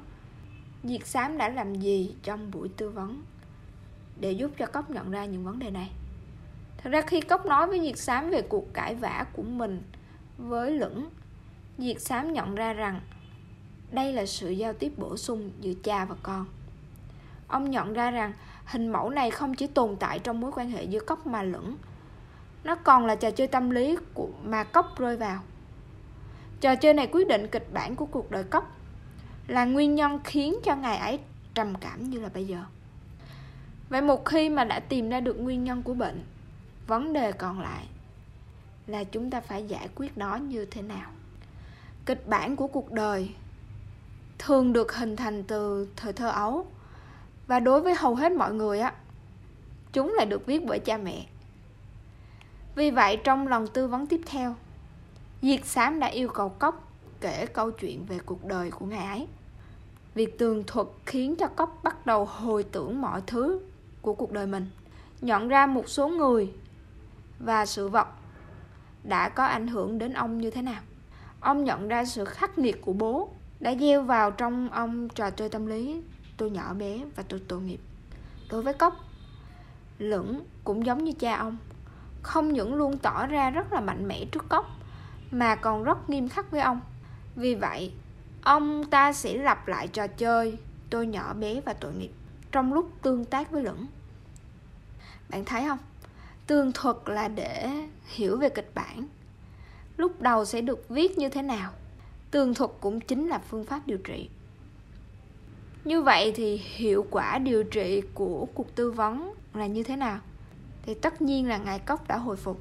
Diệt 0.84 1.06
xám 1.06 1.38
đã 1.38 1.48
làm 1.48 1.74
gì 1.74 2.14
trong 2.22 2.50
buổi 2.50 2.68
tư 2.76 2.90
vấn 2.90 3.22
để 4.20 4.32
giúp 4.32 4.50
cho 4.58 4.66
cốc 4.66 4.90
nhận 4.90 5.10
ra 5.10 5.24
những 5.24 5.44
vấn 5.44 5.58
đề 5.58 5.70
này? 5.70 5.90
Thật 6.76 6.90
ra 6.90 7.02
khi 7.02 7.20
cốc 7.20 7.46
nói 7.46 7.66
với 7.66 7.80
diệt 7.80 7.98
xám 7.98 8.30
về 8.30 8.42
cuộc 8.42 8.74
cãi 8.74 8.94
vã 8.94 9.26
của 9.32 9.42
mình 9.42 9.82
với 10.38 10.70
lửng 10.70 11.08
diệt 11.78 12.00
xám 12.00 12.32
nhận 12.32 12.54
ra 12.54 12.72
rằng 12.72 13.00
đây 13.90 14.12
là 14.12 14.26
sự 14.26 14.50
giao 14.50 14.72
tiếp 14.72 14.92
bổ 14.96 15.16
sung 15.16 15.50
giữa 15.60 15.72
cha 15.82 16.04
và 16.04 16.16
con 16.22 16.46
ông 17.48 17.70
nhận 17.70 17.92
ra 17.92 18.10
rằng 18.10 18.32
hình 18.64 18.88
mẫu 18.88 19.10
này 19.10 19.30
không 19.30 19.54
chỉ 19.54 19.66
tồn 19.66 19.96
tại 19.96 20.18
trong 20.18 20.40
mối 20.40 20.52
quan 20.54 20.70
hệ 20.70 20.84
giữa 20.84 21.00
cốc 21.00 21.26
mà 21.26 21.42
lửng. 21.42 21.76
Nó 22.64 22.74
còn 22.74 23.06
là 23.06 23.14
trò 23.14 23.30
chơi 23.30 23.46
tâm 23.46 23.70
lý 23.70 23.96
của 24.14 24.28
mà 24.44 24.64
cốc 24.64 24.98
rơi 24.98 25.16
vào. 25.16 25.40
Trò 26.60 26.74
chơi 26.74 26.94
này 26.94 27.06
quyết 27.06 27.28
định 27.28 27.48
kịch 27.48 27.68
bản 27.72 27.96
của 27.96 28.06
cuộc 28.06 28.30
đời 28.30 28.44
cốc, 28.44 28.76
là 29.46 29.64
nguyên 29.64 29.94
nhân 29.94 30.20
khiến 30.24 30.54
cho 30.64 30.76
ngài 30.76 30.96
ấy 30.96 31.18
trầm 31.54 31.74
cảm 31.74 32.10
như 32.10 32.20
là 32.20 32.28
bây 32.34 32.46
giờ. 32.46 32.64
Vậy 33.88 34.02
một 34.02 34.24
khi 34.24 34.48
mà 34.48 34.64
đã 34.64 34.80
tìm 34.80 35.08
ra 35.08 35.20
được 35.20 35.40
nguyên 35.40 35.64
nhân 35.64 35.82
của 35.82 35.94
bệnh, 35.94 36.24
vấn 36.86 37.12
đề 37.12 37.32
còn 37.32 37.60
lại 37.60 37.86
là 38.86 39.04
chúng 39.04 39.30
ta 39.30 39.40
phải 39.40 39.64
giải 39.64 39.88
quyết 39.94 40.18
nó 40.18 40.36
như 40.36 40.64
thế 40.64 40.82
nào. 40.82 41.10
Kịch 42.06 42.28
bản 42.28 42.56
của 42.56 42.66
cuộc 42.66 42.92
đời 42.92 43.34
thường 44.38 44.72
được 44.72 44.92
hình 44.92 45.16
thành 45.16 45.42
từ 45.42 45.88
thời 45.96 46.12
thơ 46.12 46.30
ấu 46.30 46.66
và 47.48 47.60
đối 47.60 47.80
với 47.80 47.94
hầu 47.94 48.14
hết 48.14 48.32
mọi 48.32 48.54
người 48.54 48.80
á, 48.80 48.92
chúng 49.92 50.14
lại 50.16 50.26
được 50.26 50.46
viết 50.46 50.64
bởi 50.66 50.78
cha 50.78 50.96
mẹ. 50.96 51.26
Vì 52.74 52.90
vậy, 52.90 53.16
trong 53.24 53.48
lần 53.48 53.66
tư 53.66 53.86
vấn 53.88 54.06
tiếp 54.06 54.20
theo, 54.26 54.54
diệt 55.42 55.64
xám 55.64 56.00
đã 56.00 56.06
yêu 56.06 56.28
cầu 56.28 56.48
cốc 56.48 56.92
kể 57.20 57.46
câu 57.46 57.70
chuyện 57.70 58.04
về 58.04 58.18
cuộc 58.18 58.44
đời 58.44 58.70
của 58.70 58.86
ngài 58.86 59.06
ấy. 59.06 59.26
Việc 60.14 60.38
tường 60.38 60.64
thuật 60.66 60.86
khiến 61.06 61.36
cho 61.36 61.46
cốc 61.46 61.80
bắt 61.82 62.06
đầu 62.06 62.24
hồi 62.24 62.62
tưởng 62.62 63.00
mọi 63.00 63.22
thứ 63.26 63.60
của 64.02 64.14
cuộc 64.14 64.32
đời 64.32 64.46
mình, 64.46 64.66
nhận 65.20 65.48
ra 65.48 65.66
một 65.66 65.88
số 65.88 66.08
người 66.08 66.52
và 67.38 67.66
sự 67.66 67.88
vật 67.88 68.08
đã 69.04 69.28
có 69.28 69.44
ảnh 69.44 69.68
hưởng 69.68 69.98
đến 69.98 70.12
ông 70.12 70.38
như 70.38 70.50
thế 70.50 70.62
nào. 70.62 70.80
Ông 71.40 71.64
nhận 71.64 71.88
ra 71.88 72.04
sự 72.04 72.24
khắc 72.24 72.58
nghiệt 72.58 72.82
của 72.82 72.92
bố, 72.92 73.28
đã 73.60 73.74
gieo 73.74 74.02
vào 74.02 74.30
trong 74.30 74.68
ông 74.68 75.08
trò 75.08 75.30
chơi 75.30 75.48
tâm 75.48 75.66
lý 75.66 76.02
tôi 76.38 76.50
nhỏ 76.50 76.74
bé 76.74 77.00
và 77.16 77.22
tôi 77.28 77.42
tội 77.48 77.60
nghiệp. 77.60 77.80
Đối 78.50 78.62
với 78.62 78.74
cốc, 78.74 78.94
lửng 79.98 80.44
cũng 80.64 80.86
giống 80.86 81.04
như 81.04 81.12
cha 81.12 81.36
ông. 81.36 81.56
Không 82.22 82.52
những 82.52 82.74
luôn 82.74 82.98
tỏ 82.98 83.26
ra 83.26 83.50
rất 83.50 83.72
là 83.72 83.80
mạnh 83.80 84.08
mẽ 84.08 84.24
trước 84.24 84.48
cốc, 84.48 84.66
mà 85.30 85.56
còn 85.56 85.84
rất 85.84 86.10
nghiêm 86.10 86.28
khắc 86.28 86.50
với 86.50 86.60
ông. 86.60 86.80
Vì 87.36 87.54
vậy, 87.54 87.92
ông 88.42 88.84
ta 88.84 89.12
sẽ 89.12 89.34
lặp 89.34 89.68
lại 89.68 89.88
trò 89.88 90.06
chơi 90.06 90.58
tôi 90.90 91.06
nhỏ 91.06 91.34
bé 91.34 91.60
và 91.60 91.72
tội 91.72 91.92
nghiệp 91.94 92.10
trong 92.52 92.74
lúc 92.74 92.90
tương 93.02 93.24
tác 93.24 93.50
với 93.50 93.62
lửng. 93.62 93.86
Bạn 95.28 95.44
thấy 95.44 95.64
không? 95.68 95.78
Tường 96.46 96.72
thuật 96.74 96.96
là 97.06 97.28
để 97.28 97.70
hiểu 98.06 98.36
về 98.36 98.48
kịch 98.48 98.70
bản. 98.74 99.06
Lúc 99.96 100.22
đầu 100.22 100.44
sẽ 100.44 100.60
được 100.60 100.88
viết 100.88 101.18
như 101.18 101.28
thế 101.28 101.42
nào? 101.42 101.72
Tường 102.30 102.54
thuật 102.54 102.70
cũng 102.80 103.00
chính 103.00 103.28
là 103.28 103.38
phương 103.38 103.64
pháp 103.64 103.86
điều 103.86 103.98
trị 103.98 104.28
như 105.88 106.02
vậy 106.02 106.32
thì 106.34 106.56
hiệu 106.56 107.06
quả 107.10 107.38
điều 107.38 107.64
trị 107.64 108.02
của 108.14 108.46
cuộc 108.54 108.74
tư 108.74 108.90
vấn 108.90 109.34
là 109.54 109.66
như 109.66 109.82
thế 109.82 109.96
nào? 109.96 110.18
Thì 110.82 110.94
tất 110.94 111.22
nhiên 111.22 111.48
là 111.48 111.58
ngài 111.58 111.78
cốc 111.78 112.08
đã 112.08 112.16
hồi 112.16 112.36
phục. 112.36 112.60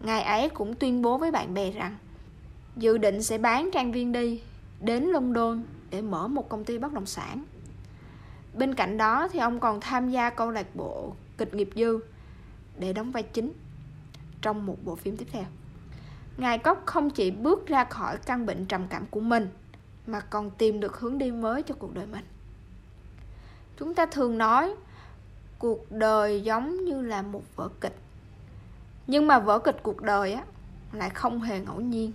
Ngài 0.00 0.22
ấy 0.22 0.48
cũng 0.48 0.74
tuyên 0.74 1.02
bố 1.02 1.18
với 1.18 1.30
bạn 1.30 1.54
bè 1.54 1.70
rằng, 1.70 1.96
dự 2.76 2.98
định 2.98 3.22
sẽ 3.22 3.38
bán 3.38 3.70
trang 3.72 3.92
viên 3.92 4.12
đi, 4.12 4.42
đến 4.80 5.04
london 5.04 5.62
để 5.90 6.02
mở 6.02 6.28
một 6.28 6.48
công 6.48 6.64
ty 6.64 6.78
bất 6.78 6.92
động 6.92 7.06
sản. 7.06 7.44
Bên 8.54 8.74
cạnh 8.74 8.96
đó 8.96 9.28
thì 9.32 9.38
ông 9.38 9.60
còn 9.60 9.80
tham 9.80 10.10
gia 10.10 10.30
câu 10.30 10.50
lạc 10.50 10.76
bộ 10.76 11.14
kịch 11.38 11.54
nghiệp 11.54 11.70
dư 11.74 11.98
để 12.78 12.92
đóng 12.92 13.12
vai 13.12 13.22
chính 13.22 13.52
trong 14.42 14.66
một 14.66 14.76
bộ 14.84 14.96
phim 14.96 15.16
tiếp 15.16 15.26
theo. 15.32 15.44
Ngài 16.36 16.58
cốc 16.58 16.82
không 16.86 17.10
chỉ 17.10 17.30
bước 17.30 17.66
ra 17.66 17.84
khỏi 17.84 18.16
căn 18.26 18.46
bệnh 18.46 18.66
trầm 18.66 18.86
cảm 18.88 19.06
của 19.10 19.20
mình, 19.20 19.48
mà 20.06 20.20
còn 20.20 20.50
tìm 20.50 20.80
được 20.80 20.96
hướng 20.96 21.18
đi 21.18 21.30
mới 21.30 21.62
cho 21.62 21.74
cuộc 21.78 21.94
đời 21.94 22.06
mình 22.06 22.24
chúng 23.78 23.94
ta 23.94 24.06
thường 24.06 24.38
nói, 24.38 24.74
cuộc 25.58 25.92
đời 25.92 26.40
giống 26.40 26.84
như 26.84 27.02
là 27.02 27.22
một 27.22 27.42
vở 27.56 27.68
kịch. 27.80 27.96
Nhưng 29.06 29.26
mà 29.26 29.38
vở 29.38 29.58
kịch 29.58 29.76
cuộc 29.82 30.02
đời 30.02 30.32
á, 30.32 30.44
lại 30.92 31.10
không 31.10 31.40
hề 31.40 31.60
ngẫu 31.60 31.80
nhiên. 31.80 32.12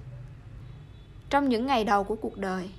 Trong 1.30 1.50
những 1.50 1.66
ngày 1.66 1.84
đầu 1.84 2.04
của 2.04 2.16
cuộc 2.16 2.38
đời, 2.38 2.70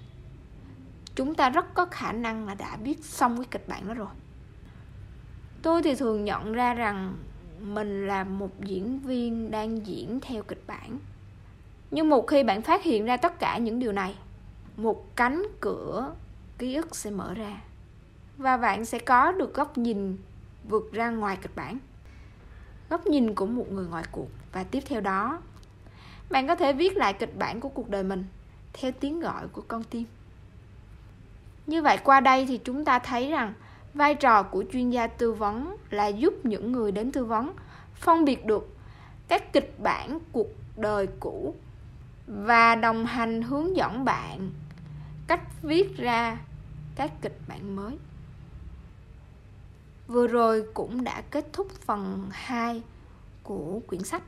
chúng 1.15 1.35
ta 1.35 1.51
rất 1.51 1.75
có 1.75 1.87
khả 1.87 2.13
năng 2.13 2.47
là 2.47 2.55
đã 2.55 2.77
biết 2.77 3.05
xong 3.05 3.37
cái 3.37 3.47
kịch 3.51 3.69
bản 3.69 3.89
đó 3.89 3.95
rồi. 3.95 4.09
Tôi 5.63 5.83
thì 5.83 5.95
thường 5.95 6.25
nhận 6.25 6.53
ra 6.53 6.75
rằng 6.75 7.17
mình 7.61 8.07
là 8.07 8.25
một 8.25 8.61
diễn 8.61 8.99
viên 8.99 9.51
đang 9.51 9.87
diễn 9.87 10.21
theo 10.21 10.43
kịch 10.43 10.63
bản. 10.67 10.99
Nhưng 11.91 12.09
một 12.09 12.27
khi 12.27 12.43
bạn 12.43 12.63
phát 12.63 12.83
hiện 12.83 13.05
ra 13.05 13.17
tất 13.17 13.39
cả 13.39 13.59
những 13.59 13.79
điều 13.79 13.93
này, 13.93 14.15
một 14.77 15.17
cánh 15.17 15.43
cửa 15.61 16.15
ký 16.59 16.75
ức 16.75 16.97
sẽ 16.97 17.11
mở 17.11 17.35
ra 17.35 17.61
và 18.41 18.57
bạn 18.57 18.85
sẽ 18.85 18.99
có 18.99 19.33
được 19.33 19.55
góc 19.55 19.79
nhìn 19.79 20.17
vượt 20.69 20.93
ra 20.93 21.11
ngoài 21.11 21.39
kịch 21.43 21.57
bản. 21.57 21.79
Góc 22.91 23.07
nhìn 23.07 23.35
của 23.35 23.47
một 23.47 23.73
người 23.73 23.87
ngoài 23.87 24.05
cuộc. 24.13 24.29
Và 24.53 24.65
tiếp 24.65 24.81
theo 24.87 25.01
đó, 25.01 25.41
bạn 26.31 26.49
có 26.49 26.55
thể 26.55 26.73
viết 26.73 26.97
lại 26.97 27.13
kịch 27.13 27.39
bản 27.39 27.61
của 27.61 27.69
cuộc 27.69 27.89
đời 27.89 28.03
mình 28.03 28.25
theo 28.73 28.93
tiếng 29.01 29.21
gọi 29.21 29.49
của 29.49 29.63
con 29.69 29.85
tim. 29.85 30.05
Như 31.67 31.83
vậy, 31.83 31.99
qua 32.05 32.21
đây 32.21 32.47
thì 32.47 32.61
chúng 32.65 32.85
ta 32.85 32.99
thấy 32.99 33.31
rằng 33.31 33.53
vai 33.95 34.15
trò 34.15 34.43
của 34.43 34.65
chuyên 34.73 34.91
gia 34.91 35.07
tư 35.07 35.33
vấn 35.33 35.77
là 35.91 36.07
giúp 36.07 36.35
những 36.45 36.73
người 36.73 36.93
đến 36.93 37.13
tư 37.13 37.25
vấn 37.25 37.53
phân 37.95 38.25
biệt 38.25 38.45
được 38.45 38.77
các 39.29 39.53
kịch 39.53 39.75
bản 39.79 40.19
cuộc 40.33 40.49
đời 40.77 41.07
cũ 41.21 41.55
và 42.27 42.75
đồng 42.75 43.07
hành 43.07 43.43
hướng 43.43 43.77
dẫn 43.77 44.05
bạn 44.05 44.51
cách 45.27 45.63
viết 45.63 45.97
ra 45.97 46.39
các 46.97 47.13
kịch 47.23 47.39
bản 47.49 47.77
mới 47.77 47.99
vừa 50.11 50.27
rồi 50.27 50.65
cũng 50.75 51.05
đã 51.05 51.23
kết 51.31 51.53
thúc 51.53 51.71
phần 51.71 52.29
2 52.31 52.83
của 53.43 53.81
quyển 53.87 54.05
sách. 54.05 54.23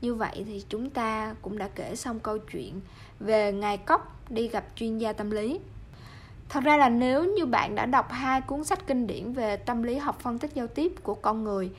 Như 0.00 0.14
vậy 0.14 0.44
thì 0.46 0.64
chúng 0.68 0.90
ta 0.90 1.34
cũng 1.42 1.58
đã 1.58 1.68
kể 1.74 1.96
xong 1.96 2.20
câu 2.20 2.38
chuyện 2.38 2.80
về 3.20 3.52
ngài 3.52 3.76
cốc 3.76 4.30
đi 4.30 4.48
gặp 4.48 4.64
chuyên 4.74 4.98
gia 4.98 5.12
tâm 5.12 5.30
lý. 5.30 5.60
Thật 6.48 6.64
ra 6.64 6.76
là 6.76 6.88
nếu 6.88 7.24
như 7.24 7.46
bạn 7.46 7.74
đã 7.74 7.86
đọc 7.86 8.06
hai 8.10 8.40
cuốn 8.40 8.64
sách 8.64 8.86
kinh 8.86 9.06
điển 9.06 9.32
về 9.32 9.56
tâm 9.56 9.82
lý 9.82 9.96
học 9.96 10.20
phân 10.20 10.38
tích 10.38 10.54
giao 10.54 10.66
tiếp 10.66 10.92
của 11.02 11.14
con 11.14 11.44
người 11.44 11.70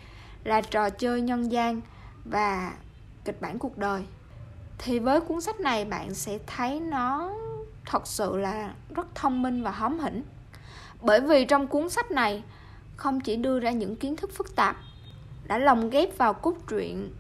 là 0.44 0.62
trò 0.62 0.90
chơi 0.90 1.22
nhân 1.22 1.52
gian 1.52 1.82
và 2.26 2.74
kịch 3.26 3.42
bản 3.42 3.60
cuộc 3.60 3.78
đời, 3.78 4.04
thì 4.78 5.00
với 5.00 5.22
cuốn 5.22 5.42
sách 5.42 5.60
này 5.60 5.86
bạn 5.86 6.14
sẽ 6.14 6.40
thấy 6.48 6.80
nó 6.80 7.32
thật 7.86 8.08
sự 8.08 8.38
là 8.38 8.74
rất 8.96 9.16
thông 9.16 9.42
minh 9.42 9.64
và 9.64 9.72
hóm 9.72 10.00
hỉnh. 10.00 10.24
Bởi 11.02 11.22
vì 11.22 11.46
trong 11.46 11.68
cuốn 11.68 11.90
sách 11.90 12.12
này 12.12 12.44
không 13.00 13.20
chỉ 13.20 13.36
đưa 13.36 13.60
ra 13.60 13.72
những 13.72 13.96
kiến 13.96 14.16
thức 14.16 14.32
phức 14.34 14.56
tạp, 14.56 14.78
đã 15.48 15.58
lồng 15.58 15.90
ghép 15.90 16.18
vào 16.18 16.34
cốt 16.34 16.56
truyện 16.68 17.14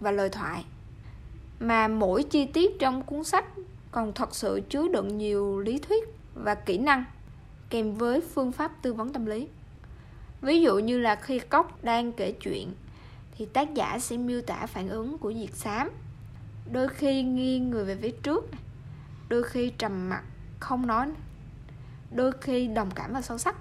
và 0.00 0.10
lời 0.10 0.28
thoại, 0.28 0.64
mà 1.60 1.88
mỗi 1.88 2.22
chi 2.22 2.46
tiết 2.46 2.78
trong 2.78 3.02
cuốn 3.02 3.24
sách 3.24 3.44
còn 3.90 4.12
thật 4.12 4.34
sự 4.34 4.60
chứa 4.68 4.88
đựng 4.88 5.18
nhiều 5.18 5.60
lý 5.60 5.78
thuyết 5.78 6.04
và 6.34 6.54
kỹ 6.54 6.78
năng 6.78 7.04
kèm 7.70 7.94
với 7.94 8.20
phương 8.20 8.52
pháp 8.52 8.82
tư 8.82 8.94
vấn 8.94 9.12
tâm 9.12 9.26
lý. 9.26 9.48
Ví 10.40 10.62
dụ 10.62 10.78
như 10.78 10.98
là 10.98 11.16
khi 11.16 11.38
cốc 11.38 11.84
đang 11.84 12.12
kể 12.12 12.32
chuyện, 12.32 12.72
thì 13.36 13.46
tác 13.46 13.74
giả 13.74 13.98
sẽ 13.98 14.16
miêu 14.16 14.42
tả 14.42 14.66
phản 14.66 14.88
ứng 14.88 15.18
của 15.18 15.32
diệt 15.32 15.54
xám. 15.54 15.90
Đôi 16.72 16.88
khi 16.88 17.22
nghiêng 17.22 17.70
người 17.70 17.84
về 17.84 17.96
phía 18.02 18.10
trước, 18.22 18.50
đôi 19.28 19.42
khi 19.42 19.72
trầm 19.78 20.08
mặc, 20.08 20.22
không 20.60 20.86
nói, 20.86 21.06
đôi 22.10 22.32
khi 22.40 22.66
đồng 22.66 22.90
cảm 22.90 23.12
và 23.12 23.22
sâu 23.22 23.38
sắc 23.38 23.56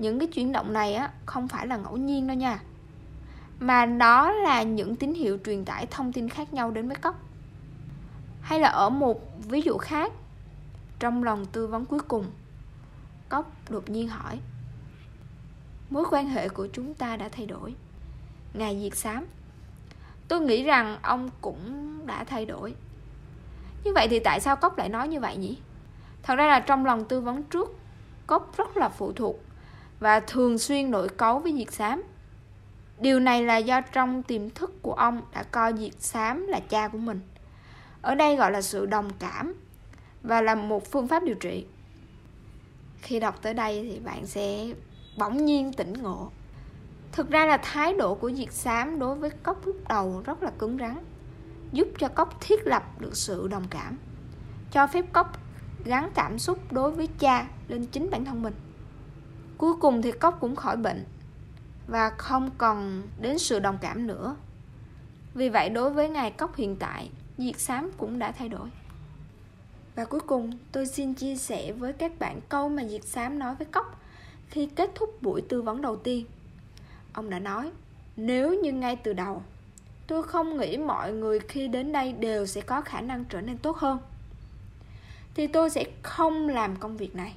những 0.00 0.18
cái 0.18 0.28
chuyển 0.28 0.52
động 0.52 0.72
này 0.72 0.94
á, 0.94 1.10
không 1.26 1.48
phải 1.48 1.66
là 1.66 1.76
ngẫu 1.76 1.96
nhiên 1.96 2.26
đâu 2.26 2.36
nha. 2.36 2.60
Mà 3.60 3.86
đó 3.86 4.32
là 4.32 4.62
những 4.62 4.96
tín 4.96 5.14
hiệu 5.14 5.38
truyền 5.44 5.64
tải 5.64 5.86
thông 5.86 6.12
tin 6.12 6.28
khác 6.28 6.54
nhau 6.54 6.70
đến 6.70 6.88
với 6.88 6.96
cốc. 6.96 7.20
Hay 8.40 8.60
là 8.60 8.68
ở 8.68 8.90
một 8.90 9.20
ví 9.48 9.60
dụ 9.60 9.78
khác, 9.78 10.12
trong 10.98 11.24
lòng 11.24 11.46
tư 11.46 11.66
vấn 11.66 11.84
cuối 11.84 12.00
cùng, 12.08 12.26
cốc 13.28 13.52
đột 13.68 13.90
nhiên 13.90 14.08
hỏi, 14.08 14.38
mối 15.90 16.04
quan 16.10 16.28
hệ 16.28 16.48
của 16.48 16.68
chúng 16.72 16.94
ta 16.94 17.16
đã 17.16 17.28
thay 17.28 17.46
đổi. 17.46 17.74
Ngài 18.54 18.80
diệt 18.82 18.96
xám 18.96 19.26
tôi 20.28 20.40
nghĩ 20.40 20.64
rằng 20.64 20.98
ông 21.02 21.30
cũng 21.40 21.98
đã 22.06 22.24
thay 22.24 22.46
đổi. 22.46 22.74
Như 23.84 23.92
vậy 23.94 24.06
thì 24.10 24.18
tại 24.18 24.40
sao 24.40 24.56
cốc 24.56 24.78
lại 24.78 24.88
nói 24.88 25.08
như 25.08 25.20
vậy 25.20 25.36
nhỉ? 25.36 25.58
Thật 26.22 26.34
ra 26.34 26.46
là 26.46 26.60
trong 26.60 26.84
lòng 26.86 27.04
tư 27.04 27.20
vấn 27.20 27.42
trước, 27.42 27.78
cốc 28.26 28.56
rất 28.56 28.76
là 28.76 28.88
phụ 28.88 29.12
thuộc 29.12 29.40
và 30.00 30.20
thường 30.20 30.58
xuyên 30.58 30.90
nội 30.90 31.08
cấu 31.08 31.38
với 31.38 31.54
diệt 31.58 31.72
xám. 31.72 32.02
Điều 33.00 33.20
này 33.20 33.44
là 33.44 33.56
do 33.56 33.80
trong 33.80 34.22
tiềm 34.22 34.50
thức 34.50 34.82
của 34.82 34.92
ông 34.92 35.22
đã 35.32 35.42
coi 35.42 35.72
diệt 35.78 36.02
xám 36.02 36.46
là 36.46 36.60
cha 36.60 36.88
của 36.88 36.98
mình. 36.98 37.20
Ở 38.02 38.14
đây 38.14 38.36
gọi 38.36 38.52
là 38.52 38.62
sự 38.62 38.86
đồng 38.86 39.10
cảm 39.18 39.54
và 40.22 40.42
là 40.42 40.54
một 40.54 40.90
phương 40.90 41.08
pháp 41.08 41.22
điều 41.22 41.34
trị. 41.34 41.66
Khi 43.02 43.20
đọc 43.20 43.42
tới 43.42 43.54
đây 43.54 43.88
thì 43.90 43.98
bạn 43.98 44.26
sẽ 44.26 44.66
bỗng 45.18 45.44
nhiên 45.44 45.72
tỉnh 45.72 45.92
ngộ. 45.92 46.30
Thực 47.12 47.30
ra 47.30 47.46
là 47.46 47.56
thái 47.56 47.94
độ 47.94 48.14
của 48.14 48.32
diệt 48.32 48.52
xám 48.52 48.98
đối 48.98 49.16
với 49.16 49.30
cốc 49.30 49.66
lúc 49.66 49.76
đầu 49.88 50.22
rất 50.24 50.42
là 50.42 50.50
cứng 50.58 50.78
rắn, 50.78 50.96
giúp 51.72 51.88
cho 51.98 52.08
cốc 52.08 52.40
thiết 52.40 52.66
lập 52.66 53.00
được 53.00 53.16
sự 53.16 53.48
đồng 53.48 53.64
cảm, 53.70 53.96
cho 54.72 54.86
phép 54.86 55.04
cốc 55.12 55.38
gắn 55.84 56.10
cảm 56.14 56.38
xúc 56.38 56.72
đối 56.72 56.90
với 56.90 57.08
cha 57.18 57.46
lên 57.68 57.86
chính 57.86 58.10
bản 58.10 58.24
thân 58.24 58.42
mình 58.42 58.54
cuối 59.60 59.74
cùng 59.80 60.02
thì 60.02 60.12
cốc 60.12 60.38
cũng 60.40 60.56
khỏi 60.56 60.76
bệnh 60.76 61.04
và 61.86 62.10
không 62.10 62.50
còn 62.58 63.02
đến 63.20 63.38
sự 63.38 63.58
đồng 63.58 63.78
cảm 63.80 64.06
nữa. 64.06 64.36
Vì 65.34 65.48
vậy 65.48 65.68
đối 65.68 65.90
với 65.90 66.08
ngài 66.08 66.30
cốc 66.30 66.56
hiện 66.56 66.76
tại 66.76 67.10
diệt 67.38 67.60
xám 67.60 67.90
cũng 67.96 68.18
đã 68.18 68.32
thay 68.32 68.48
đổi. 68.48 68.68
Và 69.94 70.04
cuối 70.04 70.20
cùng, 70.20 70.50
tôi 70.72 70.86
xin 70.86 71.14
chia 71.14 71.36
sẻ 71.36 71.72
với 71.72 71.92
các 71.92 72.18
bạn 72.18 72.40
câu 72.48 72.68
mà 72.68 72.84
diệt 72.84 73.04
xám 73.04 73.38
nói 73.38 73.54
với 73.54 73.66
cốc 73.66 74.00
khi 74.48 74.66
kết 74.66 74.90
thúc 74.94 75.22
buổi 75.22 75.42
tư 75.48 75.62
vấn 75.62 75.82
đầu 75.82 75.96
tiên. 75.96 76.26
Ông 77.12 77.30
đã 77.30 77.38
nói, 77.38 77.70
nếu 78.16 78.54
như 78.62 78.72
ngay 78.72 78.96
từ 78.96 79.12
đầu, 79.12 79.42
tôi 80.06 80.22
không 80.22 80.58
nghĩ 80.58 80.76
mọi 80.76 81.12
người 81.12 81.40
khi 81.40 81.68
đến 81.68 81.92
đây 81.92 82.12
đều 82.12 82.46
sẽ 82.46 82.60
có 82.60 82.80
khả 82.80 83.00
năng 83.00 83.24
trở 83.24 83.40
nên 83.40 83.58
tốt 83.58 83.76
hơn, 83.76 83.98
thì 85.34 85.46
tôi 85.46 85.70
sẽ 85.70 85.84
không 86.02 86.48
làm 86.48 86.76
công 86.76 86.96
việc 86.96 87.16
này. 87.16 87.34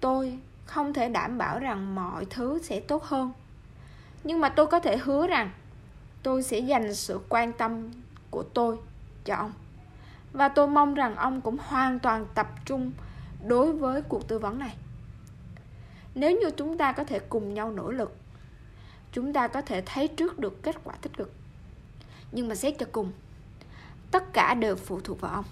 Tôi 0.00 0.38
không 0.64 0.92
thể 0.92 1.08
đảm 1.08 1.38
bảo 1.38 1.58
rằng 1.58 1.94
mọi 1.94 2.24
thứ 2.24 2.60
sẽ 2.62 2.80
tốt 2.80 3.04
hơn. 3.04 3.32
Nhưng 4.24 4.40
mà 4.40 4.48
tôi 4.48 4.66
có 4.66 4.80
thể 4.80 4.96
hứa 4.96 5.26
rằng 5.26 5.50
tôi 6.22 6.42
sẽ 6.42 6.58
dành 6.58 6.94
sự 6.94 7.20
quan 7.28 7.52
tâm 7.52 7.90
của 8.30 8.42
tôi 8.42 8.78
cho 9.24 9.34
ông. 9.34 9.52
Và 10.32 10.48
tôi 10.48 10.68
mong 10.68 10.94
rằng 10.94 11.16
ông 11.16 11.40
cũng 11.40 11.56
hoàn 11.60 11.98
toàn 11.98 12.26
tập 12.34 12.48
trung 12.64 12.92
đối 13.46 13.72
với 13.72 14.02
cuộc 14.02 14.28
tư 14.28 14.38
vấn 14.38 14.58
này. 14.58 14.76
Nếu 16.14 16.30
như 16.30 16.50
chúng 16.56 16.78
ta 16.78 16.92
có 16.92 17.04
thể 17.04 17.18
cùng 17.18 17.54
nhau 17.54 17.70
nỗ 17.70 17.90
lực, 17.90 18.16
chúng 19.12 19.32
ta 19.32 19.48
có 19.48 19.62
thể 19.62 19.82
thấy 19.86 20.08
trước 20.08 20.38
được 20.38 20.62
kết 20.62 20.76
quả 20.84 20.94
tích 21.02 21.16
cực. 21.16 21.32
Nhưng 22.32 22.48
mà 22.48 22.54
xét 22.54 22.74
cho 22.78 22.86
cùng, 22.92 23.12
tất 24.10 24.32
cả 24.32 24.54
đều 24.54 24.76
phụ 24.76 25.00
thuộc 25.00 25.20
vào 25.20 25.34
ông. 25.34 25.44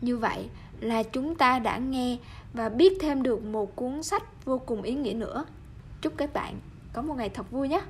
Như 0.00 0.16
vậy 0.16 0.48
là 0.80 1.02
chúng 1.02 1.34
ta 1.34 1.58
đã 1.58 1.76
nghe 1.76 2.18
và 2.54 2.68
biết 2.68 2.92
thêm 3.00 3.22
được 3.22 3.44
một 3.44 3.76
cuốn 3.76 4.02
sách 4.02 4.44
vô 4.44 4.58
cùng 4.58 4.82
ý 4.82 4.94
nghĩa 4.94 5.14
nữa. 5.14 5.44
Chúc 6.00 6.12
các 6.16 6.32
bạn 6.32 6.54
có 6.92 7.02
một 7.02 7.14
ngày 7.16 7.28
thật 7.28 7.50
vui 7.50 7.68
nhé! 7.68 7.82